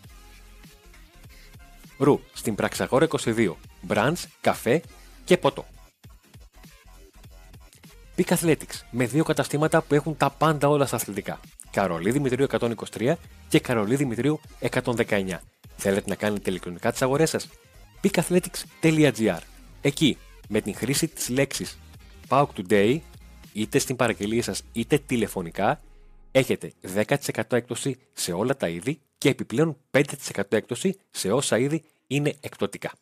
Ρου 1.99 2.21
στην 2.33 2.55
Πραξαγόρα 2.55 3.07
22. 3.25 3.53
Μπραντς, 3.81 4.27
καφέ 4.41 4.83
και 5.25 5.37
ποτό. 5.37 5.67
Peak 8.17 8.37
Athletics 8.37 8.81
με 8.91 9.07
δύο 9.07 9.25
καταστήματα 9.25 9.83
που 9.83 9.95
έχουν 9.95 10.17
τα 10.17 10.31
πάντα 10.31 10.69
όλα 10.69 10.87
στα 10.87 10.97
αθλητικά. 10.97 11.41
Καρολί 11.71 12.11
Δημητρίου 12.11 12.47
123 12.59 13.15
και 13.49 13.61
Καρολί 13.61 13.97
Δημητρίου 13.97 14.41
119. 14.71 15.41
Θέλετε 15.77 16.09
να 16.09 16.15
κάνετε 16.15 16.51
ηλεκτρονικά 16.51 16.93
τις 16.93 17.03
αγορές 17.03 17.31
σας; 17.31 17.49
peakathletics.gr 18.03 19.39
Εκεί, 19.81 20.19
με 20.49 20.61
την 20.61 20.75
χρήση 20.75 21.09
της 21.09 21.29
λέξης 21.29 21.79
PAUK 22.29 22.47
Today, 22.57 22.99
είτε 23.53 23.79
στην 23.79 23.97
παραγγελία 23.97 24.43
σας 24.43 24.63
είτε 24.73 24.99
τηλεφωνικά, 25.07 25.81
έχετε 26.33 26.73
10% 26.95 27.43
έκπτωση 27.49 27.97
σε 28.13 28.33
όλα 28.33 28.57
τα 28.57 28.69
είδη 28.69 28.99
και 29.19 29.29
επιπλέον 29.29 29.77
5% 29.91 30.03
έκπτωση 30.49 30.99
σε 31.11 31.31
όσα 31.31 31.59
είδη 31.59 31.83
είναι 32.07 32.35
εκπτωτικά. 32.41 32.93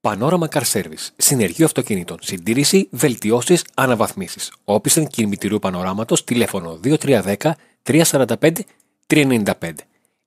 Πανόραμα 0.00 0.48
Car 0.52 0.62
Service. 0.72 1.08
Συνεργείο 1.16 1.64
αυτοκινήτων. 1.66 2.18
Συντήρηση, 2.20 2.88
βελτιώσεις, 2.90 3.64
αναβαθμίσεις. 3.74 4.52
Όπισθεν 4.64 5.06
κινητηρίου 5.06 5.58
πανοράματος, 5.58 6.24
τηλέφωνο 6.24 6.80
2310 6.82 7.56
345 7.82 8.52
395. 9.06 9.72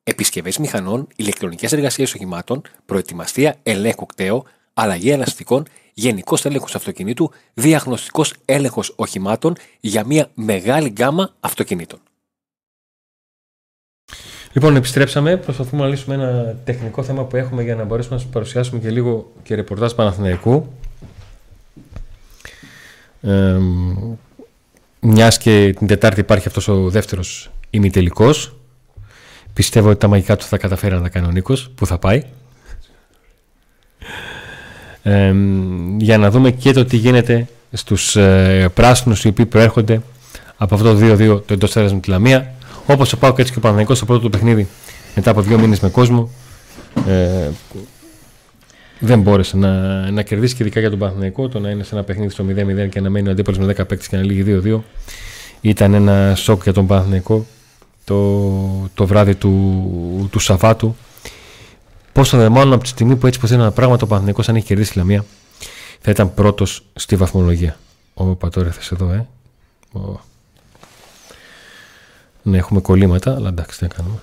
Επισκευές 0.03 0.57
μηχανών, 0.57 1.07
ηλεκτρονικές 1.15 1.71
εργασίες 1.71 2.13
οχημάτων, 2.13 2.61
προετοιμαστία 2.85 3.55
ελέγχου 3.63 4.05
κταίο, 4.05 4.45
αλλαγή 4.73 5.09
ελαστικών, 5.09 5.65
γενικός 5.97 6.45
έλεγχος 6.45 6.75
αυτοκινήτου, 6.75 7.31
διαγνωστικός 7.53 8.34
έλεγχος 8.45 8.93
οχημάτων 8.95 9.55
για 9.79 10.05
μια 10.05 10.29
μεγάλη 10.34 10.89
γκάμα 10.89 11.34
αυτοκινήτων. 11.39 11.99
Λοιπόν, 14.53 14.75
επιστρέψαμε. 14.75 15.38
Προσπαθούμε 15.38 15.81
να 15.81 15.88
λύσουμε 15.88 16.15
ένα 16.15 16.58
τεχνικό 16.63 17.03
θέμα 17.03 17.23
που 17.23 17.36
έχουμε 17.36 17.63
για 17.63 17.75
να 17.75 17.84
μπορέσουμε 17.84 18.15
να 18.15 18.21
σας 18.21 18.29
παρουσιάσουμε 18.31 18.79
και 18.79 18.89
λίγο 18.89 19.31
και 19.43 19.55
ρεπορτάζ 19.55 19.93
Παναθηναϊκού. 19.93 20.73
Ε, 23.21 23.60
Μιας 24.99 25.38
και 25.38 25.73
την 25.77 25.88
Τετάρτη 25.88 26.19
υπάρχει 26.19 26.47
αυτός 26.47 26.67
ο 26.67 26.89
δεύτερος 26.89 27.51
ημιτελικός. 27.69 28.55
Πιστεύω 29.53 29.89
ότι 29.89 29.99
τα 29.99 30.08
μαγικά 30.08 30.36
του 30.36 30.45
θα 30.45 30.58
καταφέρει 30.58 30.95
να 30.95 31.01
τα 31.01 31.10
κάνει 31.10 31.27
ο 31.27 31.31
Νίκος, 31.31 31.69
που 31.75 31.86
θα 31.86 31.97
πάει. 31.97 32.23
Ε, 35.07 35.33
για 35.97 36.17
να 36.17 36.29
δούμε 36.29 36.51
και 36.51 36.71
το 36.71 36.85
τι 36.85 36.97
γίνεται 36.97 37.47
στους 37.71 38.15
ε, 38.15 38.71
πράσινους 38.73 39.23
οι 39.23 39.27
οποίοι 39.27 39.45
προέρχονται 39.45 40.01
από 40.57 40.75
αυτό 40.75 40.93
το 40.93 41.05
2-2 41.05 41.41
το 41.45 41.53
εντός 41.53 41.75
με 41.75 41.99
τη 41.99 42.09
Λαμία. 42.09 42.53
Όπως 42.85 43.13
ο 43.13 43.17
Πάουκ 43.17 43.39
έτσι 43.39 43.51
και 43.51 43.57
ο 43.57 43.61
Παναγικός 43.61 43.97
στο 43.97 44.05
πρώτο 44.05 44.21
του 44.21 44.29
παιχνίδι 44.29 44.67
μετά 45.15 45.31
από 45.31 45.41
δύο 45.41 45.59
μήνες 45.59 45.79
με 45.79 45.89
κόσμο 45.89 46.29
ε, 47.07 47.49
δεν 48.99 49.21
μπόρεσε 49.21 49.57
να, 49.57 49.71
να 50.11 50.21
κερδίσει 50.21 50.55
και 50.55 50.63
ειδικά 50.63 50.79
για 50.79 50.89
τον 50.89 50.99
Παναθηναϊκό 50.99 51.47
το 51.47 51.59
να 51.59 51.69
είναι 51.69 51.83
σε 51.83 51.95
ένα 51.95 52.03
παιχνίδι 52.03 52.31
στο 52.31 52.45
0-0 52.49 52.89
και 52.89 53.01
να 53.01 53.09
μένει 53.09 53.27
ο 53.27 53.31
αντίπαλος 53.31 53.59
με 53.59 53.65
10 53.65 53.75
παίκτες 53.75 54.07
και 54.07 54.17
να 54.17 54.23
λύγει 54.23 54.61
2-2 54.65 54.79
ήταν 55.61 55.93
ένα 55.93 56.35
σοκ 56.35 56.63
για 56.63 56.73
τον 56.73 56.87
Παναθηναϊκό 56.87 57.45
το, 58.03 58.89
το 58.93 59.05
βράδυ 59.05 59.35
του, 59.35 60.29
του 60.31 60.39
Σαββάτου 60.39 60.95
πόσο 62.15 62.38
δε 62.38 62.49
μάλλον 62.49 62.73
από 62.73 62.84
τη 62.84 62.89
στιγμή 62.89 63.15
που 63.15 63.28
έτσι 63.28 63.39
πως 63.39 63.49
είναι 63.49 63.62
ένα 63.62 63.71
πράγμα 63.71 63.97
το 63.97 64.08
Παναθηναϊκός 64.08 64.49
αν 64.49 64.56
έχει 64.56 64.65
κερδίσει 64.65 64.91
η 64.95 64.97
Λαμία 64.97 65.25
θα 66.01 66.12
ήταν 66.12 66.34
πρώτος 66.34 66.86
στη 66.95 67.15
βαθμολογία 67.15 67.78
ο 68.13 68.23
Πατόρεθες 68.23 68.91
εδώ 68.91 69.12
ε; 69.12 69.28
Ο, 69.91 70.19
ναι, 72.41 72.58
έχουμε 72.58 72.82
κολλήματα, 72.82 73.36
αλλά 73.36 73.49
εντάξει, 73.49 73.78
τι 73.78 73.84
να 73.84 73.89
κάνουμε. 73.89 74.17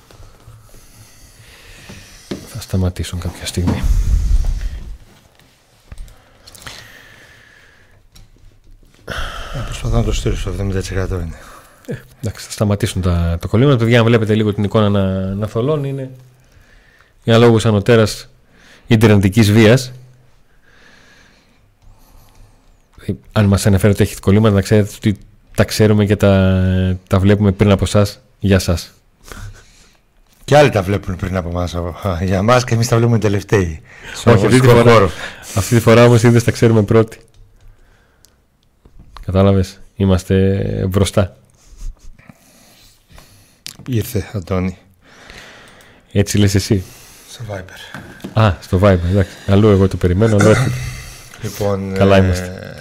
Θα 2.46 2.60
σταματήσουν 2.60 3.20
κάποια 3.20 3.46
στιγμή. 3.46 3.82
Ε, 9.54 9.58
προσπαθώ 9.64 9.96
να 9.96 10.02
το 10.02 10.12
στείλω 10.12 10.36
στο 10.36 10.52
70% 10.58 10.60
είναι. 10.60 11.38
Ε, 11.86 11.94
εντάξει, 12.20 12.44
θα 12.46 12.50
σταματήσουν 12.50 13.02
τα, 13.02 13.38
το 13.40 13.48
κολλήματα. 13.48 13.86
Το 13.86 13.96
αν 13.96 14.04
βλέπετε 14.04 14.34
λίγο 14.34 14.54
την 14.54 14.64
εικόνα 14.64 14.88
να, 14.88 15.34
να 15.34 15.46
θολώνει, 15.46 15.88
είναι 15.88 16.10
για 17.24 17.38
λόγους 17.38 17.66
ανωτέρας 17.66 18.28
ιντερνετικής 18.86 19.52
βίας. 19.52 19.92
Ε, 23.06 23.12
αν 23.32 23.44
μας 23.44 23.66
αναφέρει 23.66 23.92
ότι 23.92 24.02
έχει 24.02 24.20
κολλήματα, 24.20 24.54
να 24.54 24.60
ξέρετε 24.60 24.90
ότι 24.96 25.18
τα 25.54 25.64
ξέρουμε 25.64 26.06
και 26.06 26.16
τα, 26.16 26.98
τα 27.08 27.18
βλέπουμε 27.18 27.52
πριν 27.52 27.70
από 27.70 27.84
εσά 27.84 28.06
για 28.38 28.56
εσά. 28.56 28.78
Και 30.44 30.56
άλλοι 30.56 30.70
τα 30.70 30.82
βλέπουν 30.82 31.16
πριν 31.16 31.36
από 31.36 31.48
εμά. 31.48 31.68
Για 32.22 32.36
εμά 32.36 32.60
και 32.60 32.74
εμείς 32.74 32.88
τα 32.88 32.96
βλέπουμε 32.96 33.18
τελευταίοι. 33.18 33.80
Όχι, 34.24 34.46
αυτή 34.46 34.60
τη, 34.60 34.66
φορά, 34.66 35.10
αυτή 35.54 35.74
τη 35.74 35.80
φορά 35.80 36.04
όμως 36.04 36.22
είδες 36.22 36.44
τα 36.44 36.50
ξέρουμε 36.50 36.82
πρώτοι. 36.82 37.18
Κατάλαβες; 39.26 39.80
Είμαστε 39.96 40.86
μπροστά. 40.88 41.36
Ήρθε, 43.88 44.30
Αντώνη. 44.32 44.78
Έτσι 46.12 46.38
λες 46.38 46.54
εσύ. 46.54 46.84
Στο 47.32 47.44
Viber. 47.50 48.00
Α, 48.32 48.52
στο 48.60 48.80
Viber, 48.82 48.98
εντάξει. 49.10 49.36
Αλλού 49.46 49.68
εγώ 49.68 49.88
το 49.88 49.96
περιμένω, 49.96 50.36
Λοιπόν, 51.42 51.94
Καλά 51.94 52.16
είμαστε. 52.16 52.76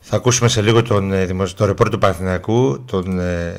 Θα 0.00 0.16
ακούσουμε 0.16 0.48
σε 0.48 0.60
λίγο 0.60 0.82
τον, 0.82 1.12
ε, 1.12 1.26
το 1.56 1.64
ρεπόρτ 1.64 1.90
του 1.90 1.98
Παναθηναϊκού, 1.98 2.84
τον 2.86 3.20
ε, 3.20 3.54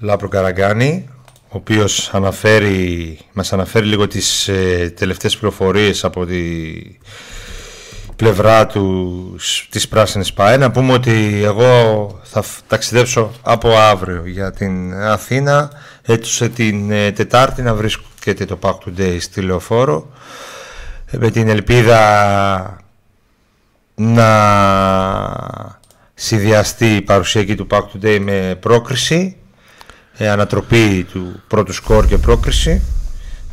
Λάπρο 0.00 0.28
Καραγκάνη, 0.28 1.08
ο 1.42 1.56
οποίος 1.56 2.10
αναφέρει, 2.14 3.18
μας 3.32 3.52
αναφέρει 3.52 3.86
λίγο 3.86 4.06
τις 4.06 4.48
ε, 4.48 4.92
τελευταίες 4.96 5.36
πληροφορίες 5.36 6.04
από 6.04 6.26
τη 6.26 6.42
πλευρά 8.18 8.66
του 8.66 9.36
της 9.70 9.88
Πράσινης 9.88 10.32
ΠΑΕ. 10.32 10.56
Να 10.56 10.70
πούμε 10.70 10.92
ότι 10.92 11.40
εγώ 11.44 12.20
θα 12.22 12.44
ταξιδέψω 12.66 13.32
από 13.42 13.76
αύριο 13.76 14.22
για 14.26 14.50
την 14.52 14.94
Αθήνα, 14.94 15.70
έτσι 16.02 16.48
την 16.48 16.90
ε, 16.90 17.12
Τετάρτη 17.12 17.62
να 17.62 17.74
βρίσκεται 17.74 18.44
το 18.44 18.58
Pack 18.62 18.74
Today 18.74 19.16
στη 19.20 19.40
Λεωφόρο, 19.40 20.12
με 21.10 21.30
την 21.30 21.48
ελπίδα 21.48 22.76
να 23.94 24.28
συνδυαστεί 26.14 26.96
η 26.96 27.02
παρουσία 27.02 27.40
εκεί 27.40 27.54
του 27.54 27.66
Pack 27.70 27.82
Today 27.82 28.18
με 28.20 28.56
πρόκριση 28.60 29.36
ε, 30.16 30.28
ανατροπή 30.28 31.06
του 31.12 31.42
πρώτου 31.48 31.72
σκορ 31.72 32.06
και 32.06 32.18
πρόκριση 32.18 32.82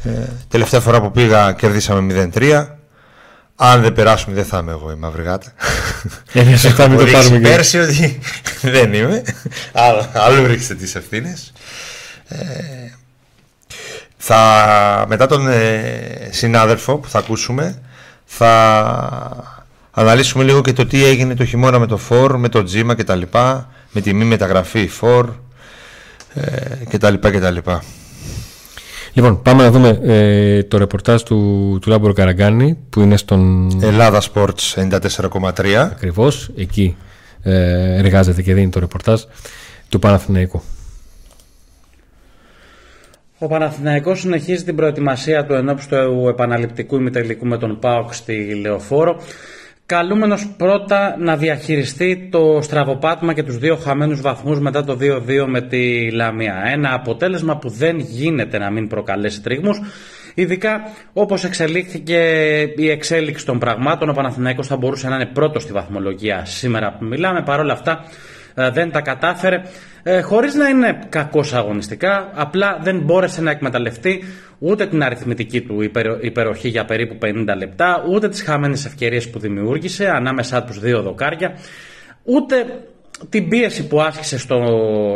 ε, 0.03 0.09
τελευταία 0.47 0.79
φορά 0.79 1.01
που 1.01 1.11
πήγα 1.11 1.51
κερδίσαμε 1.51 2.29
0-3 2.35 2.74
αν 3.55 3.81
δεν 3.81 3.93
περάσουμε 3.93 4.35
δεν 4.35 4.45
θα 4.45 4.57
είμαι 4.57 4.71
εγώ 4.71 4.91
η 4.91 4.95
μαύρη 4.95 5.23
γάτα 5.23 5.53
ε, 6.33 6.55
θα 6.55 6.89
το 6.89 7.05
πάρουμε 7.11 7.39
πέρσι 7.39 7.77
ότι 7.77 8.19
δεν 8.61 8.93
είμαι 8.93 9.23
άλλο, 9.73 10.09
άλλο 10.13 10.45
ρίξτε 10.45 10.75
τις 10.75 10.95
ευθύνες 10.95 11.53
ε, 12.27 12.37
θα, 14.17 15.05
μετά 15.07 15.27
τον 15.27 15.47
ε, 15.47 16.29
συνάδελφο 16.31 16.97
που 16.97 17.09
θα 17.09 17.19
ακούσουμε 17.19 17.81
θα 18.25 19.55
αναλύσουμε 19.91 20.43
λίγο 20.43 20.61
και 20.61 20.73
το 20.73 20.85
τι 20.85 21.05
έγινε 21.05 21.35
το 21.35 21.45
χειμώνα 21.45 21.79
με 21.79 21.87
το 21.87 21.97
φόρ, 21.97 22.37
με 22.37 22.49
το 22.49 22.63
τζίμα 22.63 22.95
κτλ. 22.95 23.21
Με 23.91 24.01
τη 24.01 24.13
μη 24.13 24.23
μεταγραφή 24.23 24.87
φόρ 24.87 25.29
ε, 26.33 26.75
κτλ. 26.89 27.13
κτλ. 27.13 27.57
Λοιπόν, 29.15 29.41
πάμε 29.41 29.63
να 29.63 29.71
δούμε 29.71 29.99
ε, 30.03 30.63
το 30.63 30.77
ρεπορτάζ 30.77 31.21
του, 31.21 31.77
του 31.81 31.89
Λάμπορ 31.89 32.13
Καραγκάνη 32.13 32.77
που 32.89 33.01
είναι 33.01 33.17
στον... 33.17 33.71
Ελλάδα 33.81 34.21
Sports 34.33 34.89
94,3 35.31 35.73
Ακριβώς, 35.73 36.51
εκεί 36.55 36.97
ε, 37.43 37.97
εργάζεται 37.97 38.41
και 38.41 38.53
δίνει 38.53 38.69
το 38.69 38.79
ρεπορτάζ 38.79 39.21
του 39.89 39.99
Παναθηναϊκού. 39.99 40.61
Ο 43.37 43.47
Παναθηναϊκός 43.47 44.19
συνεχίζει 44.19 44.63
την 44.63 44.75
προετοιμασία 44.75 45.45
του 45.45 45.53
ενόψου 45.53 45.87
του 45.89 46.27
επαναληπτικού 46.29 46.95
ημιτελικού 46.95 47.45
με 47.45 47.57
τον 47.57 47.79
ΠΑΟΚ 47.79 48.13
στη 48.13 48.55
Λεωφόρο 48.55 49.19
καλούμενος 49.85 50.53
πρώτα 50.57 51.15
να 51.19 51.37
διαχειριστεί 51.37 52.29
το 52.31 52.59
στραβοπάτημα 52.61 53.33
και 53.33 53.43
τους 53.43 53.57
δύο 53.57 53.75
χαμένους 53.75 54.21
βαθμούς 54.21 54.59
μετά 54.59 54.83
το 54.83 54.97
2-2 55.01 55.45
με 55.47 55.61
τη 55.61 56.11
Λαμία. 56.11 56.61
Ένα 56.65 56.93
αποτέλεσμα 56.93 57.57
που 57.57 57.69
δεν 57.69 57.99
γίνεται 57.99 58.57
να 58.57 58.69
μην 58.69 58.87
προκαλέσει 58.87 59.41
τρίγμους, 59.41 59.81
ειδικά 60.33 60.81
όπως 61.13 61.43
εξελίχθηκε 61.43 62.19
η 62.75 62.89
εξέλιξη 62.89 63.45
των 63.45 63.59
πραγμάτων, 63.59 64.09
ο 64.09 64.13
Παναθηναϊκός 64.13 64.67
θα 64.67 64.77
μπορούσε 64.77 65.09
να 65.09 65.15
είναι 65.15 65.25
πρώτος 65.25 65.63
στη 65.63 65.71
βαθμολογία 65.71 66.45
σήμερα 66.45 66.95
που 66.99 67.05
μιλάμε, 67.05 67.41
παρόλα 67.43 67.73
αυτά 67.73 68.05
ε, 68.55 68.69
δεν 68.69 68.91
τα 68.91 69.01
κατάφερε 69.01 69.61
ε, 70.07 70.21
χωρίς 70.21 70.53
να 70.53 70.67
είναι 70.67 70.99
κακός 71.09 71.53
αγωνιστικά, 71.53 72.31
απλά 72.33 72.79
δεν 72.81 72.99
μπόρεσε 72.99 73.41
να 73.41 73.51
εκμεταλλευτεί 73.51 74.23
ούτε 74.59 74.87
την 74.87 75.03
αριθμητική 75.03 75.61
του 75.61 75.81
υπεροχή 76.21 76.67
για 76.67 76.85
περίπου 76.85 77.17
50 77.21 77.55
λεπτά, 77.57 78.03
ούτε 78.09 78.29
τις 78.29 78.41
χαμένες 78.41 78.85
ευκαιρίες 78.85 79.29
που 79.29 79.39
δημιούργησε 79.39 80.09
ανάμεσά 80.09 80.63
τους 80.63 80.79
δύο 80.79 81.01
δοκάρια, 81.01 81.57
ούτε 82.23 82.55
την 83.29 83.49
πίεση 83.49 83.87
που 83.87 84.01
άσκησε 84.01 84.37
στο, 84.37 84.59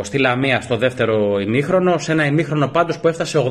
στη 0.02 0.18
στο 0.60 0.76
δεύτερο 0.76 1.38
ημίχρονο, 1.40 1.98
σε 1.98 2.12
ένα 2.12 2.26
ημίχρονο 2.26 2.68
πάντως 2.68 2.98
που 2.98 3.08
έφτασε 3.08 3.50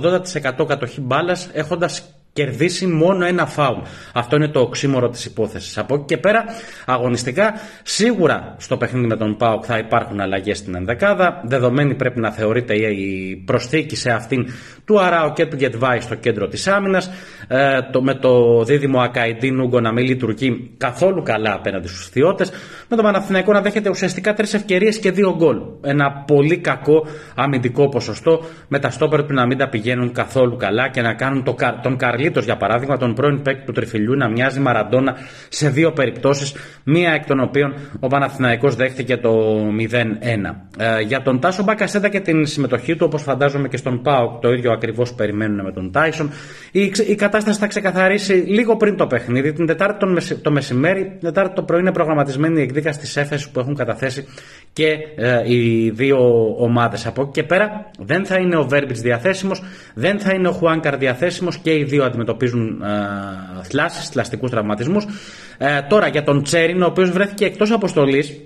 80% 0.57 0.65
κατοχή 0.67 1.01
μπάλας, 1.01 1.49
έχοντας 1.53 2.18
κερδίσει 2.33 2.87
μόνο 2.87 3.25
ένα 3.25 3.45
φάουλ. 3.45 3.79
Αυτό 4.13 4.35
είναι 4.35 4.47
το 4.47 4.59
οξύμορο 4.59 5.09
της 5.09 5.25
υπόθεσης. 5.25 5.77
Από 5.77 5.95
εκεί 5.95 6.03
και 6.05 6.17
πέρα, 6.17 6.45
αγωνιστικά, 6.85 7.53
σίγουρα 7.83 8.55
στο 8.57 8.77
παιχνίδι 8.77 9.07
με 9.07 9.17
τον 9.17 9.37
Πάοκ 9.37 9.63
θα 9.67 9.77
υπάρχουν 9.77 10.19
αλλαγές 10.19 10.57
στην 10.57 10.75
ενδεκάδα. 10.75 11.41
Δεδομένη 11.45 11.95
πρέπει 11.95 12.19
να 12.19 12.31
θεωρείται 12.31 12.73
η 12.75 13.35
προσθήκη 13.45 13.95
σε 13.95 14.11
αυτήν 14.11 14.47
του 14.85 15.01
Αράου 15.01 15.33
και 15.33 15.45
του 15.45 15.55
Γετβάη 15.55 15.99
στο 15.99 16.15
κέντρο 16.15 16.47
της 16.47 16.67
άμυνας. 16.67 17.11
Ε, 17.47 17.81
το, 17.91 18.01
με 18.01 18.13
το 18.13 18.63
δίδυμο 18.63 18.99
Ακαϊντή 18.99 19.51
Νούγκο 19.51 19.79
να 19.79 19.91
μην 19.91 20.05
λειτουργεί 20.05 20.71
καθόλου 20.77 21.23
καλά 21.23 21.53
απέναντι 21.53 21.87
στους 21.87 22.09
Θιώτε. 22.09 22.45
Με 22.87 22.95
τον 22.95 23.05
Παναθηναϊκό 23.05 23.53
να 23.53 23.61
δέχεται 23.61 23.89
ουσιαστικά 23.89 24.33
τρεις 24.33 24.53
ευκαιρίες 24.53 24.99
και 24.99 25.11
δύο 25.11 25.35
γκολ. 25.35 25.57
Ένα 25.81 26.23
πολύ 26.27 26.57
κακό 26.57 27.05
αμυντικό 27.35 27.89
ποσοστό 27.89 28.43
με 28.67 28.79
τα 28.79 28.89
στόπερ 28.89 29.23
του 29.25 29.33
να 29.33 29.45
μην 29.45 29.57
τα 29.57 29.69
πηγαίνουν 29.69 30.11
καθόλου 30.11 30.55
καλά 30.55 30.89
και 30.89 31.01
να 31.01 31.13
κάνουν 31.13 31.43
το, 31.43 31.55
τον 31.81 31.97
Καρλίτο 32.19 32.39
για 32.39 32.57
παράδειγμα, 32.57 32.97
τον 32.97 33.13
πρώην 33.13 33.41
παίκτη 33.41 33.65
του 33.65 33.71
Τριφυλιού 33.71 34.15
να 34.15 34.29
μοιάζει 34.29 34.59
Μαραντόνα 34.59 35.15
σε 35.49 35.69
δύο 35.69 35.91
περιπτώσεις, 35.91 36.53
μία 36.83 37.11
εκ 37.11 37.25
των 37.25 37.39
οποίων 37.39 37.73
ο 37.99 38.07
Παναθηναϊκός 38.07 38.75
δέχτηκε 38.75 39.17
το 39.17 39.61
0-1. 39.67 39.87
Ε, 40.77 41.01
για 41.01 41.21
τον 41.21 41.39
Τάσο 41.39 41.63
Μπακασέτα 41.63 42.09
και 42.09 42.19
την 42.19 42.45
συμμετοχή 42.45 42.95
του, 42.95 43.05
όπως 43.07 43.21
φαντάζομαι 43.21 43.67
και 43.67 43.77
στον 43.77 44.01
Πάοκ, 44.01 44.41
το 44.41 44.53
ίδιο 44.53 44.71
ακριβώς 44.71 45.13
περιμένουν 45.13 45.65
με 45.65 45.71
τον 45.71 45.91
Τάισον. 45.91 46.31
Η, 46.71 46.91
η 47.07 47.15
κατάσταση 47.15 47.59
θα 47.59 47.67
ξεκαθαρίσει 47.67 48.33
λίγο 48.33 48.77
πριν 48.77 48.95
το 48.97 49.07
παιχνίδι. 49.07 49.53
Την 49.53 49.65
Τετάρτη 49.65 50.05
το 50.41 50.51
μεσημέρι, 50.51 51.03
την 51.03 51.19
Τετάρτη 51.19 51.55
το 51.55 51.63
πρωί 51.63 51.79
είναι 51.79 51.91
προγραμματισμένη 51.91 52.59
η 52.59 52.63
εκδίκαση 52.63 52.99
της 52.99 53.17
έφεσης 53.17 53.49
που 53.49 53.59
έχουν 53.59 53.75
καταθέσει 53.75 54.25
και 54.79 54.97
ε, 55.15 55.53
οι 55.53 55.89
δύο 55.89 56.17
ομάδες. 56.57 57.05
Από 57.05 57.21
εκεί 57.21 57.31
και 57.31 57.43
πέρα 57.43 57.91
δεν 57.99 58.25
θα 58.25 58.37
είναι 58.37 58.57
ο 58.57 58.63
Βέρμπιτς 58.63 59.01
διαθέσιμος, 59.01 59.63
δεν 59.93 60.19
θα 60.19 60.33
είναι 60.33 60.47
ο 60.47 60.51
Χουάνκαρ 60.51 60.97
διαθέσιμος 60.97 61.57
και 61.57 61.75
οι 61.75 61.83
δύο 61.83 62.03
αντιμετωπίζουν 62.03 62.81
ε, 62.81 63.63
θλάσεις, 63.63 64.09
θλαστικούς 64.09 64.49
τραυματισμούς. 64.49 65.05
Ε, 65.57 65.81
τώρα 65.81 66.07
για 66.07 66.23
τον 66.23 66.43
Τσέριν, 66.43 66.81
ο 66.81 66.85
οποίος 66.85 67.11
βρέθηκε 67.11 67.45
εκτός 67.45 67.71
αποστολής 67.71 68.41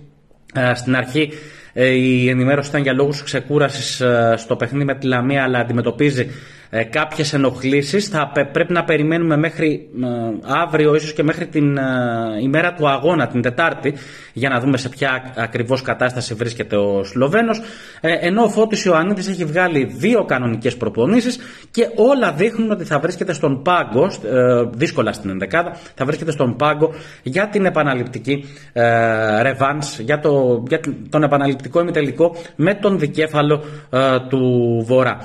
ε, 0.54 0.74
στην 0.74 0.96
αρχή. 0.96 1.30
Ε, 1.74 1.88
η 1.88 2.30
ενημέρωση 2.30 2.70
ήταν 2.70 2.82
για 2.82 2.94
λόγους 2.94 3.24
ξεκούρασης 3.24 4.02
ε, 4.02 4.34
στο 4.38 4.56
παιχνίδι 4.56 4.86
με 4.86 4.96
τη 4.96 5.08
Λαμία 5.08 5.44
αλλά 5.44 5.60
αντιμετωπίζει 5.60 6.28
ε, 6.76 6.84
κάποιες 6.84 7.34
ενοχλήσεις. 7.34 8.08
Θα 8.08 8.32
πρέπει 8.52 8.74
να 8.74 8.84
περιμένουμε 8.84 9.38
μέχρι 9.38 9.90
ε, 10.04 10.08
αύριο, 10.62 10.96
ίσως 10.96 11.14
και 11.14 11.24
μέχρι 11.24 11.48
την 11.48 11.78
ε, 11.78 11.82
ημέρα 12.42 12.74
του 12.74 12.90
αγώνα, 12.90 13.28
την 13.28 13.42
Τετάρτη, 13.42 13.94
για 14.34 14.50
να 14.50 14.60
δούμε 14.60 14.78
σε 14.78 14.90
ποια 14.90 15.34
ακριβώς 15.36 15.82
κατάσταση 15.82 16.34
βρίσκεται 16.34 16.76
ο 16.76 17.04
Σλοβαίνος. 17.04 17.62
Ε, 18.02 18.14
ενώ 18.14 18.44
ο 18.44 18.50
Φώτης 18.50 18.86
Ιωαννίδης 18.86 19.28
έχει 19.28 19.46
βγάλει 19.46 19.84
δύο 19.84 20.26
κανονικές 20.26 20.78
προπονήσεις 20.78 21.40
και 21.72 21.90
όλα 21.96 22.32
δείχνουν 22.32 22.72
ότι 22.72 22.84
θα 22.84 23.00
βρίσκεται 23.00 23.34
στον 23.34 23.62
πάγκο, 23.62 24.06
ε, 24.06 24.64
δύσκολα 24.72 25.14
στην 25.14 25.30
ενδεκάδα, 25.30 25.78
θα 25.96 26.06
βρίσκεται 26.06 26.32
στον 26.32 26.56
πάγκο 26.56 26.94
για 27.24 27.48
την 27.48 27.66
επαναληπτική 27.66 28.46
ε, 28.74 28.84
revans, 29.42 30.00
για, 30.00 30.20
το, 30.20 30.64
για 30.68 30.80
τον 31.10 31.24
επαναληπτικό 31.24 31.80
ημιτελικό 31.80 32.36
με 32.56 32.74
τον 32.74 33.00
δικέφαλο 33.00 33.64
του 34.30 34.42
Βορρά. 34.86 35.18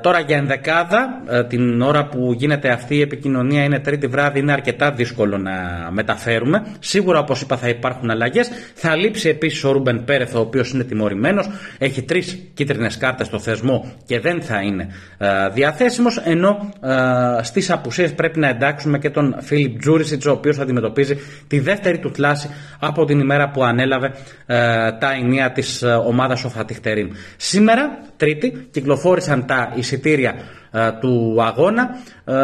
τώρα 0.00 0.20
για 0.20 0.36
ενδεκάδα 0.36 0.63
δεκάδα, 0.64 1.22
ε, 1.28 1.44
την 1.44 1.80
ώρα 1.80 2.06
που 2.06 2.32
γίνεται 2.32 2.68
αυτή 2.68 2.96
η 2.96 3.00
επικοινωνία 3.00 3.64
είναι 3.64 3.78
τρίτη 3.78 4.06
βράδυ, 4.06 4.38
είναι 4.38 4.52
αρκετά 4.52 4.90
δύσκολο 4.90 5.38
να 5.38 5.52
μεταφέρουμε. 5.90 6.66
Σίγουρα, 6.78 7.18
όπως 7.18 7.40
είπα, 7.40 7.56
θα 7.56 7.68
υπάρχουν 7.68 8.10
αλλαγές. 8.10 8.50
Θα 8.74 8.96
λείψει 8.96 9.28
επίσης 9.28 9.64
ο 9.64 9.72
Ρούμπεν 9.72 10.04
Πέρεθ, 10.04 10.34
ο 10.34 10.40
οποίος 10.40 10.70
είναι 10.70 10.84
τιμωρημένος. 10.84 11.48
Έχει 11.78 12.02
τρεις 12.02 12.38
κίτρινες 12.54 12.98
κάρτες 12.98 13.26
στο 13.26 13.38
θεσμό 13.38 13.92
και 14.06 14.20
δεν 14.20 14.42
θα 14.42 14.60
είναι 14.60 14.88
ε, 15.18 15.48
διαθέσιμος. 15.52 16.16
Ενώ 16.24 16.72
ε, 16.80 17.42
στις 17.42 17.70
απουσίες 17.70 18.14
πρέπει 18.14 18.38
να 18.38 18.48
εντάξουμε 18.48 18.98
και 18.98 19.10
τον 19.10 19.36
Φίλιπ 19.40 19.78
Τζούρισιτς, 19.78 20.26
ο 20.26 20.30
οποίος 20.30 20.56
θα 20.56 20.62
αντιμετωπίζει 20.62 21.18
τη 21.46 21.60
δεύτερη 21.60 21.98
του 21.98 22.10
κλάση 22.10 22.50
από 22.78 23.04
την 23.04 23.20
ημέρα 23.20 23.50
που 23.50 23.64
ανέλαβε 23.64 24.12
τα 24.98 25.12
ενία 25.20 25.52
της 25.52 25.84
ομάδας 26.06 26.44
ο 26.44 26.48
Φατιχτερίν. 26.48 27.10
Σήμερα, 27.36 27.98
Τρίτη, 28.16 28.68
κυκλοφόρησαν 28.70 29.46
τα 29.46 29.72
εισιτήρια 29.74 30.30
ε, 30.30 30.34
του 31.00 31.36
αγώνα 31.42 31.88
ε, 32.24 32.34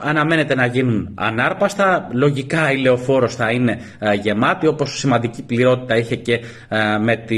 αναμένεται 0.00 0.54
να 0.54 0.66
γίνουν 0.66 1.08
ανάρπαστα. 1.14 2.08
Λογικά 2.12 2.72
η 2.72 2.76
λεωφόρος 2.76 3.34
θα 3.34 3.50
είναι 3.50 3.78
ε, 3.98 4.14
γεμάτη 4.14 4.66
όπως 4.66 4.98
σημαντική 4.98 5.42
πληρότητα 5.42 5.96
είχε 5.96 6.16
και 6.16 6.40
με 7.00 7.16
τη 7.16 7.36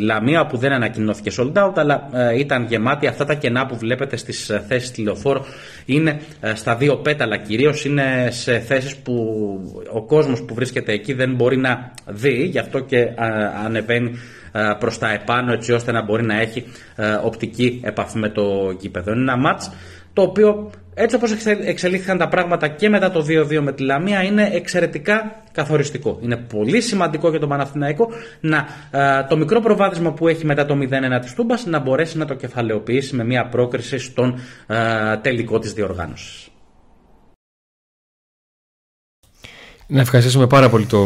Λαμία 0.00 0.46
που 0.46 0.56
δεν 0.56 0.72
ανακοινώθηκε 0.72 1.30
sold 1.38 1.52
out 1.52 1.72
αλλά 1.74 2.08
ήταν 2.36 2.66
γεμάτη. 2.68 3.06
Αυτά 3.06 3.24
τα 3.24 3.34
κενά 3.34 3.66
που 3.66 3.76
βλέπετε 3.76 4.16
στις 4.16 4.50
θέσεις 4.68 4.90
τη 4.90 5.02
λεωφόρο 5.02 5.44
είναι 5.84 6.20
στα 6.54 6.76
δύο 6.76 6.96
πέταλα 6.96 7.36
κυρίως. 7.36 7.84
Είναι 7.84 8.28
σε 8.30 8.58
θέσεις 8.58 8.96
που 8.96 9.14
ο 9.92 10.02
κόσμος 10.02 10.42
που 10.42 10.54
βρίσκεται 10.54 10.92
εκεί 10.92 11.12
δεν 11.12 11.34
μπορεί 11.34 11.56
να 11.56 11.92
δει. 12.06 12.44
Γι' 12.44 12.58
αυτό 12.58 12.78
και 12.78 13.08
ανεβαίνει 13.64 14.10
ε, 14.10 14.18
προς 14.78 14.98
τα 14.98 15.12
επάνω 15.12 15.52
έτσι 15.52 15.72
ώστε 15.72 15.92
να 15.92 16.02
μπορεί 16.02 16.24
να 16.24 16.40
έχει 16.40 16.64
ε, 16.96 17.18
οπτική 17.22 17.80
επαφή 17.84 18.18
με 18.18 18.28
το 18.28 18.76
γήπεδο. 18.78 19.12
Είναι 19.12 19.20
ένα 19.20 19.36
μάτς 19.36 19.70
το 20.12 20.22
οποίο 20.22 20.70
έτσι 20.94 21.16
όπως 21.16 21.32
εξελίχθηκαν 21.64 22.18
τα 22.18 22.28
πράγματα 22.28 22.68
και 22.68 22.88
μετά 22.88 23.10
το 23.10 23.26
2-2 23.28 23.60
με 23.60 23.72
τη 23.72 23.82
Λαμία 23.82 24.22
είναι 24.22 24.50
εξαιρετικά 24.52 25.42
καθοριστικό. 25.52 26.18
Είναι 26.22 26.36
πολύ 26.36 26.80
σημαντικό 26.80 27.30
για 27.30 27.40
τον 27.40 27.48
Παναθηναϊκό 27.48 28.08
να, 28.40 28.66
ε, 28.90 29.24
το 29.28 29.36
μικρό 29.36 29.60
προβάδισμα 29.60 30.12
που 30.12 30.28
έχει 30.28 30.46
μετά 30.46 30.66
το 30.66 30.74
0-1 30.74 31.20
της 31.20 31.34
Τούμπας 31.34 31.66
να 31.66 31.78
μπορέσει 31.78 32.18
να 32.18 32.24
το 32.24 32.34
κεφαλαιοποιήσει 32.34 33.16
με 33.16 33.24
μια 33.24 33.48
πρόκριση 33.48 33.98
στον 33.98 34.38
τελικό 35.22 35.58
της 35.58 35.72
διοργάνωσης. 35.72 36.48
Να 39.86 40.00
ευχαριστήσουμε 40.00 40.46
πάρα 40.46 40.68
πολύ 40.68 40.86
το, 40.86 41.00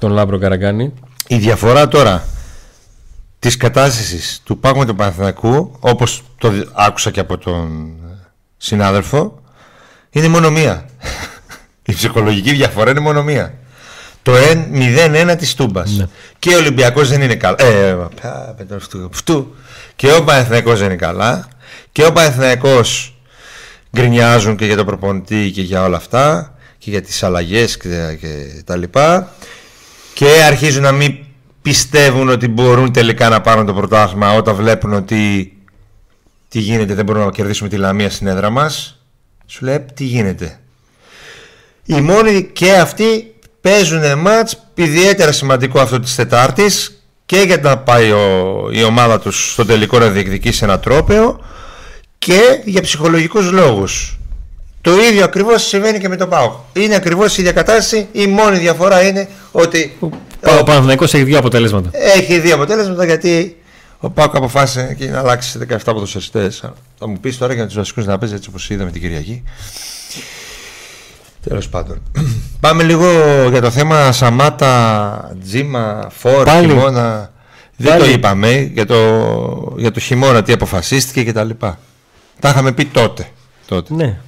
τον 0.00 0.12
Λάμπρο 0.12 0.38
Καραγκάνη. 0.38 0.94
Η 1.28 1.36
διαφορά 1.36 1.88
τώρα 1.88 2.22
της 3.38 3.56
κατάστασης 3.56 4.40
του 4.44 4.58
ΠΑΟΚ 4.58 4.86
του 4.86 4.94
Παναθηναϊκού 4.94 5.76
όπως 5.80 6.22
το 6.38 6.52
άκουσα 6.72 7.10
και 7.10 7.20
από 7.20 7.38
τον 7.38 7.96
συνάδελφο 8.56 9.40
είναι 10.10 10.28
μόνο 10.28 10.50
μία. 10.50 10.88
Η 11.88 11.92
ψυχολογική 11.92 12.52
διαφορά 12.52 12.90
είναι 12.90 13.00
μόνο 13.00 13.22
μία. 13.22 13.54
Το 14.22 14.32
0-1 14.72 15.34
της 15.38 15.54
Τούμπας. 15.54 15.90
Ναι. 15.90 16.06
και 16.38 16.54
ο 16.54 16.56
Ολυμπιακός 16.56 17.08
δεν 17.08 17.22
είναι 17.22 17.34
καλά. 17.34 17.56
Ε, 17.60 17.96
φτού. 19.10 19.54
και 19.96 20.12
ο 20.12 20.24
Παναθηναϊκός 20.24 20.78
δεν 20.78 20.86
είναι 20.86 20.96
καλά. 20.96 21.48
Και 21.92 22.04
ο 22.04 22.12
Παναθηναϊκός 22.12 23.14
γκρινιάζουν 23.96 24.56
και 24.56 24.64
για 24.64 24.76
τον 24.76 24.86
προπονητή 24.86 25.50
και 25.50 25.62
για 25.62 25.82
όλα 25.82 25.96
αυτά 25.96 26.54
και 26.78 26.90
για 26.90 27.02
τις 27.02 27.22
αλλαγές 27.22 27.76
και, 27.76 28.16
και 28.20 28.62
τα 28.64 28.76
λοιπά. 28.76 29.34
Και 30.14 30.26
αρχίζουν 30.46 30.82
να 30.82 30.92
μην 30.92 31.25
πιστεύουν 31.70 32.28
ότι 32.28 32.48
μπορούν 32.48 32.92
τελικά 32.92 33.28
να 33.28 33.40
πάρουν 33.40 33.66
το 33.66 33.74
πρωτάθλημα 33.74 34.32
όταν 34.32 34.54
βλέπουν 34.54 34.92
ότι 34.92 35.52
τι 36.48 36.58
γίνεται, 36.58 36.94
δεν 36.94 37.04
μπορούμε 37.04 37.24
να 37.24 37.30
κερδίσουμε 37.30 37.68
τη 37.68 37.76
Λαμία 37.76 38.10
στην 38.10 38.26
έδρα 38.26 38.50
μας. 38.50 39.00
Σου 39.46 39.64
λέει 39.64 39.86
τι 39.94 40.04
γίνεται 40.04 40.60
οι 41.86 42.00
μόνοι 42.00 42.44
και 42.52 42.72
αυτοί 42.72 43.34
παίζουν 43.60 44.18
μάτς 44.18 44.62
ιδιαίτερα 44.74 45.32
σημαντικό 45.32 45.80
αυτό 45.80 46.00
της 46.00 46.14
Τετάρτης 46.14 47.02
και 47.26 47.36
για 47.36 47.56
να 47.56 47.78
πάει 47.78 48.12
η 48.72 48.82
ομάδα 48.82 49.20
τους 49.20 49.52
στο 49.52 49.64
τελικό 49.64 49.98
να 49.98 50.08
διεκδικήσει 50.08 50.64
ένα 50.64 50.80
τρόπεο 50.80 51.40
και 52.18 52.60
για 52.64 52.80
ψυχολογικούς 52.80 53.50
λόγους 53.50 54.15
το 54.86 54.92
ίδιο 55.10 55.24
ακριβώς 55.24 55.66
συμβαίνει 55.66 55.98
και 55.98 56.08
με 56.08 56.16
τον 56.16 56.28
Πάο. 56.28 56.56
Είναι 56.72 56.94
ακριβώς 56.94 57.38
η 57.38 57.40
ίδια 57.40 57.52
κατάσταση. 57.52 58.08
Η 58.12 58.26
μόνη 58.26 58.58
διαφορά 58.58 59.06
είναι 59.06 59.28
ότι. 59.52 59.96
Ο, 60.00 60.06
ο 60.58 60.62
Παναθηναϊκός 60.64 61.14
έχει 61.14 61.24
δύο 61.24 61.38
αποτελέσματα. 61.38 61.90
Έχει 61.92 62.38
δύο 62.38 62.54
αποτελέσματα 62.54 63.04
γιατί 63.04 63.56
ο 63.98 64.10
Πάοκ 64.10 64.36
αποφάσισε 64.36 64.94
και 64.98 65.06
να 65.06 65.18
αλλάξει 65.18 65.50
σε 65.50 65.66
17 65.70 65.76
ποδοσφαιριστές. 65.84 66.64
Θα 66.98 67.08
μου 67.08 67.18
πεις 67.20 67.38
τώρα 67.38 67.54
για 67.54 67.66
τους 67.66 67.74
βασικούς 67.74 68.06
να 68.06 68.18
παίζει 68.18 68.34
έτσι 68.34 68.48
όπως 68.48 68.70
είδαμε 68.70 68.90
την 68.90 69.00
Κυριακή. 69.00 69.42
Τέλος 71.48 71.68
πάντων. 71.68 72.02
Πάμε 72.60 72.82
λίγο 72.82 73.06
για 73.50 73.60
το 73.60 73.70
θέμα 73.70 74.12
Σαμάτα, 74.12 75.36
Τζίμα, 75.44 76.08
Φόρ, 76.10 76.48
χειμώνα. 76.48 77.30
Δεν 77.76 77.98
το 77.98 78.04
είπαμε 78.04 78.70
για 78.72 78.86
το, 78.86 78.96
για 79.76 79.90
το 79.90 80.00
χειμώνα 80.00 80.42
τι 80.42 80.52
αποφασίστηκε 80.52 81.22
και 81.22 81.32
τα 81.32 81.44
λοιπά. 81.44 81.78
Τα 82.40 82.48
είχαμε 82.48 82.72
πει 82.72 82.84
τότε. 82.84 83.28
τότε. 83.66 83.94
Ναι. 83.94 84.18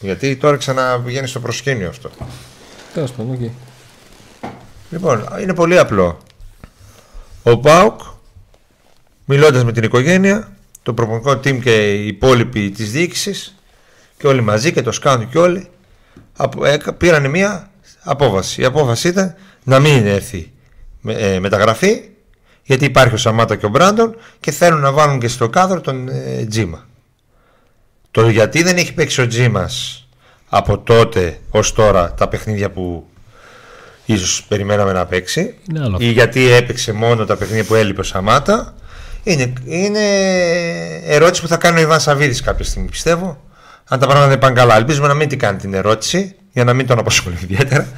Γιατί 0.00 0.36
τώρα 0.36 0.56
ξαναβγαίνει 0.56 1.26
στο 1.26 1.40
προσκήνιο 1.40 1.88
αυτό. 1.88 2.10
Τέλος 2.94 3.12
πάντων, 3.12 3.38
okay. 3.40 3.50
Λοιπόν, 4.90 5.28
είναι 5.40 5.54
πολύ 5.54 5.78
απλό. 5.78 6.18
Ο 7.42 7.54
Μπάουκ, 7.54 8.00
μιλώντας 9.24 9.64
με 9.64 9.72
την 9.72 9.82
οικογένεια, 9.82 10.56
το 10.82 10.94
προπονικό 10.94 11.30
team 11.30 11.60
και 11.62 11.94
οι 11.94 12.06
υπόλοιποι 12.06 12.70
της 12.70 12.90
διοίκησης 12.90 13.54
και 14.16 14.26
όλοι 14.26 14.40
μαζί 14.40 14.72
και 14.72 14.82
το 14.82 14.92
σκάουν 14.92 15.28
και 15.28 15.38
όλοι, 15.38 15.68
πήραν 16.96 17.30
μια 17.30 17.70
απόφαση. 18.02 18.60
Η 18.60 18.64
απόφαση 18.64 19.08
ήταν 19.08 19.34
να 19.64 19.78
μην 19.78 20.06
έρθει 20.06 20.52
ε, 21.06 21.38
μεταγραφή 21.38 22.08
γιατί 22.62 22.84
υπάρχει 22.84 23.14
ο 23.14 23.16
Σαμάτα 23.16 23.56
και 23.56 23.66
ο 23.66 23.68
Μπράντον 23.68 24.16
και 24.40 24.50
θέλουν 24.50 24.80
να 24.80 24.92
βάλουν 24.92 25.18
και 25.18 25.28
στο 25.28 25.48
κάδρο 25.48 25.80
τον 25.80 26.08
ε, 26.08 26.46
Τζίμα. 26.48 26.86
Το 28.10 28.28
γιατί 28.28 28.62
δεν 28.62 28.76
έχει 28.76 28.94
παίξει 28.94 29.20
ο 29.20 29.26
Τζίμας 29.26 30.06
από 30.48 30.78
τότε 30.78 31.40
ως 31.50 31.72
τώρα 31.72 32.14
τα 32.14 32.28
παιχνίδια 32.28 32.70
που 32.70 33.06
ίσως 34.04 34.44
περιμέναμε 34.48 34.92
να 34.92 35.06
παίξει 35.06 35.54
Είναι 35.70 35.80
άλλο 35.80 35.96
ή 36.00 36.10
γιατί 36.10 36.50
έπαιξε 36.50 36.92
μόνο 36.92 37.24
τα 37.24 37.36
παιχνίδια 37.36 37.64
που 37.64 37.74
έλειπε 37.74 38.00
ο 38.00 38.02
Σαμάτα 38.02 38.74
είναι, 39.22 39.52
είναι 39.64 40.00
ερώτηση 41.04 41.42
που 41.42 41.48
θα 41.48 41.56
κάνει 41.56 41.78
ο 41.78 41.82
Ιβάν 41.82 42.00
Σαββίδης 42.00 42.40
κάποια 42.40 42.64
στιγμή 42.64 42.88
πιστεύω. 42.88 43.44
Αν 43.84 43.98
τα 43.98 44.06
πράγματα 44.06 44.28
δεν 44.28 44.38
πάνε 44.38 44.54
καλά 44.54 44.76
ελπίζουμε 44.76 45.06
να 45.06 45.14
μην 45.14 45.28
την 45.28 45.38
κάνει 45.38 45.58
την 45.58 45.74
ερώτηση 45.74 46.34
για 46.52 46.64
να 46.64 46.72
μην 46.72 46.86
τον 46.86 46.98
απασχολεί 46.98 47.38
ιδιαίτερα 47.42 47.88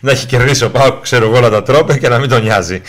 να 0.00 0.10
έχει 0.10 0.26
κερδίσει 0.26 0.64
ο 0.64 0.70
Πάουκ 0.70 1.02
ξέρω 1.02 1.26
εγώ 1.26 1.36
όλα 1.36 1.50
τα 1.50 1.62
τρόπια 1.62 1.96
και 1.96 2.08
να 2.08 2.18
μην 2.18 2.28
τον 2.28 2.42
νοιάζει 2.42 2.80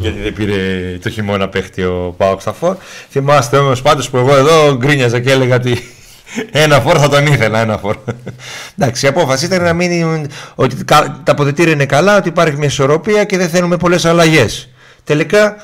γιατί 0.00 0.18
δεν 0.22 0.32
πήρε 0.32 0.54
το 1.02 1.10
χειμώνα 1.10 1.48
παίχτη 1.48 1.82
ο 1.82 2.14
Πάουκ 2.16 2.40
στα 2.40 2.52
φόρ 2.52 2.76
θυμάστε 3.10 3.56
όμως 3.56 3.82
πάντως 3.82 4.10
που 4.10 4.16
εγώ 4.16 4.36
εδώ 4.36 4.76
γκρίνιαζα 4.76 5.20
και 5.20 5.30
έλεγα 5.30 5.54
ότι 5.54 5.82
ένα 6.50 6.80
φόρ 6.80 6.96
θα 7.00 7.08
τον 7.08 7.26
ήθελα, 7.26 7.60
ένα 7.60 7.78
φόρ. 7.78 7.96
Εντάξει, 8.78 9.04
η 9.06 9.08
απόφαση 9.08 9.44
ήταν 9.44 9.62
να 9.62 9.72
μείνει 9.72 10.26
ότι 10.54 10.84
τα 10.84 11.22
αποδετήρια 11.24 11.72
είναι 11.72 11.86
καλά, 11.86 12.16
ότι 12.16 12.28
υπάρχει 12.28 12.56
μια 12.56 12.66
ισορροπία 12.66 13.24
και 13.24 13.36
δεν 13.36 13.48
θέλουμε 13.48 13.76
πολλές 13.76 14.04
αλλαγές. 14.04 14.68
Τελικά 15.04 15.56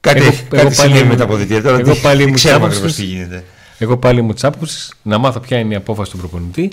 κάτι, 0.00 0.18
Εγώ- 0.18 0.28
έχει- 0.28 0.46
εγώ 0.52 0.62
κάτι 0.62 0.62
πάλι 0.62 0.74
συμβαίνει 0.74 1.02
με 1.04 1.10
μου- 1.10 1.16
τα 1.18 1.24
αποδετήρια. 1.24 1.62
Τώρα 1.62 1.78
εγώ 1.78 1.92
τι- 1.92 1.98
πάλι 2.00 2.18
δεν 2.18 2.28
μου 2.28 2.34
ξέρουμε 2.34 2.68
τσάπαψες. 2.68 2.78
ακριβώς 2.78 2.96
τι 2.96 3.04
γίνεται. 3.04 3.44
Εγώ 3.78 3.96
πάλι 3.96 4.22
μου 4.22 4.32
τη 4.32 4.46
άποψη 4.46 4.88
να 5.02 5.18
μάθω 5.18 5.40
ποια 5.40 5.58
είναι 5.58 5.74
η 5.74 5.76
απόφαση 5.76 6.10
του 6.10 6.16
προπονητή 6.18 6.70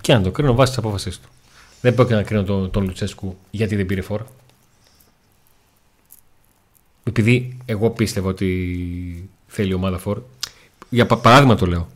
και 0.00 0.12
να 0.12 0.20
το 0.20 0.30
κρίνω 0.30 0.54
βάσει 0.54 0.68
της 0.70 0.78
απόφαση 0.78 1.10
του. 1.10 1.28
Δεν 1.86 1.94
πρόκειται 1.94 2.16
να 2.16 2.22
κρίνω 2.22 2.42
τον, 2.42 2.70
τον 2.70 2.84
Λουτσέσκου 2.84 3.38
γιατί 3.50 3.76
δεν 3.76 3.86
πήρε 3.86 4.00
φόρα. 4.00 4.26
Επειδή 7.04 7.56
εγώ 7.64 7.90
πίστευα 7.90 8.28
ότι 8.28 9.30
θέλει 9.46 9.70
η 9.70 9.74
ομάδα 9.74 9.98
φόρ. 9.98 10.20
Για 10.88 11.06
πα- 11.06 11.16
παράδειγμα 11.16 11.54
το 11.54 11.66
λέω. 11.66 11.88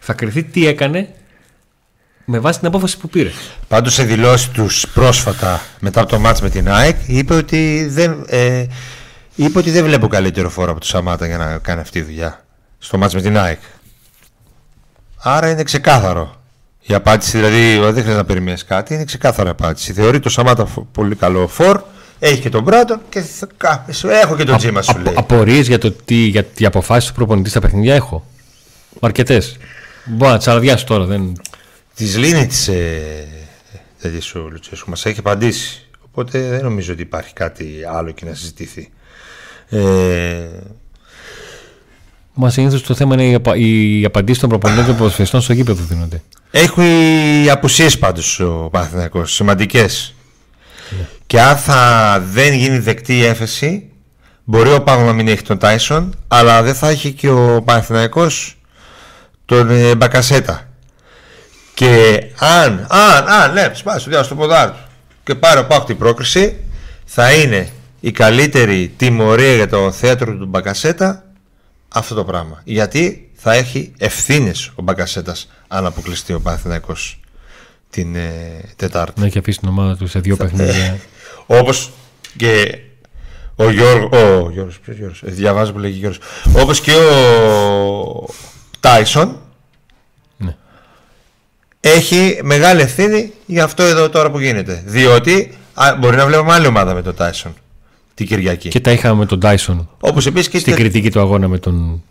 Θα 0.00 0.12
κρυθεί 0.12 0.44
τι 0.44 0.66
έκανε 0.66 1.14
με 2.24 2.38
βάση 2.38 2.58
την 2.58 2.68
απόφαση 2.68 2.98
που 2.98 3.08
πήρε. 3.08 3.30
Πάντως 3.68 3.94
σε 3.94 4.04
δηλώσει 4.04 4.50
τους 4.50 4.86
πρόσφατα 4.94 5.60
μετά 5.80 6.00
από 6.00 6.10
το 6.10 6.18
μάτς 6.18 6.40
με 6.40 6.50
την 6.50 6.68
ΑΕΚ 6.70 6.96
είπε 7.06 7.34
ότι 7.34 7.86
δεν, 7.88 8.24
ε, 8.28 8.66
είπε 9.34 9.58
ότι 9.58 9.70
δεν 9.70 9.84
βλέπω 9.84 10.08
καλύτερο 10.08 10.50
φόρο 10.50 10.70
από 10.70 10.80
το 10.80 10.86
Σαμάτα 10.86 11.26
για 11.26 11.36
να 11.36 11.58
κάνει 11.58 11.80
αυτή 11.80 12.00
τη 12.00 12.06
δουλειά 12.06 12.44
στο 12.78 12.98
μάτς 12.98 13.14
με 13.14 13.20
την 13.20 13.36
ΑΕΚ. 13.38 13.60
Άρα 15.16 15.50
είναι 15.50 15.62
ξεκάθαρο. 15.62 16.35
Η 16.86 16.94
απάντηση 16.94 17.36
δηλαδή 17.36 17.72
δεν 17.78 17.92
χρειάζεται 17.92 18.14
να 18.14 18.24
περιμένεις 18.24 18.64
κάτι, 18.64 18.94
είναι 18.94 19.04
ξεκάθαρα 19.04 19.48
η 19.48 19.50
απάντηση. 19.50 19.92
Θεωρεί 19.92 20.20
το 20.20 20.28
Σαμάτα 20.28 20.66
φο- 20.66 20.86
πολύ 20.92 21.14
καλό 21.14 21.46
φόρ, 21.48 21.80
έχει 22.18 22.40
και 22.40 22.48
τον 22.48 22.62
Μπράντον 22.62 23.00
και 23.08 23.20
θα, 23.20 23.48
κα- 23.56 23.86
σου- 23.92 24.08
έχω 24.08 24.36
και 24.36 24.44
τον 24.44 24.56
Τζίμα 24.56 24.82
σου 24.82 24.98
λέει. 24.98 25.14
Απορίες 25.16 25.66
για 25.68 25.78
το 25.78 25.90
τι 25.92 26.14
για 26.14 26.44
τι 26.44 26.66
αποφάσεις 26.66 27.08
του 27.08 27.14
προπονητής 27.14 27.50
στα 27.50 27.60
παιχνίδια 27.60 27.94
έχω. 27.94 28.26
Αρκετές. 29.00 29.56
Μπορώ 30.04 30.30
να 30.30 30.38
τις 30.38 30.48
αραδιάσω 30.48 30.84
τώρα. 30.84 31.04
Δεν... 31.04 31.32
Τη 31.94 32.04
λύνει 32.04 32.46
τις 32.46 32.68
ε, 32.68 33.28
τέτοιες 34.00 34.34
ο 34.34 34.48
Λουτσέσκου. 34.52 34.90
Μας 34.90 35.06
έχει 35.06 35.18
απαντήσει. 35.18 35.86
Οπότε 36.10 36.40
δεν 36.48 36.62
νομίζω 36.62 36.92
ότι 36.92 37.02
υπάρχει 37.02 37.32
κάτι 37.32 37.66
άλλο 37.94 38.10
και 38.10 38.24
να 38.24 38.34
συζητηθεί. 38.34 38.90
Ε, 39.68 39.78
Μα 42.38 42.50
συνήθως 42.50 42.82
το 42.82 42.94
θέμα 42.94 43.14
είναι 43.14 43.24
οι, 43.24 43.34
απα... 43.34 43.56
οι 43.56 44.04
απαντήσεις 44.04 44.40
των 44.40 44.48
προπονητών 44.48 44.82
και 44.84 44.90
των 44.90 44.98
ποδοσφαιριστών 44.98 45.40
στο 45.40 45.52
γήπεδο 45.52 45.82
δίνονται. 45.84 46.22
Έχει 46.50 47.50
απουσίες 47.50 47.98
πάντως 47.98 48.40
ο 48.40 48.68
Παναθηναϊκός, 48.72 49.34
σημαντικές. 49.34 50.14
Και 51.26 51.40
αν 51.40 51.56
θα 51.56 52.22
δεν 52.30 52.52
γίνει 52.52 52.78
δεκτή 52.78 53.16
η 53.16 53.24
έφεση, 53.24 53.90
μπορεί 54.44 54.72
ο 54.72 54.82
Πάγο 54.82 55.02
να 55.02 55.12
μην 55.12 55.28
έχει 55.28 55.42
τον 55.42 55.58
Τάισον, 55.58 56.14
αλλά 56.28 56.62
δεν 56.62 56.74
θα 56.74 56.88
έχει 56.88 57.12
και 57.12 57.28
ο 57.28 57.62
Παναθηναϊκός 57.62 58.56
τον 59.44 59.70
ε, 59.70 59.94
Μπακασέτα. 59.94 60.68
Και 61.74 62.22
αν, 62.38 62.86
αν, 62.88 63.28
αν, 63.28 63.52
ναι, 63.52 63.70
σπάσει 63.72 64.04
το 64.04 64.10
διάβασε 64.10 64.28
το 64.28 64.36
ποδάρι 64.36 64.70
του 64.70 64.78
και 65.24 65.34
πάρει 65.34 65.60
ο 65.60 65.66
Πάγο 65.66 65.84
την 65.84 65.98
πρόκριση, 65.98 66.56
θα 67.04 67.32
είναι 67.32 67.68
η 68.00 68.10
καλύτερη 68.10 68.92
τιμωρία 68.96 69.54
για 69.54 69.68
το 69.68 69.92
θέατρο 69.92 70.36
του 70.36 70.46
Μπακασέτα 70.46 71.25
αυτό 71.96 72.14
το 72.14 72.24
πράγμα. 72.24 72.60
Γιατί 72.64 73.30
θα 73.34 73.52
έχει 73.52 73.92
ευθύνες 73.98 74.72
ο 74.74 74.82
Μπακασέτα 74.82 75.36
αν 75.68 75.86
αποκλειστεί 75.86 76.32
ο 76.32 76.40
Παναθηναϊκός 76.40 77.20
την 77.90 78.14
ε, 78.14 78.60
Τετάρτη. 78.76 79.20
Να 79.20 79.26
έχει 79.26 79.38
αφήσει 79.38 79.58
την 79.58 79.68
ομάδα 79.68 79.96
του 79.96 80.06
σε 80.06 80.20
δύο 80.20 80.36
παιχνίδια. 80.36 80.98
Όπως 81.60 81.90
και 82.36 82.78
ο 83.56 83.70
Γιώργο. 83.70 84.44
Ο 84.44 84.50
Γιώργος, 84.50 84.78
ποιος 84.78 84.96
Γιώργος, 84.96 85.22
ε, 85.22 85.30
διαβάζω 85.30 85.72
που 85.72 85.78
λέγει 85.78 85.98
Γιώργος. 85.98 86.20
Όπως 86.56 86.80
και 86.80 86.94
ο 86.94 88.28
Τάισον. 88.80 89.40
Ναι. 90.36 90.56
Έχει 91.80 92.40
μεγάλη 92.42 92.80
ευθύνη 92.80 93.32
για 93.46 93.64
αυτό 93.64 93.82
εδώ 93.82 94.08
τώρα 94.08 94.30
που 94.30 94.38
γίνεται. 94.38 94.82
Διότι 94.86 95.54
α, 95.74 95.96
μπορεί 95.98 96.16
να 96.16 96.26
βλέπουμε 96.26 96.52
άλλη 96.52 96.66
ομάδα 96.66 96.94
με 96.94 97.02
τον 97.02 97.14
Τάισον 97.14 97.54
την 98.16 98.26
Κυριακή. 98.26 98.68
και 98.68 98.80
τα 98.80 98.92
είχαμε 98.92 99.18
με 99.18 99.26
τον 99.26 99.40
Τάισον 99.40 99.88
Όπως 100.00 100.26
επίσης 100.26 100.48
και 100.48 100.58
στην 100.58 100.72
στην 100.72 100.84
κριτική 100.84 101.10
του 101.10 101.20
αγώνα 101.20 101.48
με 101.48 101.58
τον 101.58 102.02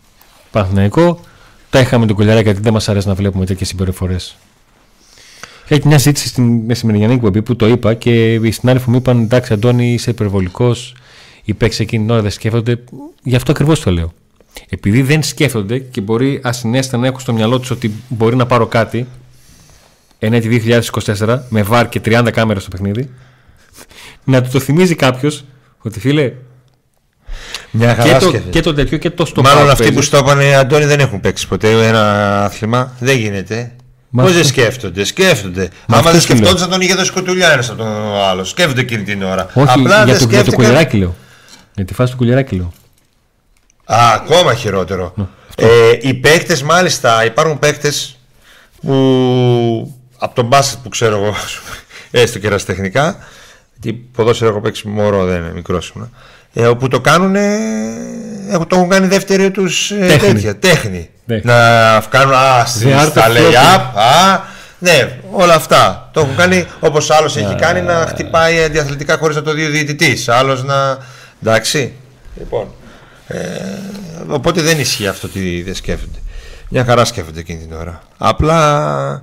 Παναθηναϊκό. 0.50 1.20
Τα 1.70 1.80
είχαμε 1.80 2.00
με 2.00 2.06
τον 2.06 2.16
Κολιαράκη 2.16 2.44
γιατί 2.44 2.60
δεν 2.60 2.72
μας 2.72 2.88
αρέσει 2.88 3.08
να 3.08 3.14
βλέπουμε 3.14 3.46
τέτοιες 3.46 3.68
συμπεριφορές. 3.68 4.36
Είχα 5.64 5.78
και 5.78 5.88
μια 5.88 5.98
συζήτηση 5.98 6.28
στην 6.28 6.44
μεσημεριανή 6.66 7.14
εκπομπή 7.14 7.42
που 7.42 7.56
το 7.56 7.66
είπα 7.66 7.94
και 7.94 8.34
οι 8.34 8.50
συνάδελφοι 8.50 8.90
μου 8.90 8.96
είπαν: 8.96 9.22
Εντάξει, 9.22 9.52
Αντώνη, 9.52 9.92
είσαι 9.92 10.10
υπερβολικός. 10.10 10.94
Οι 11.44 11.54
παίξει 11.54 11.82
εκείνη 11.82 12.02
την 12.02 12.12
ώρα 12.12 12.22
δεν 12.22 12.30
σκέφτονται. 12.30 12.78
Γι' 13.22 13.36
αυτό 13.36 13.52
ακριβώς 13.52 13.80
το 13.80 13.90
λέω. 13.90 14.12
Επειδή 14.68 15.02
δεν 15.02 15.22
σκέφτονται 15.22 15.78
και 15.78 16.00
μπορεί 16.00 16.40
ασυνέστητα 16.42 16.98
να 16.98 17.06
έχουν 17.06 17.20
στο 17.20 17.32
μυαλό 17.32 17.58
τους 17.58 17.70
ότι 17.70 17.92
μπορεί 18.08 18.36
να 18.36 18.46
πάρω 18.46 18.66
κάτι 18.66 19.06
εν 20.18 20.32
έτη 20.32 20.62
2024 21.16 21.38
με 21.48 21.62
βάρ 21.62 21.88
και 21.88 22.00
30 22.04 22.28
κάμερες 22.32 22.62
στο 22.62 22.70
παιχνίδι, 22.70 23.10
να 24.24 24.42
του 24.42 24.50
το 24.52 24.60
θυμίζει 24.60 24.94
κάποιος 24.94 25.44
ότι 25.88 26.00
φίλε, 26.00 26.32
Μια 27.70 27.94
και 27.94 28.00
χαρά 28.00 28.18
το, 28.18 28.28
σκέφτεται. 28.28 28.50
και 28.50 28.60
το 28.60 28.74
τέτοιο 28.74 28.98
και 28.98 29.10
το 29.10 29.24
στο 29.24 29.42
Μάλλον 29.42 29.58
πάω 29.62 29.70
αυτοί 29.70 29.82
που 29.84 29.88
παίζεις. 29.88 30.06
στο 30.06 30.18
είπαν 30.18 30.40
Αντώνη 30.40 30.84
δεν 30.84 31.00
έχουν 31.00 31.20
παίξει 31.20 31.48
ποτέ 31.48 31.86
ένα 31.86 32.44
άθλημα. 32.44 32.92
Δεν 32.98 33.16
γίνεται. 33.18 33.72
Μα 34.10 34.22
Πώς 34.22 34.30
αυτό- 34.30 34.42
δεν 34.42 34.52
σκέφτονται, 34.52 35.04
σκέφτονται. 35.04 35.60
Μα 35.60 35.68
Άμα 35.86 35.96
αυτό 35.98 36.10
δεν 36.10 36.20
σου 36.20 36.26
λέω. 36.28 36.36
σκεφτόντουσαν 36.36 36.70
τον 36.70 36.80
είχε 36.80 36.94
δώσει 36.94 37.12
κοτουλιά 37.12 37.52
ένας 37.52 37.68
από 37.68 37.78
τον 37.78 37.86
άλλο. 38.28 38.44
Σκέφτονται 38.44 38.80
εκείνη 38.80 39.02
την 39.02 39.22
ώρα. 39.22 39.50
Όχι, 39.54 39.66
Απλά 39.78 40.04
για, 40.04 40.04
δεν 40.04 40.04
το, 40.04 40.10
για 40.12 40.18
το 40.18 40.24
σκέφτηκαν. 40.30 40.54
κουλιαράκι 40.54 40.96
λέω. 40.96 41.14
Για 41.74 41.84
τη 41.84 41.94
φάση 41.94 42.10
του 42.10 42.16
κουλιαράκι 42.18 42.56
λέω. 42.56 42.72
Α, 43.84 43.96
ακόμα 44.14 44.54
χειρότερο. 44.54 45.12
Ναι, 45.16 45.24
ε, 45.56 45.98
οι 46.00 46.14
παίκτες, 46.14 46.62
μάλιστα, 46.62 47.24
υπάρχουν 47.24 47.58
παίκτες 47.58 48.18
που 48.80 49.94
από 50.18 50.34
τον 50.34 50.46
μπάσκετ 50.46 50.78
που 50.82 50.88
ξέρω 50.88 51.16
εγώ, 51.16 51.34
έστω 52.10 52.38
και 52.38 52.46
ερασιτεχνικά, 52.46 53.18
γιατί 53.80 53.98
ποδόσφαιρο 54.12 54.50
έχω 54.50 54.60
παίξει 54.60 54.88
μωρό, 54.88 55.24
δεν 55.24 55.36
είναι 55.36 55.52
μικρός 55.52 55.92
ήμουνα, 55.96 56.10
ε, 56.52 56.66
όπου 56.66 56.88
το 56.88 57.00
κάνουν, 57.00 57.32
το 58.68 58.76
έχουν 58.76 58.88
κάνει 58.88 59.06
δεύτερη 59.06 59.50
τους 59.50 59.90
ε, 59.90 60.06
Τέχνη. 60.06 60.32
τέτοια, 60.32 60.56
τέχνη. 60.58 61.10
Τέχνη. 61.26 61.50
Να 61.50 62.02
κάνουν, 62.08 62.34
α, 62.34 62.62
The 62.64 62.66
στη- 62.66 62.86
art 63.00 63.06
στα 63.10 63.26
of 63.26 63.30
lay 63.30 63.36
floating. 63.36 63.76
up, 63.76 64.00
α, 64.00 64.40
ναι, 64.78 65.18
όλα 65.30 65.54
αυτά. 65.54 66.10
Το 66.12 66.20
έχουν 66.20 66.36
κάνει 66.36 66.66
όπως 66.80 67.10
άλλος 67.10 67.36
έχει 67.36 67.54
κάνει 67.54 67.80
να 67.80 68.06
χτυπάει 68.08 68.62
αντιαθλητικά 68.64 69.16
χωρίς 69.16 69.36
να 69.36 69.42
το 69.42 69.52
δει 69.52 69.64
ο 69.66 69.70
διαιτητής. 69.70 70.28
Άλλος 70.28 70.64
να. 70.64 70.98
Εντάξει. 71.42 71.92
Λοιπόν. 72.38 72.66
Ε, 73.26 73.38
οπότε 74.28 74.60
δεν 74.62 74.78
ισχύει 74.78 75.06
αυτό 75.06 75.26
ότι 75.26 75.62
δεν 75.62 75.74
σκέφτονται. 75.74 76.18
Μια 76.68 76.84
χαρά 76.84 77.04
σκέφτονται 77.04 77.40
εκείνη 77.40 77.58
την 77.66 77.72
ώρα. 77.76 78.02
Απλά. 78.18 79.22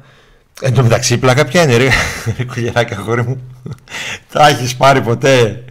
Εν 0.62 0.74
τω 0.74 0.84
μεταξύ, 0.84 1.14
η 1.14 1.18
πλάκα 1.18 1.46
ποια 1.46 1.62
είναι, 1.64 1.76
ρε, 1.78 1.88
ρε 2.38 2.44
κουλιαράκια 2.46 2.98
αγόρι 2.98 3.24
μου. 3.24 3.42
Τα 4.32 4.48
έχεις 4.48 4.76
πάρει 4.76 5.02
ποτέ; 5.02 5.64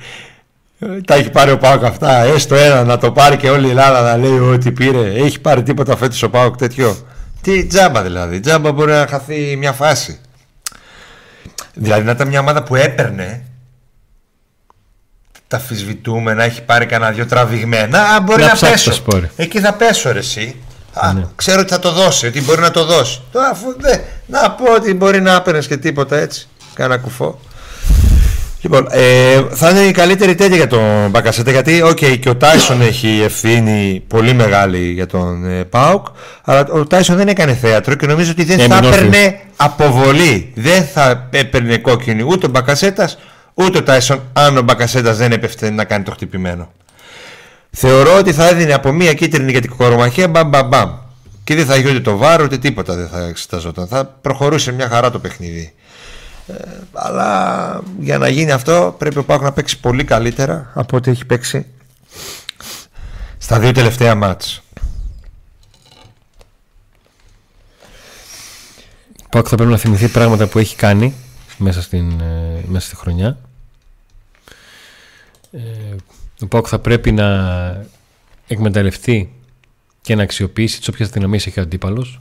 Ε, 0.78 0.87
Τα 1.05 1.14
έχει 1.14 1.30
πάρει 1.30 1.51
ο 1.51 1.59
Πάοκ 1.59 1.85
αυτά; 1.85 2.22
Έστω 2.22 2.55
ένα 2.55 2.85
να 2.85 2.99
το 2.99 3.12
πάρει 3.12 3.37
και 3.37 3.51
όλη 3.51 3.66
η 3.66 3.70
Ελλάδα 3.70 4.01
να 4.03 4.16
λέει 4.16 4.39
ότι 4.39 4.72
πήρε. 4.72 5.12
Έχει 5.12 5.41
πάρει 5.41 5.62
τίποτα 5.62 5.97
φέτος 5.97 6.22
ο 6.22 6.30
Πάοκ 6.30 6.57
τέτοιο; 6.57 6.97
Τι 7.41 7.66
τζάμπα 7.66 8.03
δηλαδή. 8.03 8.41
Τζάμπα 8.41 8.72
μπορεί 8.72 8.93
να 8.93 9.07
χαθεί 9.11 9.57
μια 9.57 9.72
φάση. 9.72 10.20
Δηλαδή 11.74 12.05
να 12.05 12.11
ήταν 12.11 12.28
μια 12.28 12.41
ομάδα 12.41 12.62
που 12.62 12.74
έπαιρνε 12.74 13.43
τα 15.49 15.57
αφισβητούμενα, 15.57 16.43
έχει 16.45 16.62
πάρει 16.62 16.87
κανένα 16.87 17.12
δυο 17.12 17.26
τραβηγμένα. 17.26 18.03
Α, 18.09 18.20
μπορεί 18.20 18.41
Να 18.43 18.47
να, 18.49 18.53
ψάξει 18.55 18.72
πέσω. 18.72 18.89
το 18.91 18.95
σπόρι. 18.97 19.30
Εκεί 19.37 19.61
θα 19.61 19.72
πέσω 19.72 20.12
ρε 20.12 20.18
εσύ. 20.18 20.57
Α, 20.93 21.12
Ναι. 21.12 21.24
ξέρω 21.36 21.61
ότι 21.61 21.70
θα 21.72 21.78
το 21.78 21.93
δώσει, 21.93 22.26
ότι 22.26 22.43
μπορεί 22.43 22.61
να 22.61 22.70
το 22.70 22.84
δώσει. 22.84 23.20
Τώρα 23.32 23.49
αφού 23.49 23.66
δεν, 23.78 24.01
να 24.26 24.51
πω 24.51 24.74
ότι 24.74 24.95
μπορεί 24.95 25.20
να 25.20 25.34
έπαιρνες 25.34 25.66
και 25.66 25.76
τίποτα 25.76 26.16
έτσι. 26.16 26.49
Κάνα 26.74 26.97
κουφό. 26.99 27.40
Λοιπόν, 28.61 28.86
ε, 28.90 29.43
θα 29.51 29.70
είναι 29.70 29.80
η 29.80 29.90
καλύτερη 29.90 30.34
τέτοια 30.34 30.57
για 30.57 30.66
τον 30.66 31.11
Μπακασέτα 31.11 31.51
γιατί 31.51 31.82
okay, 31.86 32.18
και 32.18 32.28
ο 32.28 32.36
Τάισον 32.36 32.80
έχει 32.80 33.20
ευθύνη 33.24 34.03
πολύ 34.09 34.32
μεγάλη 34.32 34.78
για 34.93 35.07
τον 35.07 35.45
ε, 35.51 35.64
Πάουκ 35.64 36.07
αλλά 36.45 36.66
ο 36.72 36.86
Τάισον 36.86 37.16
δεν 37.16 37.28
έκανε 37.28 37.55
θέατρο 37.55 37.95
και 37.95 38.07
νομίζω 38.07 38.30
ότι 38.30 38.45
δεν 38.45 38.57
θα 38.59 38.62
Έμεινε 38.64 38.86
όρθιος. 38.86 38.97
έπαιρνε 38.97 39.40
αποβολή. 39.57 40.53
Δεν 40.55 40.84
θα 40.84 41.28
έπαιρνε 41.30 41.76
κόκκινη 41.78 42.22
ούτε 42.22 42.47
ο 42.47 42.49
Μπακασέτας 42.49 43.18
ούτε 43.55 43.78
ο 43.78 43.82
Τάισον 43.82 44.20
αν 44.32 44.57
ο 44.57 44.62
Μπακασέτας 44.62 45.16
δεν 45.16 45.32
έπεφτε 45.32 45.70
να 45.70 45.84
κάνει 45.84 46.05
το 46.05 46.11
χτυπημένο. 46.11 46.72
Θεωρώ 47.74 48.16
ότι 48.16 48.32
θα 48.32 48.48
έδινε 48.48 48.72
από 48.72 48.92
μία 48.92 49.14
κίτρινη 49.14 49.50
για 49.50 49.60
την 49.60 49.76
κορομαχία 49.76 50.28
μπαμ 50.28 50.48
μπαμ 50.48 50.68
μπαμ. 50.68 50.90
Και 50.90 50.98
Και 51.44 51.54
δεν 51.54 51.66
θα 51.66 51.76
είχε 51.76 51.88
ούτε 51.88 52.00
το 52.00 52.16
βάρο 52.16 52.44
ούτε 52.44 52.58
τίποτα 52.58 52.94
δεν 52.94 53.08
θα 53.08 53.26
εξεταζόταν. 53.26 53.86
Θα 53.86 54.04
προχωρούσε 54.04 54.72
μια 54.72 54.88
χαρά 54.88 55.10
το 55.10 55.18
παιχνίδι. 55.18 55.72
Ε, 56.46 56.54
αλλά 56.92 57.80
για 57.98 58.18
να 58.18 58.28
γίνει 58.28 58.50
αυτό 58.50 58.94
πρέπει 58.98 59.18
ο 59.18 59.24
Πάκου 59.24 59.44
να 59.44 59.52
παίξει 59.52 59.80
πολύ 59.80 60.04
καλύτερα 60.04 60.70
από 60.74 60.96
ό,τι 60.96 61.10
έχει 61.10 61.24
παίξει 61.24 61.66
στα 63.38 63.58
δύο 63.58 63.72
τελευταία 63.72 64.14
μάτς. 64.14 64.62
Ο 69.22 69.28
Πάκου 69.30 69.48
θα 69.48 69.56
πρέπει 69.56 69.70
να 69.70 69.76
θυμηθεί 69.76 70.08
πράγματα 70.08 70.46
που 70.46 70.58
έχει 70.58 70.76
κάνει 70.76 71.14
μέσα, 71.56 71.82
στην, 71.82 72.20
ε, 72.20 72.64
μέσα 72.66 72.86
στη 72.86 72.96
χρονιά. 72.96 73.38
Ε, 75.52 75.60
ο 76.43 76.47
Πάκου 76.47 76.68
θα 76.68 76.78
πρέπει 76.78 77.12
να 77.12 77.86
εκμεταλλευτεί 78.47 79.32
και 80.01 80.14
να 80.14 80.22
αξιοποιήσει 80.22 80.78
τις 80.78 80.88
όποιες 80.88 81.09
δυναμίες 81.09 81.47
έχει 81.47 81.59
ο 81.59 81.62
αντίπαλος. 81.62 82.20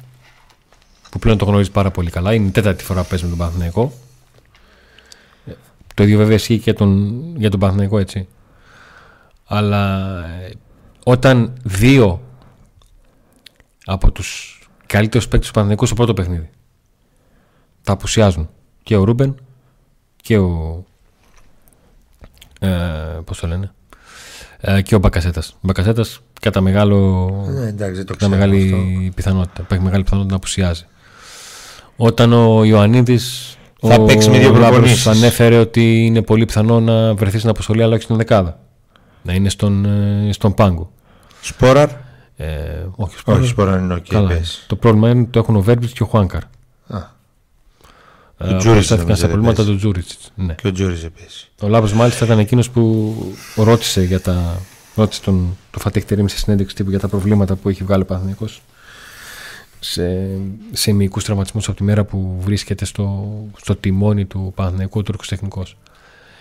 Που 1.10 1.20
πλέον 1.20 1.38
το 1.38 1.46
γνωρίζει 1.46 1.72
πάρα 1.72 1.92
πολύ 1.92 2.10
καλά. 2.10 2.34
Είναι 2.34 2.48
η 2.48 2.52
τέταρτη 2.52 2.84
φορά 2.84 3.02
που 3.02 3.08
παίζει 3.10 3.24
με 3.24 3.30
τον 3.30 3.40
Παναθηναϊκό. 3.40 3.94
Το 5.96 6.04
ίδιο 6.04 6.18
βέβαια 6.18 6.36
ισχύει 6.36 6.60
και 6.60 6.74
τον, 6.74 7.22
για 7.38 7.50
τον 7.50 7.60
Παναθηναϊκό 7.60 7.98
έτσι. 7.98 8.28
Αλλά 9.46 10.26
ε, 10.26 10.52
όταν 11.04 11.54
δύο 11.64 12.22
από 13.86 14.12
τους 14.12 14.60
καλύτερους 14.86 15.28
παίκτες 15.28 15.48
του 15.48 15.54
Παναθηναϊκού 15.54 15.86
στο 15.86 15.96
πρώτο 15.96 16.14
παιχνίδι 16.14 16.50
τα 17.84 17.94
απουσιάζουν 17.94 18.50
και 18.84 18.96
ο 18.96 19.04
Ρούμπεν 19.04 19.36
και 20.22 20.38
ο. 20.38 20.84
Ε, 22.60 23.20
πώς 23.26 23.40
το 23.40 23.48
λένε, 23.48 23.74
ε, 24.62 24.82
και 24.82 24.96
ο 24.96 25.00
Μπακασέτας. 25.00 25.50
Ο 25.50 25.58
Μπακασέτας 25.62 26.20
κατά, 26.42 26.62
μεγάλο, 26.62 27.30
Ναι, 27.54 27.68
εντάξει, 27.68 28.04
το 28.04 28.14
κατά 28.14 28.16
ξέρω 28.16 28.32
μεγάλη 28.32 28.74
αυτό. 28.74 29.12
πιθανότητα. 29.16 29.62
Υπάρχει 29.62 29.84
μεγάλη 29.84 30.04
πιθανότητα 30.04 30.34
να 30.34 30.38
απουσιάζει. 30.40 30.86
Όταν 31.96 32.34
ο 32.34 32.64
Ιωαννίδη. 32.64 33.20
Θα 33.84 33.96
ο 33.96 34.04
παίξει 34.06 34.30
με 34.30 34.38
δύο 34.38 34.50
Λάμπρος 34.52 34.70
προπονήσεις. 34.70 35.08
ανέφερε 35.08 35.58
ότι 35.58 36.06
είναι 36.06 36.22
πολύ 36.22 36.46
πιθανό 36.46 36.80
να 36.80 37.14
βρεθείς 37.14 37.38
στην 37.40 37.50
αποστολή 37.50 37.84
αλλά 37.84 37.94
όχι 37.94 38.04
στην 38.04 38.16
δεκάδα. 38.16 38.60
Να 39.24 39.34
είναι 39.34 39.50
στον, 39.50 39.86
ε, 39.86 40.30
στον 40.34 40.54
πάγκο. 40.54 40.92
Σπόραρ; 41.42 41.90
Ε, 42.36 42.48
όχι, 42.96 43.18
Σπόραρ. 43.18 43.42
Όχι, 43.42 43.50
Σπόραρ 43.50 43.80
είναι 43.80 43.94
οκ. 43.94 44.06
Καλά. 44.10 44.28
πες. 44.28 44.64
Το 44.68 44.76
πρόβλημα 44.76 45.10
είναι 45.10 45.20
ότι 45.22 45.30
το 45.30 45.40
έχουν 45.40 45.56
ο 45.56 45.62
Βέρμπιτς 45.62 45.92
και 45.94 46.04
ο 46.04 46.06
Χουάνκαρ. 46.06 46.42
Α, 46.88 47.00
Ε, 48.44 48.58
Τζούριτς 48.58 48.64
προστάθηκαν 48.64 48.98
νομίζω 49.00 49.16
στα 49.16 49.28
δεν 49.28 49.30
προβλήματα 49.30 49.56
παίζει. 49.56 49.72
του 49.72 49.78
Τζούριτ. 49.78 50.08
Ναι. 50.36 50.54
Και 50.54 50.68
ο 50.68 50.72
Τζούρις 50.72 51.04
επίσης. 51.04 51.50
Ο 51.62 51.68
Λάμπρος 51.68 51.94
μάλιστα 51.94 52.26
ήταν 52.26 52.40
εκείνος 52.40 52.70
που 52.70 53.16
ρώτησε 53.56 54.02
για 54.04 54.22
τα. 54.22 54.62
Ρώτησε 54.96 55.22
τον, 55.22 55.58
το 55.72 55.80
Φατίχ 55.80 56.06
Τερίμ 56.06 56.26
σε 56.26 56.38
συνέντευξη 56.38 56.76
τύπου 56.76 56.90
για 56.90 57.00
τα 57.00 57.08
προβλήματα 57.08 57.56
που 57.56 57.70
έχει 57.70 57.84
βγάλει 57.84 58.02
ο 58.02 58.06
Παναθηναϊκός 58.06 58.62
σε, 59.80 60.28
σε 60.72 60.92
μυϊκούς 60.92 61.24
τραυματισμούς 61.24 61.68
από 61.68 61.78
τη 61.78 61.84
μέρα 61.84 62.04
που 62.04 62.38
βρίσκεται 62.42 62.86
στο, 62.86 63.34
στο 63.62 63.76
τιμόνι 63.76 64.26
του 64.26 64.52
Παναθηναϊκού 64.56 65.00
ο 65.00 65.04
Τούρκος 65.04 65.28
τεχνικός. 65.28 65.78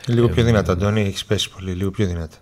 Λίγο 0.07 0.29
πιο 0.29 0.45
δυνατά, 0.45 0.73
Αντώνη, 0.73 1.01
έχεις 1.01 1.25
πέσει 1.25 1.51
πολύ. 1.51 1.73
Λίγο 1.73 1.91
πιο 1.91 2.07
δυνατά. 2.07 2.37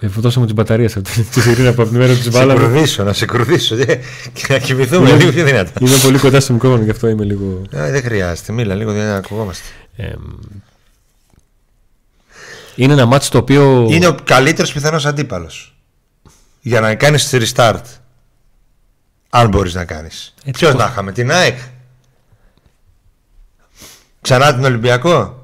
Ε, 0.00 0.08
Φωτώσαμε 0.08 0.46
τις 0.46 0.54
μπαταρίες 0.54 0.96
από 0.96 1.08
την 1.10 1.26
τη 1.30 1.40
Σιρήνα 1.40 1.68
από 1.68 1.84
την 1.86 1.96
μέρα 1.96 2.08
που 2.12 2.14
τις 2.18 2.24
Σε 2.24 2.30
βάλαμε. 2.30 2.60
κρουδίσω, 2.60 3.02
να 3.04 3.12
σε 3.12 3.26
κρουδίσω 3.26 3.74
ε, 3.74 4.00
και 4.32 4.46
να 4.48 4.58
κοιμηθούμε 4.58 5.08
Είναι- 5.08 5.18
λίγο 5.18 5.30
πιο 5.32 5.44
δυνατά. 5.44 5.70
Είμαι 5.80 5.96
πολύ 6.02 6.18
κοντά 6.18 6.40
στο 6.40 6.52
μικρόφωνο 6.52 6.82
γι' 6.82 6.90
αυτό 6.90 7.08
είμαι 7.08 7.24
λίγο... 7.24 7.62
Ε, 7.70 7.90
δεν 7.90 8.02
χρειάζεται, 8.02 8.52
μίλα 8.52 8.74
λίγο 8.74 8.92
δεν 8.92 9.08
ακουγόμαστε. 9.14 9.64
Ε, 9.96 10.12
είναι 12.74 12.92
ένα 12.92 13.06
μάτσο 13.06 13.30
το 13.30 13.38
οποίο... 13.38 13.86
Είναι 13.90 14.06
ο 14.06 14.16
καλύτερος 14.24 14.72
πιθανός 14.72 15.06
αντίπαλος. 15.06 15.74
Για 16.60 16.80
να 16.80 16.94
κάνεις 16.94 17.30
restart. 17.32 17.82
Αν 19.30 19.48
μπορείς 19.48 19.74
να 19.74 19.84
κάνεις. 19.84 20.34
Έτσι 20.44 20.50
Ποιος 20.60 20.72
πώς- 20.72 20.80
να 20.80 20.88
είχαμε, 20.90 21.12
την 21.12 21.30
ΑΕΚ. 21.32 21.58
Ξανά 24.20 24.54
την 24.54 24.64
Ολυμπιακό; 24.64 25.39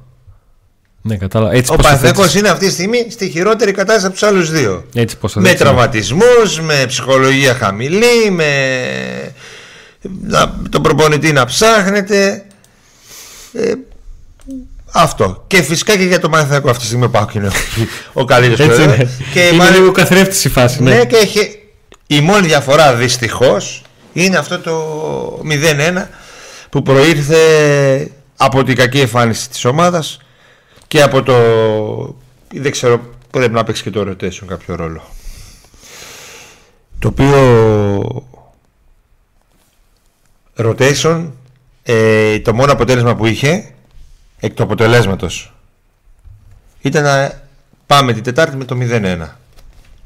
Ναι, 1.07 1.16
κατάλαβα. 1.16 1.52
Έτσι 1.54 1.72
Ο 1.72 1.74
πως 1.74 1.76
το 1.76 1.88
Παναθηναϊκός 1.88 2.24
θέτεις- 2.24 2.40
είναι 2.40 2.48
αυτή 2.48 2.66
τη 2.66 2.72
στιγμή 2.72 3.07
στη 3.11 3.28
χειρότερη 3.30 3.72
κατάσταση 3.72 4.04
από 4.07 4.14
τους 4.14 4.22
άλλους 4.22 4.50
δύο. 4.50 4.84
Έτσι 4.94 5.16
πως 5.16 5.32
το 5.32 5.40
Με 5.40 5.48
θέτεις, 5.48 5.62
τραυματισμούς, 5.62 6.61
με 6.61 6.84
ψυχολογία 6.86 7.54
χαμηλή, 7.54 8.30
με 8.30 8.46
να, 10.22 10.54
τον 10.70 10.82
προπονητή 10.82 11.32
να 11.32 11.44
ψάχνετε. 11.44 12.44
Ε, 13.52 13.72
αυτό. 14.92 15.44
Και 15.46 15.62
φυσικά 15.62 15.96
και 15.96 16.02
για 16.04 16.20
το 16.20 16.28
Παναθηναϊκό 16.28 16.68
αυτή 16.68 16.80
τη 16.80 16.86
στιγμή 16.86 17.04
ο 17.04 17.11
Πάοκ 17.11 17.34
είναι 17.34 17.50
ο 18.12 18.24
καλύτερος 18.24 18.68
Έτσι 18.78 18.82
είναι. 18.82 19.11
Και 19.32 19.40
είναι 19.46 19.57
μάλλον- 19.57 19.74
λίγο 19.74 19.90
καθρέφτης 19.92 20.44
η 20.44 20.48
φάση. 20.48 20.82
ναι. 20.82 20.94
Ναι. 20.94 21.04
και 21.04 21.16
έχει, 21.16 21.59
η 22.07 22.20
μόνη 22.20 22.46
διαφορά 22.46 22.94
δυστυχώς 22.94 23.82
είναι 24.12 24.36
αυτό 24.36 24.59
το 24.59 25.40
0-1 25.44 26.09
που 26.70 26.82
προήρθε 26.82 27.36
από 28.36 28.64
την 28.64 28.76
κακή 28.76 29.00
εμφάνιση 29.00 29.48
της 29.48 29.64
ομάδας 29.64 30.18
και 30.89 31.03
από 31.03 31.22
το 31.22 31.34
δεν 32.61 32.70
ξέρω 32.70 33.01
πρέπει 33.30 33.53
να 33.53 33.64
παίξει 33.64 33.82
και 33.82 33.91
το 33.91 34.01
rotation 34.01 34.45
κάποιο 34.47 34.74
ρόλο. 34.74 35.03
Το 36.99 37.09
οποίο 37.09 38.24
rotation 40.57 41.30
ε, 41.82 42.39
το 42.39 42.55
μόνο 42.55 42.72
αποτέλεσμα 42.72 43.16
που 43.16 43.26
είχε 43.26 43.74
εκ 44.41 44.55
του 44.55 44.62
αποτελέσματος 44.62 45.55
ήταν 46.80 47.03
να 47.03 47.43
πάμε 47.87 48.12
την 48.12 48.22
Τετάρτη 48.22 48.57
με 48.57 48.64
το 48.64 48.76
0-1 48.80 49.28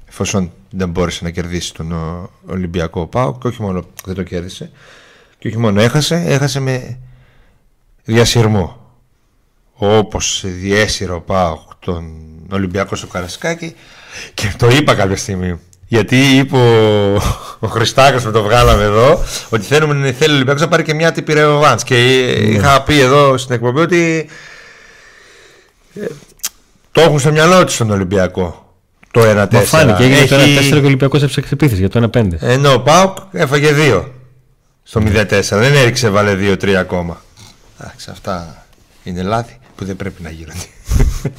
εφόσον 0.09 0.53
δεν 0.71 0.89
μπόρεσε 0.89 1.25
να 1.25 1.31
κερδίσει 1.31 1.75
τον 1.75 1.93
ο, 1.93 2.31
Ολυμπιακό 2.47 3.07
ΠΑΟ 3.07 3.39
και 3.39 3.47
όχι 3.47 3.63
μόνο 3.63 3.85
δεν 4.05 4.15
το 4.15 4.23
κέρδισε 4.23 4.71
και 5.39 5.49
όχι 5.49 5.59
μόνο 5.59 5.81
έχασε, 5.81 6.15
έχασε 6.27 6.61
με 6.61 6.99
διασυρμό 8.05 8.80
όπως 9.83 10.43
διέσυρε 10.47 11.13
ο 11.13 11.21
ΠΑΟ 11.21 11.59
τον 11.79 12.05
Ολυμπιακό 12.53 12.97
στο 12.97 13.07
Καρασκάκι 13.07 13.75
και 14.35 14.53
το 14.57 14.69
είπα 14.69 14.95
κάποια 14.95 15.17
στιγμή 15.17 15.59
γιατί 15.87 16.17
είπε 16.37 16.57
ο, 16.57 17.15
ο 17.59 17.67
Χριστάκος 17.67 18.23
που 18.23 18.31
το 18.31 18.43
βγάλαμε 18.43 18.83
εδώ 18.83 19.23
ότι 19.49 19.65
θέλουμε, 19.65 20.13
θέλει 20.13 20.31
ο 20.31 20.35
Ολυμπιακός 20.35 20.61
να 20.63 20.69
πάρει 20.69 20.83
και 20.83 20.95
μια 20.95 21.13
τύπη 21.13 21.33
ρεβάνς 21.33 21.83
και 21.83 22.27
είχα 22.31 22.83
πει 22.83 23.01
εδώ 23.01 23.37
στην 23.39 23.55
εκπομπή 23.55 23.81
ότι 23.81 24.29
ε, 25.95 26.05
το 26.93 27.01
έχουν 27.01 27.19
στο 27.19 27.31
μυαλό 27.33 27.65
τους 27.65 27.75
στον 27.75 27.91
Ολυμπιακό 27.91 28.75
το 29.11 29.21
1-4 29.21 29.49
Μα 29.53 29.61
φάνηκε, 29.61 30.03
έγινε 30.05 30.27
το 30.27 30.37
1-4 30.37 30.39
Έχει- 30.41 30.69
και 30.69 30.75
ο 30.75 30.85
Ολυμπιακός 30.85 31.23
έψαξε 31.23 31.55
επίθεση 31.55 31.81
για 31.81 31.89
το 31.89 32.11
1-5. 32.15 32.27
ενώ 32.41 32.73
ο 32.73 32.81
Πάουκ 32.81 33.17
έφαγε 33.33 33.71
2 33.77 34.05
στο 34.83 35.01
0-4. 35.05 35.41
Δεν 35.41 35.75
έριξε, 35.75 36.09
βάλε 36.09 36.35
2-3 36.35 36.71
ακόμα. 36.73 37.23
Εντάξει, 37.81 38.09
αυτά 38.11 38.65
είναι 39.03 39.23
λάθη 39.23 39.59
που 39.81 39.87
δεν 39.87 39.97
πρέπει 39.97 40.23
να 40.23 40.31
γίνονται. 40.31 40.67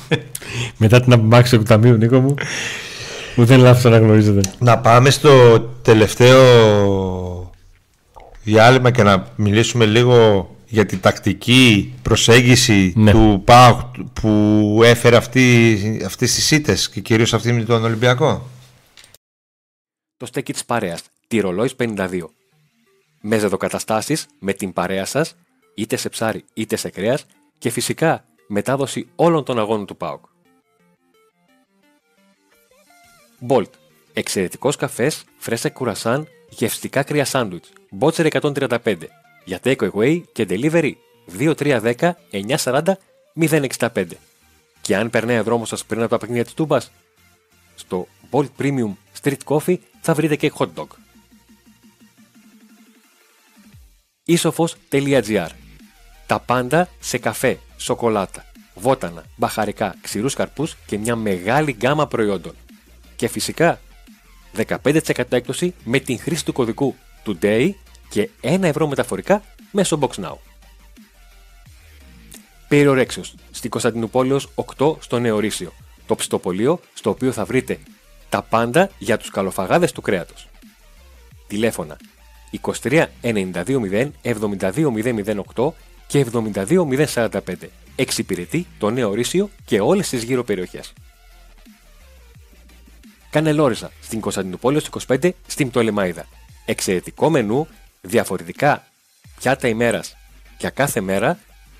Μετά 0.77 1.01
την 1.01 1.13
απομάκρυνση 1.13 1.57
του 1.57 1.63
ταμείου, 1.63 1.95
Νίκο 1.97 2.19
μου, 2.19 2.33
μου 3.35 3.45
δεν 3.45 3.59
λάθος 3.59 3.91
να 3.91 3.97
γνωρίζετε. 3.97 4.41
να 4.59 4.79
πάμε 4.79 5.09
στο 5.09 5.59
τελευταίο 5.81 7.51
διάλειμμα 8.43 8.91
και 8.91 9.03
να 9.03 9.27
μιλήσουμε 9.35 9.85
λίγο 9.85 10.49
για 10.67 10.85
την 10.85 10.99
τακτική 10.99 11.93
προσέγγιση 12.01 12.93
Ναι. 12.95 13.11
του 13.11 13.41
ΠΑΟΚ 13.45 13.79
που 14.21 14.79
έφερε 14.83 15.15
αυτή, 15.15 16.01
αυτές 16.05 16.33
τις 16.33 16.51
ήττες 16.51 16.89
και 16.89 17.01
κυρίως 17.01 17.33
αυτή 17.33 17.51
με 17.53 17.63
τον 17.63 17.83
Ολυμπιακό. 17.83 18.49
Το 20.17 20.25
στέκι 20.25 20.53
της 20.53 20.65
παρέας, 20.65 21.01
τη 21.27 21.39
Ρολόης 21.39 21.75
52. 21.75 22.29
Με 23.21 23.37
ζεδοκαταστάσεις 23.37 24.25
με 24.39 24.53
την 24.53 24.73
παρέα 24.73 25.05
σας, 25.05 25.35
είτε 25.75 25.95
σε 25.95 26.09
ψάρι 26.09 26.43
είτε 26.53 26.75
σε 26.75 26.89
κρέας 26.89 27.25
και 27.57 27.69
φυσικά 27.69 28.25
μετάδοση 28.51 29.07
όλων 29.15 29.43
των 29.43 29.59
αγώνων 29.59 29.85
του 29.85 29.97
ΠΑΟΚ. 29.97 30.25
Bolt. 33.47 33.69
Εξαιρετικός 34.13 34.75
καφές, 34.75 35.23
φρέσα 35.37 35.69
κουρασάν, 35.69 36.27
γευστικά 36.49 37.03
κρύα 37.03 37.25
σάντουιτς. 37.25 37.71
Μπότσερ 37.89 38.25
135. 38.25 38.95
Για 39.45 39.59
take 39.63 39.89
away 39.91 40.21
και 40.31 40.45
delivery 40.49 40.91
2310 41.39 42.11
940 42.31 42.97
065. 43.35 44.05
Και 44.81 44.95
αν 44.95 45.09
περνάει 45.09 45.39
ο 45.39 45.43
δρόμος 45.43 45.67
σας 45.67 45.85
πριν 45.85 46.01
από 46.01 46.09
τα 46.09 46.17
παιχνίδια 46.17 46.43
της 46.43 46.53
Τούμπας, 46.53 46.91
στο 47.75 48.07
Bolt 48.31 48.49
Premium 48.59 48.93
Street 49.21 49.37
Coffee 49.45 49.77
θα 50.01 50.13
βρείτε 50.13 50.35
και 50.35 50.51
hot 50.57 50.69
dog. 50.75 50.87
Isofos.gr 54.27 55.49
Τα 56.27 56.39
πάντα 56.39 56.89
σε 56.99 57.17
καφέ, 57.17 57.59
σοκολάτα, 57.81 58.45
βότανα, 58.73 59.23
μπαχαρικά, 59.35 59.95
ξηρούς 60.01 60.33
καρπούς 60.33 60.77
και 60.85 60.97
μια 60.97 61.15
μεγάλη 61.15 61.71
γκάμα 61.71 62.07
προϊόντων. 62.07 62.53
Και 63.15 63.27
φυσικά 63.27 63.79
15% 64.55 65.23
έκπτωση 65.29 65.73
με 65.83 65.99
την 65.99 66.19
χρήση 66.19 66.45
του 66.45 66.53
κωδικού 66.53 66.95
TODAY 67.25 67.69
και 68.09 68.29
1 68.41 68.63
ευρώ 68.63 68.87
μεταφορικά 68.87 69.43
μέσω 69.71 69.99
BoxNow. 70.01 70.35
Περιορέξεως, 72.67 73.35
στην 73.51 73.69
Κωνσταντινούπολεως 73.69 74.49
8 74.77 74.95
στο 74.99 75.19
Νεορίσιο, 75.19 75.73
το 76.05 76.15
ψητοπολείο 76.15 76.79
στο 76.93 77.09
οποίο 77.09 77.31
θα 77.31 77.45
βρείτε 77.45 77.79
τα 78.29 78.41
πάντα 78.41 78.89
για 78.97 79.17
τους 79.17 79.29
καλοφαγάδες 79.29 79.91
του 79.91 80.01
κρέατος. 80.01 80.47
Τηλέφωνα 81.47 81.97
23 82.61 83.05
92 83.21 83.79
0 83.79 84.09
και 86.11 86.25
72 86.33 87.05
045. 87.13 87.39
Εξυπηρετεί 87.95 88.67
το 88.77 88.89
νέο 88.89 89.09
ορίσιο 89.09 89.49
και 89.65 89.79
όλες 89.79 90.09
τις 90.09 90.23
γύρω 90.23 90.43
περιοχές. 90.43 90.93
Κάνε 93.29 93.51
Λόριζα 93.51 93.91
στην 94.01 94.19
Κωνσταντινούπολη 94.19 94.81
25 95.07 95.29
στην 95.47 95.69
Πτολεμαίδα. 95.69 96.25
Εξαιρετικό 96.65 97.29
μενού, 97.29 97.67
διαφορετικά 98.01 98.87
πιάτα 99.39 99.67
ημέρας 99.67 100.17
για 100.59 100.69
κάθε 100.69 101.01
μέρα 101.01 101.39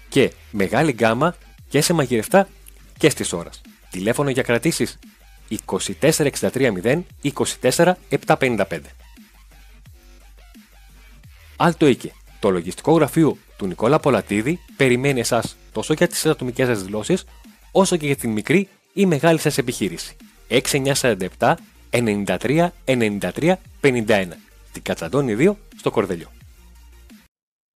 και 0.10 0.34
μεγάλη 0.52 0.92
γκάμα 0.92 1.36
και 1.70 1.82
σε 1.82 1.94
μαγειρευτά 1.94 2.48
και 2.98 3.10
στις 3.10 3.34
ώρες. 3.34 3.62
Τηλέφωνο 3.90 4.30
για 4.30 4.44
κρατήσεις 4.44 5.00
24630 5.68 7.02
24755. 7.22 8.80
Άλτο 11.56 11.88
Οίκε, 11.88 12.12
το 12.40 12.50
λογιστικό 12.50 12.92
γραφείο 12.92 13.38
του 13.62 13.68
Νικόλα 13.68 14.00
Πολατίδη 14.00 14.60
περιμένει 14.78 15.20
εσάς 15.20 15.56
τόσο 15.72 15.94
για 15.94 16.08
τις 16.08 16.26
ατομικές 16.26 16.68
σας 16.68 16.84
δηλώσεις, 16.84 17.24
όσο 17.72 17.98
και 17.98 18.06
για 18.06 18.16
την 18.16 18.32
μικρή 18.32 18.70
ή 18.94 19.06
μεγάλη 19.06 19.40
σας 19.40 19.58
επιχείρηση. 19.58 20.16
6947 20.48 21.54
93 21.90 22.70
93 22.86 23.54
51 23.82 24.28
στην 24.70 24.82
Κατσαντώνη 24.84 25.36
2 25.40 25.56
στο 25.78 25.92
Κορδελιό. 25.92 26.32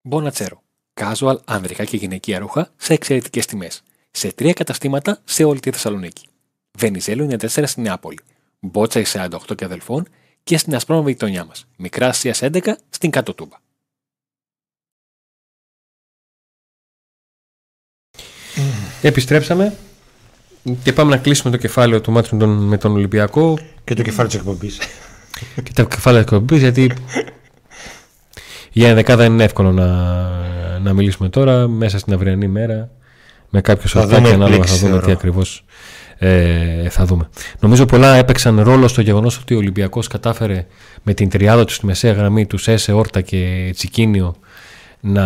Μπονατσέρο. 0.02 0.62
Casual 0.94 1.36
άνδρικα 1.46 1.84
και 1.84 1.98
γυναικεία 1.98 2.40
ρούχα 2.40 2.70
σε 2.78 2.94
εξαιρετικές 2.94 3.46
τιμές. 3.46 3.84
Σε 4.12 4.32
τρία 4.32 4.54
καταστήματα 4.54 5.22
σε 5.24 5.44
όλη 5.44 5.60
τη 5.60 5.72
Θεσσαλονίκη. 5.72 6.28
Βενιζέλο 6.78 7.38
94 7.40 7.48
στην 7.48 7.84
Νεάπολη. 7.84 8.20
Μπότσα 8.60 9.02
48 9.14 9.56
και 9.56 9.66
αδελφών 9.66 10.08
και 10.44 10.58
στην 10.58 10.76
Ασπρόμαβη 10.76 11.12
γειτονιά 11.12 11.46
μας. 11.46 11.68
Μικρά 11.78 12.08
Ασία 12.08 12.36
11 12.40 12.76
στην 12.90 13.10
Κάτω 13.10 13.34
Τούμπα. 13.34 13.58
Επιστρέψαμε 19.08 19.74
και 20.84 20.94
πάμε 20.94 21.10
να 21.10 21.18
κλείσουμε 21.18 21.52
το 21.52 21.58
κεφάλαιο 21.58 22.02
του 22.02 22.12
μάτσου 22.12 22.36
με 22.36 22.40
τον, 22.40 22.50
με 22.50 22.78
τον 22.78 22.92
Ολυμπιακό. 22.92 23.58
Και 23.84 23.94
το 23.94 24.02
κεφάλαιο 24.02 24.28
της 24.28 24.40
εκπομπής. 24.40 24.80
και 25.64 25.72
το 25.74 25.86
κεφάλαιο 25.86 26.24
της 26.24 26.32
εκπομπής, 26.32 26.62
γιατί 26.62 26.92
για 28.72 28.94
δεκάδα 28.94 29.26
είναι 29.26 29.44
εύκολο 29.44 29.72
να, 29.72 29.88
να 30.80 30.94
μιλήσουμε 30.94 31.30
τώρα 31.30 31.68
μέσα 31.68 32.00
στην 32.00 32.14
αυριανή 32.14 32.48
μέρα 32.48 32.90
με 33.50 33.62
κάποιο 33.62 33.88
σωστάκι 33.88 34.32
ανάλογα 34.32 34.66
θα 34.66 34.76
δούμε 34.76 35.02
τι 35.02 35.12
ακριβώς 35.12 35.66
ε, 36.18 36.90
θα 36.90 37.06
δούμε. 37.06 37.30
Νομίζω 37.60 37.86
πολλά 37.86 38.16
έπαιξαν 38.16 38.62
ρόλο 38.62 38.88
στο 38.88 39.02
γεγονός 39.02 39.38
ότι 39.38 39.54
ο 39.54 39.58
Ολυμπιακός 39.58 40.08
κατάφερε 40.08 40.66
με 41.04 41.14
την 41.14 41.30
τριάδα 41.30 41.66
του 41.66 41.74
στη 41.74 41.86
μεσαία 41.86 42.14
γραμμή 42.14 42.46
τους 42.46 42.62
Σέσε, 42.62 42.92
Όρτα 42.92 43.22
και 43.22 43.72
Τσικίνιο 43.76 44.36
να 45.00 45.24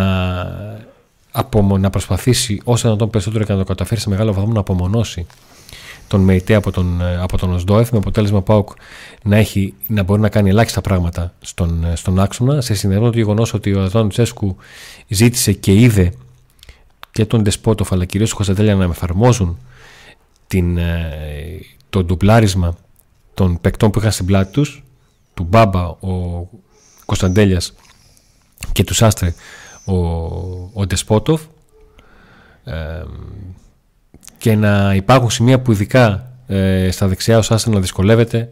απομο, 1.30 1.78
να 1.78 1.90
προσπαθήσει 1.90 2.60
όσο 2.64 2.88
να 2.88 2.96
τον 2.96 3.10
περισσότερο 3.10 3.44
και 3.44 3.52
να 3.52 3.58
το 3.58 3.64
καταφέρει 3.64 4.00
σε 4.00 4.08
μεγάλο 4.08 4.32
βαθμό 4.32 4.52
να 4.52 4.60
απομονώσει 4.60 5.26
τον 6.10 6.20
ΜΕΙΤΕ 6.20 6.54
από 6.54 6.70
τον, 6.70 7.00
ε, 7.00 7.16
από 7.16 7.38
τον 7.38 7.52
ΟΣΔΟΕΦ 7.52 7.90
με 7.92 7.98
αποτέλεσμα 7.98 8.42
ΠΑΟΚ 8.42 8.70
να, 9.22 9.36
έχει, 9.36 9.74
να 9.86 10.02
μπορεί 10.02 10.20
να 10.20 10.28
κάνει 10.28 10.48
ελάχιστα 10.48 10.80
πράγματα 10.80 11.34
στον, 11.40 11.84
ε, 11.84 11.96
στον 11.96 12.20
άξονα 12.20 12.60
σε 12.60 12.74
συνδυασμό 12.74 13.10
το 13.10 13.16
γεγονός 13.16 13.54
ότι 13.54 13.74
ο 13.74 13.82
Αδόν 13.82 14.08
Τσέσκου 14.08 14.56
ζήτησε 15.08 15.52
και 15.52 15.74
είδε 15.74 16.12
και 17.12 17.24
τον 17.24 17.42
Ντεσπότοφ 17.42 17.92
αλλά 17.92 18.04
κυρίως 18.04 18.28
τον 18.28 18.36
Κωνσταντέλια 18.36 18.74
να 18.74 18.84
εφαρμόζουν 18.84 19.58
την, 20.46 20.78
ε, 20.78 21.10
το 21.90 22.04
ντουπλάρισμα 22.04 22.76
των 23.34 23.60
παικτών 23.60 23.90
που 23.90 23.98
είχαν 23.98 24.12
στην 24.12 24.26
πλάτη 24.26 24.52
τους 24.52 24.84
του 25.34 25.42
Μπάμπα 25.42 25.86
ο 25.86 26.46
Κωνσταντέλιας 27.04 27.74
και 28.72 28.84
του 28.84 28.94
Σάστρε 28.94 29.34
ο, 29.84 29.94
ο 30.72 30.86
Ντεσπότοφ 30.86 31.42
και 34.38 34.56
να 34.56 34.94
υπάρχουν 34.94 35.30
σημεία 35.30 35.60
που 35.60 35.72
ειδικά 35.72 36.32
ε, 36.46 36.90
στα 36.90 37.08
δεξιά 37.08 37.38
ο 37.38 37.42
Σάσεν 37.42 37.72
να 37.72 37.80
δυσκολεύεται 37.80 38.48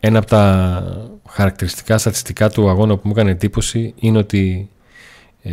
ένα 0.00 0.18
από 0.18 0.26
τα 0.26 0.82
χαρακτηριστικά 1.28 1.98
στατιστικά 1.98 2.50
του 2.50 2.68
αγώνα 2.68 2.94
που 2.94 3.00
μου 3.04 3.12
έκανε 3.12 3.30
εντύπωση 3.30 3.94
είναι 3.96 4.18
ότι 4.18 4.70
ε, 5.42 5.52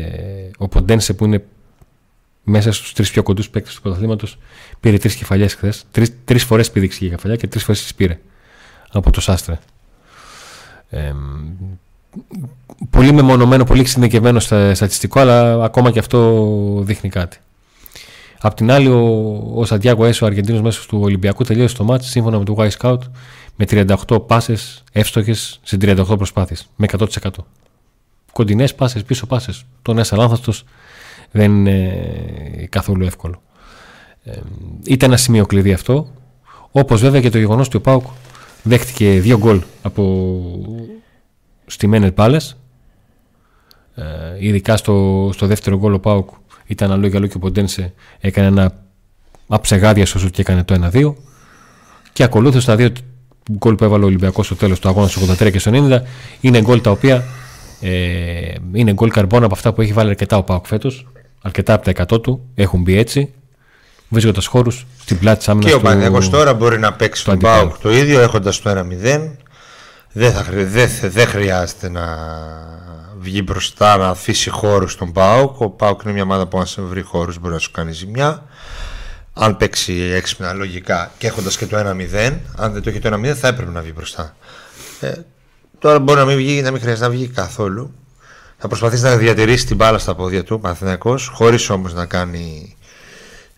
ο 0.57 0.67
Ποντένσε 0.67 1.13
που 1.13 1.25
είναι 1.25 1.43
μέσα 2.43 2.71
στους 2.71 2.93
τρεις 2.93 3.11
πιο 3.11 3.23
κοντούς 3.23 3.49
παίκτες 3.49 3.75
του 3.75 3.81
πρωταθλήματος 3.81 4.37
πήρε 4.79 4.97
τρεις 4.97 5.15
κεφαλιές 5.15 5.53
χθες. 5.53 5.85
Τρεις, 5.91 6.13
τρεις 6.25 6.43
φορές 6.43 6.71
πήδηξε 6.71 7.05
η 7.05 7.09
κεφαλιά 7.09 7.35
και 7.37 7.47
τρεις 7.47 7.63
φορές 7.63 7.81
τις 7.81 7.95
πήρε 7.95 8.19
από 8.91 9.11
το 9.11 9.21
Σάστρε. 9.21 9.59
Ε, 10.89 11.13
πολύ 12.89 13.13
μεμονωμένο, 13.13 13.63
πολύ 13.63 13.81
εξειδικευμένο 13.81 14.39
στα 14.39 14.73
στατιστικό, 14.75 15.19
αλλά 15.19 15.63
ακόμα 15.63 15.91
και 15.91 15.99
αυτό 15.99 16.81
δείχνει 16.81 17.09
κάτι. 17.09 17.37
Απ' 18.41 18.53
την 18.53 18.71
άλλη, 18.71 18.87
ο, 18.87 19.41
ο 19.55 19.65
Σαντιάκο 19.65 20.05
Έσο, 20.05 20.25
ο 20.25 20.27
Αργεντίνος 20.27 20.61
μέσω 20.61 20.87
του 20.87 20.99
Ολυμπιακού, 21.01 21.43
τελείωσε 21.43 21.75
το 21.75 21.83
μάτι 21.83 22.05
σύμφωνα 22.05 22.37
με 22.37 22.45
το 22.45 22.55
Y 22.57 22.69
Scout 22.79 22.99
με 23.55 23.65
38 24.07 24.27
πάσες 24.27 24.83
εύστοχες 24.91 25.59
σε 25.63 25.77
38 25.81 26.17
προσπάθειες. 26.17 26.69
Με 26.75 26.87
100%. 26.97 27.05
Κοντινές 28.31 28.75
πάσες, 28.75 29.03
πίσω 29.03 29.25
πάσες. 29.25 29.65
Το 29.81 29.91
ένα 29.91 30.05
λάθο 30.11 30.53
δεν 31.31 31.51
είναι 31.51 32.67
καθόλου 32.69 33.05
εύκολο. 33.05 33.41
Ε, 34.23 34.31
ήταν 34.83 35.09
ένα 35.09 35.17
σημείο 35.17 35.45
κλειδί 35.45 35.73
αυτό. 35.73 36.07
Όπως 36.71 37.01
βέβαια 37.01 37.21
και 37.21 37.29
το 37.29 37.37
γεγονός 37.37 37.67
ότι 37.67 37.77
ο 37.77 37.81
Πάουκ 37.81 38.05
δέχτηκε 38.63 39.19
δύο 39.19 39.37
γκολ 39.37 39.61
από 39.81 40.33
στημένες 41.69 42.13
μπάλες 42.13 42.57
ε, 43.95 44.03
ειδικά 44.39 44.77
στο, 44.77 45.29
στο 45.33 45.47
δεύτερο 45.47 45.77
γκολ 45.77 45.93
ο 45.93 45.99
Πάουκ 45.99 46.29
ήταν 46.65 46.91
αλλού 46.91 47.07
για 47.07 47.19
και 47.19 47.33
ο 47.35 47.39
Ποντένσε 47.39 47.93
έκανε 48.19 48.47
ένα 48.47 48.73
αψεγάδια 49.47 50.05
στο 50.05 50.19
και 50.29 50.41
έκανε 50.41 50.63
το 50.63 50.89
1-2 50.93 51.13
και 52.13 52.23
ακολούθως 52.23 52.65
τα 52.65 52.75
δύο 52.75 52.91
γκολ 53.51 53.75
που 53.75 53.83
έβαλε 53.83 54.03
ο 54.03 54.07
Ολυμπιακός 54.07 54.45
στο 54.45 54.55
τέλος 54.55 54.79
του 54.79 54.89
αγώνα 54.89 55.07
στο 55.07 55.21
83 55.33 55.51
και 55.51 55.59
στο 55.59 55.71
90 55.73 55.99
είναι 56.41 56.61
γκολ 56.61 56.81
τα 56.81 56.91
οποία 56.91 57.23
ε, 57.81 58.53
είναι 58.71 58.93
γκολ 58.93 59.09
καρμπόνα 59.09 59.45
από 59.45 59.53
αυτά 59.53 59.73
που 59.73 59.81
έχει 59.81 59.93
βάλει 59.93 60.09
αρκετά 60.09 60.37
ο 60.37 60.43
Πάουκ 60.43 60.65
φέτος 60.65 61.07
αρκετά 61.41 61.73
από 61.73 61.93
τα 61.93 62.05
100 62.15 62.21
του 62.21 62.49
έχουν 62.55 62.81
μπει 62.81 62.97
έτσι 62.97 63.33
βρίσκοντας 64.09 64.45
χώρους 64.45 64.85
στην 64.99 65.19
πλάτη 65.19 65.37
της 65.37 65.49
άμυνας. 65.49 65.71
Και 65.71 65.77
ο 65.77 65.81
Παναγιώ 65.81 66.29
τώρα 66.29 66.53
μπορεί 66.53 66.79
να 66.79 66.93
παίξει 66.93 67.25
τον 67.25 67.39
Πάουκ 67.39 67.77
το 67.77 67.91
ίδιο 67.91 68.19
έχοντας 68.19 68.61
το 68.61 68.69
1-0 68.69 69.29
δεν, 70.11 70.33
θα, 70.33 70.43
δεν, 70.51 70.89
δεν 71.01 71.27
χρειάζεται 71.27 71.89
να 71.89 72.05
βγει 73.19 73.41
μπροστά 73.45 73.97
να 73.97 74.07
αφήσει 74.07 74.49
χώρους 74.49 74.91
στον 74.91 75.11
Πάουκ. 75.11 75.59
Ο 75.59 75.69
Πάουκ 75.69 76.01
είναι 76.01 76.13
μια 76.13 76.23
ομάδα 76.23 76.47
που 76.47 76.59
αν 76.59 76.65
σε 76.65 76.81
βρει 76.81 77.01
χώρους 77.01 77.39
μπορεί 77.39 77.53
να 77.53 77.59
σου 77.59 77.71
κάνει 77.71 77.91
ζημιά. 77.91 78.43
Αν 79.33 79.57
παίξει 79.57 79.93
έξυπνα 79.93 80.53
λογικά 80.53 81.11
και 81.17 81.27
έχοντας 81.27 81.57
και 81.57 81.65
το 81.65 81.77
1-0, 81.77 82.37
αν 82.55 82.73
δεν 82.73 82.81
το 82.81 82.89
έχει 82.89 82.99
το 82.99 83.13
1-0 83.13 83.33
θα 83.33 83.47
έπρεπε 83.47 83.71
να 83.71 83.81
βγει 83.81 83.91
μπροστά. 83.95 84.35
Ε, 84.99 85.13
τώρα 85.79 85.99
μπορεί 85.99 86.19
να 86.19 86.25
μην, 86.25 86.37
βγει, 86.37 86.61
να 86.61 86.71
μην 86.71 86.81
χρειάζεται 86.81 87.07
να 87.07 87.11
βγει 87.13 87.27
καθόλου. 87.27 87.93
Θα 88.57 88.67
προσπαθήσει 88.67 89.03
να 89.03 89.15
διατηρήσει 89.15 89.65
την 89.65 89.75
μπάλα 89.75 89.97
στα 89.97 90.15
πόδια 90.15 90.43
του 90.43 90.59
Παναθυνακό, 90.59 91.19
χωρίς 91.31 91.69
όμως 91.69 91.93
να 91.93 92.05
κάνει 92.05 92.75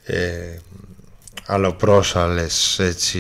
ε, 0.03 0.57
αλλοπρόσαλες 1.45 2.79
έτσι 2.79 3.19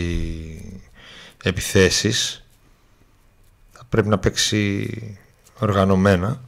επιθέσεις 1.43 2.40
πρέπει 3.91 4.07
να 4.07 4.17
παίξει 4.17 4.87
οργανωμένα 5.59 6.41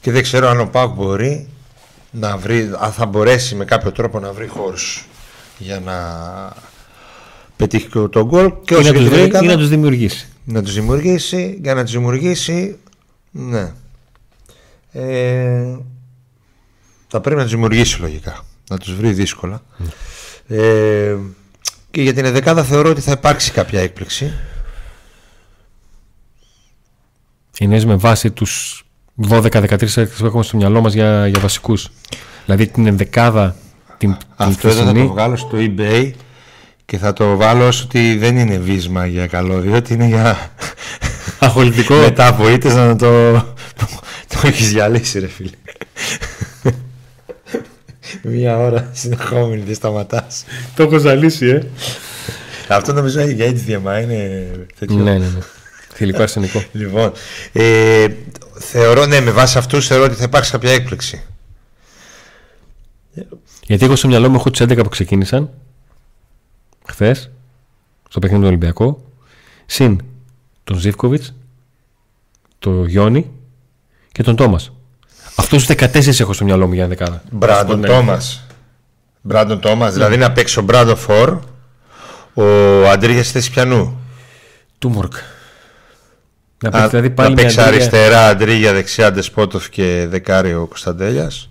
και 0.00 0.10
δεν 0.10 0.22
ξέρω 0.22 0.48
αν 0.48 0.60
ο 0.60 0.66
Πάκ 0.66 0.90
μπορεί 0.90 1.48
να 2.10 2.36
βρει, 2.36 2.70
αν 2.78 2.92
θα 2.92 3.06
μπορέσει 3.06 3.54
με 3.54 3.64
κάποιο 3.64 3.92
τρόπο 3.92 4.20
να 4.20 4.32
βρει 4.32 4.46
χώρους 4.46 5.06
για 5.58 5.80
να 5.80 5.96
πετύχει 7.56 7.88
τον 7.88 8.24
γκολ 8.24 8.52
και 8.64 8.74
ή, 8.74 8.82
να 8.82 8.92
τους 8.92 9.08
βρει, 9.08 9.30
ή 9.42 9.46
να 9.46 9.56
τους 9.56 9.68
δημιουργήσει. 9.68 10.28
Να 10.44 10.62
τους 10.62 10.74
δημιουργήσει, 10.74 11.58
για 11.62 11.74
να 11.74 11.84
τους 11.84 11.92
δημιουργήσει, 11.92 12.78
ναι. 13.30 13.72
Ε, 14.92 15.76
θα 17.08 17.20
πρέπει 17.20 17.36
να 17.36 17.42
τους 17.42 17.52
δημιουργήσει 17.52 18.00
λογικά, 18.00 18.44
να 18.70 18.78
τους 18.78 18.94
βρει 18.94 19.12
δύσκολα. 19.12 19.62
Ναι. 19.76 20.56
Ε, 20.56 21.16
και 21.90 22.02
για 22.02 22.14
την 22.14 22.24
εδεκάδα 22.24 22.64
θεωρώ 22.64 22.90
ότι 22.90 23.00
θα 23.00 23.12
υπάρξει 23.12 23.52
κάποια 23.52 23.80
έκπληξη. 23.80 24.32
Είναι 27.58 27.84
με 27.84 27.94
βάση 27.94 28.30
τους 28.30 28.82
12-13 29.28 30.08
που 30.18 30.26
έχουμε 30.26 30.42
στο 30.42 30.56
μυαλό 30.56 30.80
μας 30.80 30.92
για, 30.92 31.26
για 31.26 31.40
βασικούς. 31.40 31.90
Δηλαδή 32.44 32.66
την 32.66 32.86
ενδεκάδα 32.86 33.56
την, 33.98 34.16
Αυτό 34.36 34.68
εδώ 34.68 34.84
θα 34.84 34.92
το 34.92 35.08
βγάλω 35.08 35.36
στο 35.36 35.58
eBay 35.60 36.10
και 36.84 36.98
θα 36.98 37.12
το 37.12 37.36
βάλω 37.36 37.66
όσο 37.66 37.84
ότι 37.84 38.16
δεν 38.16 38.36
είναι 38.38 38.58
βίσμα 38.58 39.06
για 39.06 39.26
καλό, 39.26 39.60
διότι 39.60 39.92
είναι 39.92 40.06
για 40.06 40.50
αγωλητικό. 41.38 41.94
Μετά 41.94 42.26
από 42.26 42.48
ήττες 42.48 42.74
να 42.74 42.96
το, 42.96 43.32
το, 43.76 43.86
το 44.28 44.46
έχεις 44.46 44.72
διαλύσει 44.72 45.18
ρε 45.18 45.26
φίλε. 45.26 45.50
Μία 48.22 48.58
ώρα 48.58 48.90
συνεχόμενη 48.92 49.62
δεν 49.62 49.74
σταματάς. 49.74 50.44
το 50.74 50.82
έχω 50.82 50.98
ζαλίσει 50.98 51.46
ε. 51.46 51.62
Αυτό 52.68 52.92
νομίζω 52.92 53.20
για 53.20 53.46
HDMI 53.46 54.02
είναι 54.02 54.50
τέτοιο. 54.78 54.96
Ναι, 54.96 55.12
ναι, 55.12 55.18
ναι. 55.18 55.38
Θηλυκό 55.98 56.22
αρσενικό. 56.22 56.64
Λοιπόν, 56.72 57.12
ε, 57.52 58.06
θεωρώ, 58.58 59.06
ναι, 59.06 59.20
με 59.20 59.30
βάση 59.30 59.58
αυτούς 59.58 59.86
θεωρώ 59.86 60.04
ότι 60.04 60.14
θα 60.14 60.24
υπάρξει 60.24 60.50
κάποια 60.50 60.70
έκπληξη. 60.70 61.22
Γιατί 63.66 63.84
εγώ 63.84 63.96
στο 63.96 64.08
μυαλό 64.08 64.28
μου 64.28 64.34
έχω 64.34 64.50
του 64.50 64.64
11 64.64 64.80
που 64.82 64.88
ξεκίνησαν 64.88 65.50
χθες 66.86 67.30
στο 68.08 68.18
παιχνίδι 68.18 68.42
του 68.42 68.48
Ολυμπιακό. 68.48 69.04
Συν 69.66 70.00
τον 70.64 70.78
Ζήφκοβιτς, 70.78 71.34
τον 72.58 72.86
Γιόνι 72.86 73.30
και 74.12 74.22
τον 74.22 74.36
Τόμας. 74.36 74.72
Αυτούς 75.36 75.66
του 75.66 75.72
14 75.72 76.20
έχω 76.20 76.32
στο 76.32 76.44
μυαλό 76.44 76.66
μου 76.66 76.72
για 76.72 76.86
δεκάδα. 76.86 77.22
Μπράντον 77.30 77.80
ναι. 77.80 77.86
Τόμας. 77.86 78.46
Μπράντον 79.20 79.60
Τόμας, 79.60 79.92
δηλαδή 79.92 80.16
να 80.16 80.32
παίξει 80.32 80.58
ο 80.58 80.62
Μπράντο 80.62 80.96
Φορ, 80.96 81.38
ο 82.34 82.44
Αντρίγιας 82.88 83.24
στη 83.24 83.34
θέση 83.38 83.50
πιανού. 83.50 84.00
Του 84.78 84.88
Μορκ. 84.88 85.12
Να 86.62 86.68
Α, 86.68 86.72
παίξει 86.72 86.88
δηλαδή 86.88 87.10
πάλι 87.10 87.28
να 87.28 87.34
με 87.34 87.42
παίξει 87.42 87.60
Αντρίγια- 87.60 87.74
αριστερά 87.84 88.26
Αντρίγια, 88.28 88.72
δεξιά 88.72 89.12
Ντεσπότοφ 89.12 89.68
και 89.68 90.06
δεκάρι 90.08 90.54
ο 90.54 90.66
Κωνσταντέλιας. 90.66 91.50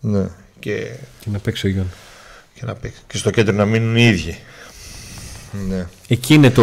Ναι, 0.00 0.26
και, 0.58 0.72
Και 1.20 1.26
να 1.32 1.38
παίξει 1.38 1.66
ο 1.66 1.70
Γιόνι. 1.70 1.88
και, 2.54 2.60
να 2.64 2.74
παίξει. 2.74 3.00
και 3.06 3.16
στο 3.16 3.30
κέντρο 3.30 3.54
να 3.54 3.64
μείνουν 3.64 3.96
οι 3.96 4.02
ίδιοι. 4.04 4.38
Ναι. 5.68 5.86
Εκεί 6.08 6.34
είναι 6.34 6.50
το. 6.50 6.62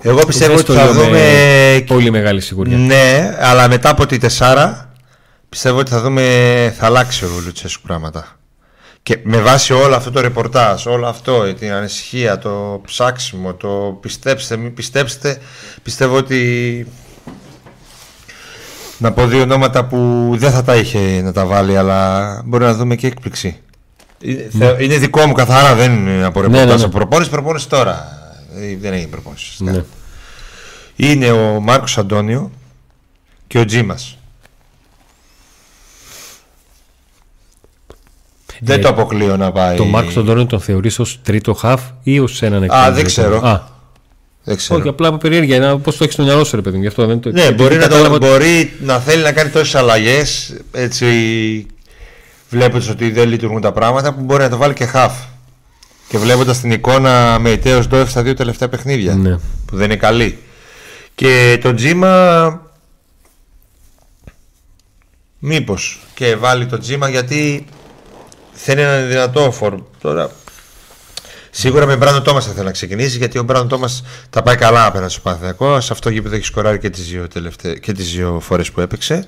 Εγώ 0.00 0.20
το 0.20 0.26
πιστεύω 0.26 0.52
ότι 0.56 0.72
βέστολο 0.72 0.78
θα 0.92 1.00
με 1.00 1.04
δούμε- 1.06 1.84
Πολύ 1.86 2.10
μεγάλη 2.10 2.40
σιγουριά. 2.40 2.76
Ναι, 2.76 3.36
αλλά 3.40 3.68
μετά 3.68 3.90
από 3.90 4.06
τη 4.06 4.18
τεσσάρα 4.18 4.92
πιστεύω 5.48 5.78
ότι 5.78 5.90
θα 5.90 6.00
δούμε, 6.00 6.74
θα 6.78 6.86
αλλάξει 6.86 7.24
ο 7.24 7.28
Λουτσέσκου 7.44 7.82
πράγματα. 7.86 8.38
Και 9.06 9.18
με 9.22 9.38
βάση 9.40 9.72
όλο 9.72 9.94
αυτό 9.94 10.10
το 10.10 10.20
ρεπορτάζ, 10.20 10.86
όλο 10.86 11.06
αυτό, 11.06 11.54
την 11.54 11.72
ανησυχία, 11.72 12.38
το 12.38 12.80
ψάξιμο, 12.84 13.54
το 13.54 13.98
πιστέψτε, 14.00 14.56
μην 14.56 14.74
πιστέψτε, 14.74 15.38
πιστεύω 15.82 16.16
ότι 16.16 16.86
να 18.98 19.12
πω 19.12 19.26
δύο 19.26 19.40
ονόματα 19.42 19.84
που 19.84 20.30
δεν 20.36 20.50
θα 20.50 20.62
τα 20.62 20.76
είχε 20.76 21.20
να 21.22 21.32
τα 21.32 21.46
βάλει, 21.46 21.76
αλλά 21.76 22.42
μπορεί 22.44 22.64
να 22.64 22.74
δούμε 22.74 22.94
και 22.96 23.06
έκπληξη. 23.06 23.60
Είναι- 24.20 24.48
θε- 24.58 24.80
Είναι 24.80 24.96
δικό 24.96 25.26
μου 25.26 25.32
καθαρά, 25.32 25.74
δεν 25.74 25.92
είναι 25.92 26.24
από 26.24 26.40
Ναι, 26.40 26.46
ρεπορτάζ. 26.46 26.68
ναι, 26.70 26.76
ναι. 26.76 26.82
Από 26.84 26.98
προπόνηση, 26.98 27.30
προπόνηση 27.30 27.68
τώρα. 27.68 28.08
Ε, 28.56 28.76
Δεν 28.76 28.92
έχει 28.92 29.06
προπόνηση. 29.06 29.64
Ναι. 29.64 29.82
Είναι 30.96 31.30
ο 31.30 31.60
Μάρκος 31.60 31.98
Αντώνιο 31.98 32.50
και 33.46 33.58
ο 33.58 33.64
Τζίμας. 33.64 34.15
Δεν 38.60 38.78
Ε, 38.78 38.82
το 38.82 38.88
αποκλείω 38.88 39.36
να 39.36 39.52
πάει. 39.52 39.76
Το 39.76 39.84
Μάρκο 39.84 40.10
τον 40.12 40.26
Τόνιο 40.26 40.46
τον 40.46 40.60
θεωρείς 40.60 40.98
ως 40.98 41.20
τρίτο 41.22 41.54
χαφ 41.54 41.82
ή 42.02 42.18
ως 42.18 42.42
έναν 42.42 42.62
Α, 42.62 42.64
εκτέλεση. 42.64 42.92
δεν 42.94 43.04
ξέρω. 43.04 43.36
Α, 43.46 43.62
Δεν 44.44 44.56
ξέρω. 44.56 44.78
όχι, 44.78 44.88
απλά 44.88 45.08
από 45.08 45.16
περιέργεια. 45.16 45.76
Πώ 45.78 45.90
το 45.90 45.98
έχεις 46.00 46.12
στο 46.14 46.22
μυαλό 46.22 46.44
σου, 46.44 46.56
ρε 46.56 46.62
παιδί 46.62 46.76
μου. 46.76 46.82
Γι' 46.82 46.88
αυτό 46.88 47.06
δεν 47.06 47.20
το 47.20 47.30
Ναι, 47.30 47.40
επειδή 47.40 47.62
μπορεί 47.62 47.74
να, 47.74 47.80
κατάλαβα 47.82 48.08
το, 48.08 48.14
ότι- 48.14 48.26
μπορεί 48.26 48.72
να 48.80 48.98
θέλει 48.98 49.22
να 49.22 49.32
κάνει 49.32 49.50
τόσες 49.50 49.74
αλλαγές. 49.74 50.56
Έτσι, 50.72 51.06
βλέποντας 52.50 52.88
ότι 52.88 53.10
δεν 53.10 53.28
λειτουργούν 53.28 53.60
τα 53.60 53.72
πράγματα, 53.72 54.14
που 54.14 54.20
μπορεί 54.22 54.42
να 54.42 54.48
το 54.48 54.56
βάλει 54.56 54.72
και 54.74 54.88
half. 54.94 55.10
Και 56.08 56.18
βλέποντας 56.18 56.60
την 56.60 56.70
εικόνα 56.70 57.38
με 57.40 57.50
ητέο 57.50 57.80
Ντόεφ 57.86 58.10
στα 58.10 58.22
δύο 58.22 58.34
τελευταία 58.34 58.68
παιχνίδια. 58.68 59.14
Ναι. 59.14 59.36
Που 59.66 59.76
δεν 59.76 59.84
είναι 59.84 59.96
καλή. 59.96 60.38
Και 61.14 61.58
το 61.62 61.74
Τζίμα. 61.74 62.60
Μήπως 65.38 66.00
και 66.14 66.36
βάλει 66.36 66.66
το 66.66 66.78
Τζίμα 66.78 67.08
γιατί 67.08 67.64
θέλει 68.56 68.80
έναν 68.80 69.08
δυνατό 69.08 69.52
φορ. 69.52 69.74
Τώρα 70.00 70.30
Σίγουρα 71.58 71.86
με 71.86 71.96
Μπράντον 71.96 72.22
Τόμας 72.22 72.46
θα 72.46 72.52
θέλει 72.52 72.64
να 72.64 72.70
ξεκινήσει 72.70 73.16
γιατί 73.16 73.38
ο 73.38 73.42
Μπράντον 73.42 73.68
Τόμας 73.68 74.02
τα 74.30 74.42
πάει 74.42 74.56
καλά 74.56 74.86
απέναντι 74.86 75.12
στο 75.12 75.20
Παναθηναϊκό. 75.20 75.80
Σε 75.80 75.92
αυτό 75.92 76.10
γήπεδο 76.10 76.34
έχει 76.34 76.44
σκοράρει 76.44 76.78
και 76.78 76.90
τις 76.90 77.06
δύο, 77.08 77.28
τελευταί... 77.28 77.80
και 77.80 77.92
τις 77.92 78.12
δύο 78.12 78.40
φορές 78.40 78.70
που 78.70 78.80
έπαιξε. 78.80 79.26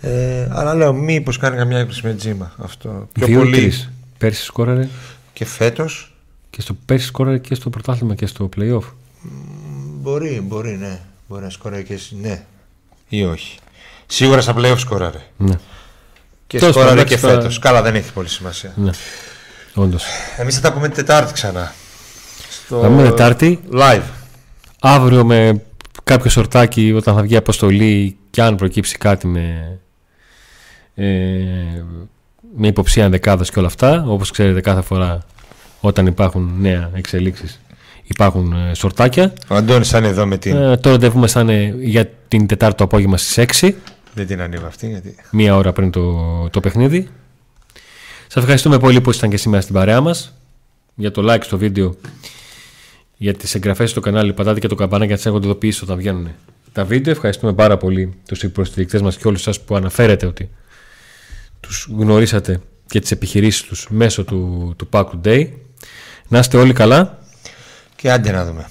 Ε, 0.00 0.48
αλλά 0.50 0.74
λέω, 0.74 0.92
μήπως 0.92 1.38
κάνει 1.38 1.56
καμιά 1.56 1.78
έκπληξη 1.78 2.06
με 2.06 2.14
τζίμα. 2.14 2.52
Αυτό. 2.58 3.08
Πιο 3.12 3.26
Δύο 3.26 3.38
ή 3.38 3.42
πολύ 3.42 3.56
τρεις. 3.56 3.90
Πέρσι 4.18 4.44
σκόραρε 4.44 4.88
και 5.32 5.44
φέτος. 5.44 6.14
και 6.50 6.60
στο 6.60 6.76
πέρσι 6.84 7.06
σκόραρε 7.06 7.38
και 7.38 7.54
στο 7.54 7.70
πρωτάθλημα 7.70 8.14
και 8.14 8.26
στο 8.26 8.48
playoff. 8.56 8.92
Μπορεί, 10.00 10.40
μπορεί, 10.46 10.76
ναι. 10.76 11.00
Μπορεί 11.28 11.42
να 11.42 11.50
σκοράρει 11.50 11.84
και 11.84 11.94
εσύ, 11.94 12.16
ναι. 12.20 12.44
Ή 13.08 13.24
όχι. 13.24 13.58
Σίγουρα 14.06 14.40
στα 14.40 14.54
playoff 14.56 14.78
σκοράρε. 14.78 15.20
Ναι. 15.36 15.58
Και 16.48 16.58
Τέλος 16.58 16.74
σκοράρε 16.74 16.94
πάντων, 16.96 17.08
και 17.08 17.14
εντάξει, 17.14 17.36
φέτος. 17.36 17.58
Καλά, 17.58 17.82
δεν 17.82 17.94
έχει 17.94 18.12
πολύ 18.12 18.28
σημασία. 18.28 18.72
ναι. 18.76 18.90
Όντως. 19.74 20.04
Εμείς 20.36 20.54
θα 20.54 20.60
τα 20.60 20.72
πούμε 20.72 20.86
την 20.86 20.96
Τετάρτη 20.96 21.32
ξανά. 21.32 21.72
Στο... 22.50 22.80
Θα 22.80 22.86
πούμε 22.86 23.02
Τετάρτη. 23.02 23.60
Live. 23.72 24.02
Αύριο 24.80 25.24
με 25.24 25.62
κάποιο 26.04 26.30
σορτάκι 26.30 26.92
όταν 26.96 27.14
θα 27.14 27.22
βγει 27.22 27.36
αποστολή 27.36 28.16
και 28.30 28.42
αν 28.42 28.56
προκύψει 28.56 28.98
κάτι 28.98 29.26
με, 29.26 29.78
ε, 30.94 31.04
με 32.56 32.66
υποψία 32.66 33.08
δεκάδας 33.08 33.50
και 33.50 33.58
όλα 33.58 33.68
αυτά 33.68 34.04
όπως 34.06 34.30
ξέρετε 34.30 34.60
κάθε 34.60 34.80
φορά 34.82 35.18
όταν 35.80 36.06
υπάρχουν 36.06 36.54
νέα 36.58 36.90
εξελίξεις 36.94 37.60
υπάρχουν 38.04 38.52
ε, 38.52 38.74
σορτάκια 38.74 39.32
Ο 39.48 39.54
Αντώνης 39.54 39.88
θα 39.88 39.98
είναι 39.98 40.06
εδώ 40.08 40.26
με 40.26 40.36
την. 40.36 40.56
ε, 40.56 40.76
το 40.76 40.90
ραντεβού 40.90 41.18
μας 41.18 41.32
θα 41.32 41.40
είναι 41.40 41.74
για 41.80 42.08
την 42.28 42.46
Τετάρτη 42.46 42.76
το 42.76 42.84
απόγευμα 42.84 43.16
στις 43.16 43.46
6 43.60 43.70
Δεν 44.18 44.26
την 44.26 44.40
ανοίγω 44.40 44.66
αυτή 44.66 44.88
γιατί. 44.88 45.14
μία 45.30 45.56
ώρα 45.56 45.72
πριν 45.72 45.90
το, 45.90 46.48
το 46.50 46.60
παιχνίδι 46.60 47.08
σας 48.26 48.42
ευχαριστούμε 48.42 48.78
πολύ 48.78 49.00
που 49.00 49.10
ήσασταν 49.10 49.30
και 49.30 49.36
σήμερα 49.36 49.62
στην 49.62 49.74
παρέα 49.74 50.00
μας 50.00 50.34
για 50.94 51.10
το 51.10 51.32
like 51.32 51.42
στο 51.42 51.58
βίντεο 51.58 51.96
για 53.16 53.34
τις 53.34 53.54
εγγραφές 53.54 53.90
στο 53.90 54.00
κανάλι 54.00 54.32
πατάτε 54.32 54.60
και 54.60 54.68
το 54.68 54.74
καμπανάκι 54.74 55.06
για 55.06 55.16
να 55.16 55.22
τις 55.22 55.30
έχετε 55.30 55.46
ειδοποιήσει 55.46 55.84
όταν 55.84 55.96
βγαίνουν 55.96 56.28
τα 56.72 56.84
βίντεο 56.84 57.12
ευχαριστούμε 57.12 57.52
πάρα 57.52 57.76
πολύ 57.76 58.14
τους 58.26 58.42
υποστηρικτές 58.42 59.02
μας 59.02 59.16
και 59.16 59.28
όλους 59.28 59.42
σας 59.42 59.60
που 59.60 59.76
αναφέρετε 59.76 60.26
ότι 60.26 60.50
τους 61.60 61.88
γνωρίσατε 61.96 62.60
και 62.86 63.00
τις 63.00 63.10
επιχειρήσεις 63.10 63.62
τους 63.62 63.86
μέσω 63.90 64.24
του, 64.24 64.74
του 64.76 64.88
Pack 64.90 65.06
Day 65.24 65.48
να 66.28 66.38
είστε 66.38 66.56
όλοι 66.56 66.72
καλά 66.72 67.18
Και 67.96 68.10
άντε 68.10 68.30
να 68.30 68.44
δούμε. 68.44 68.68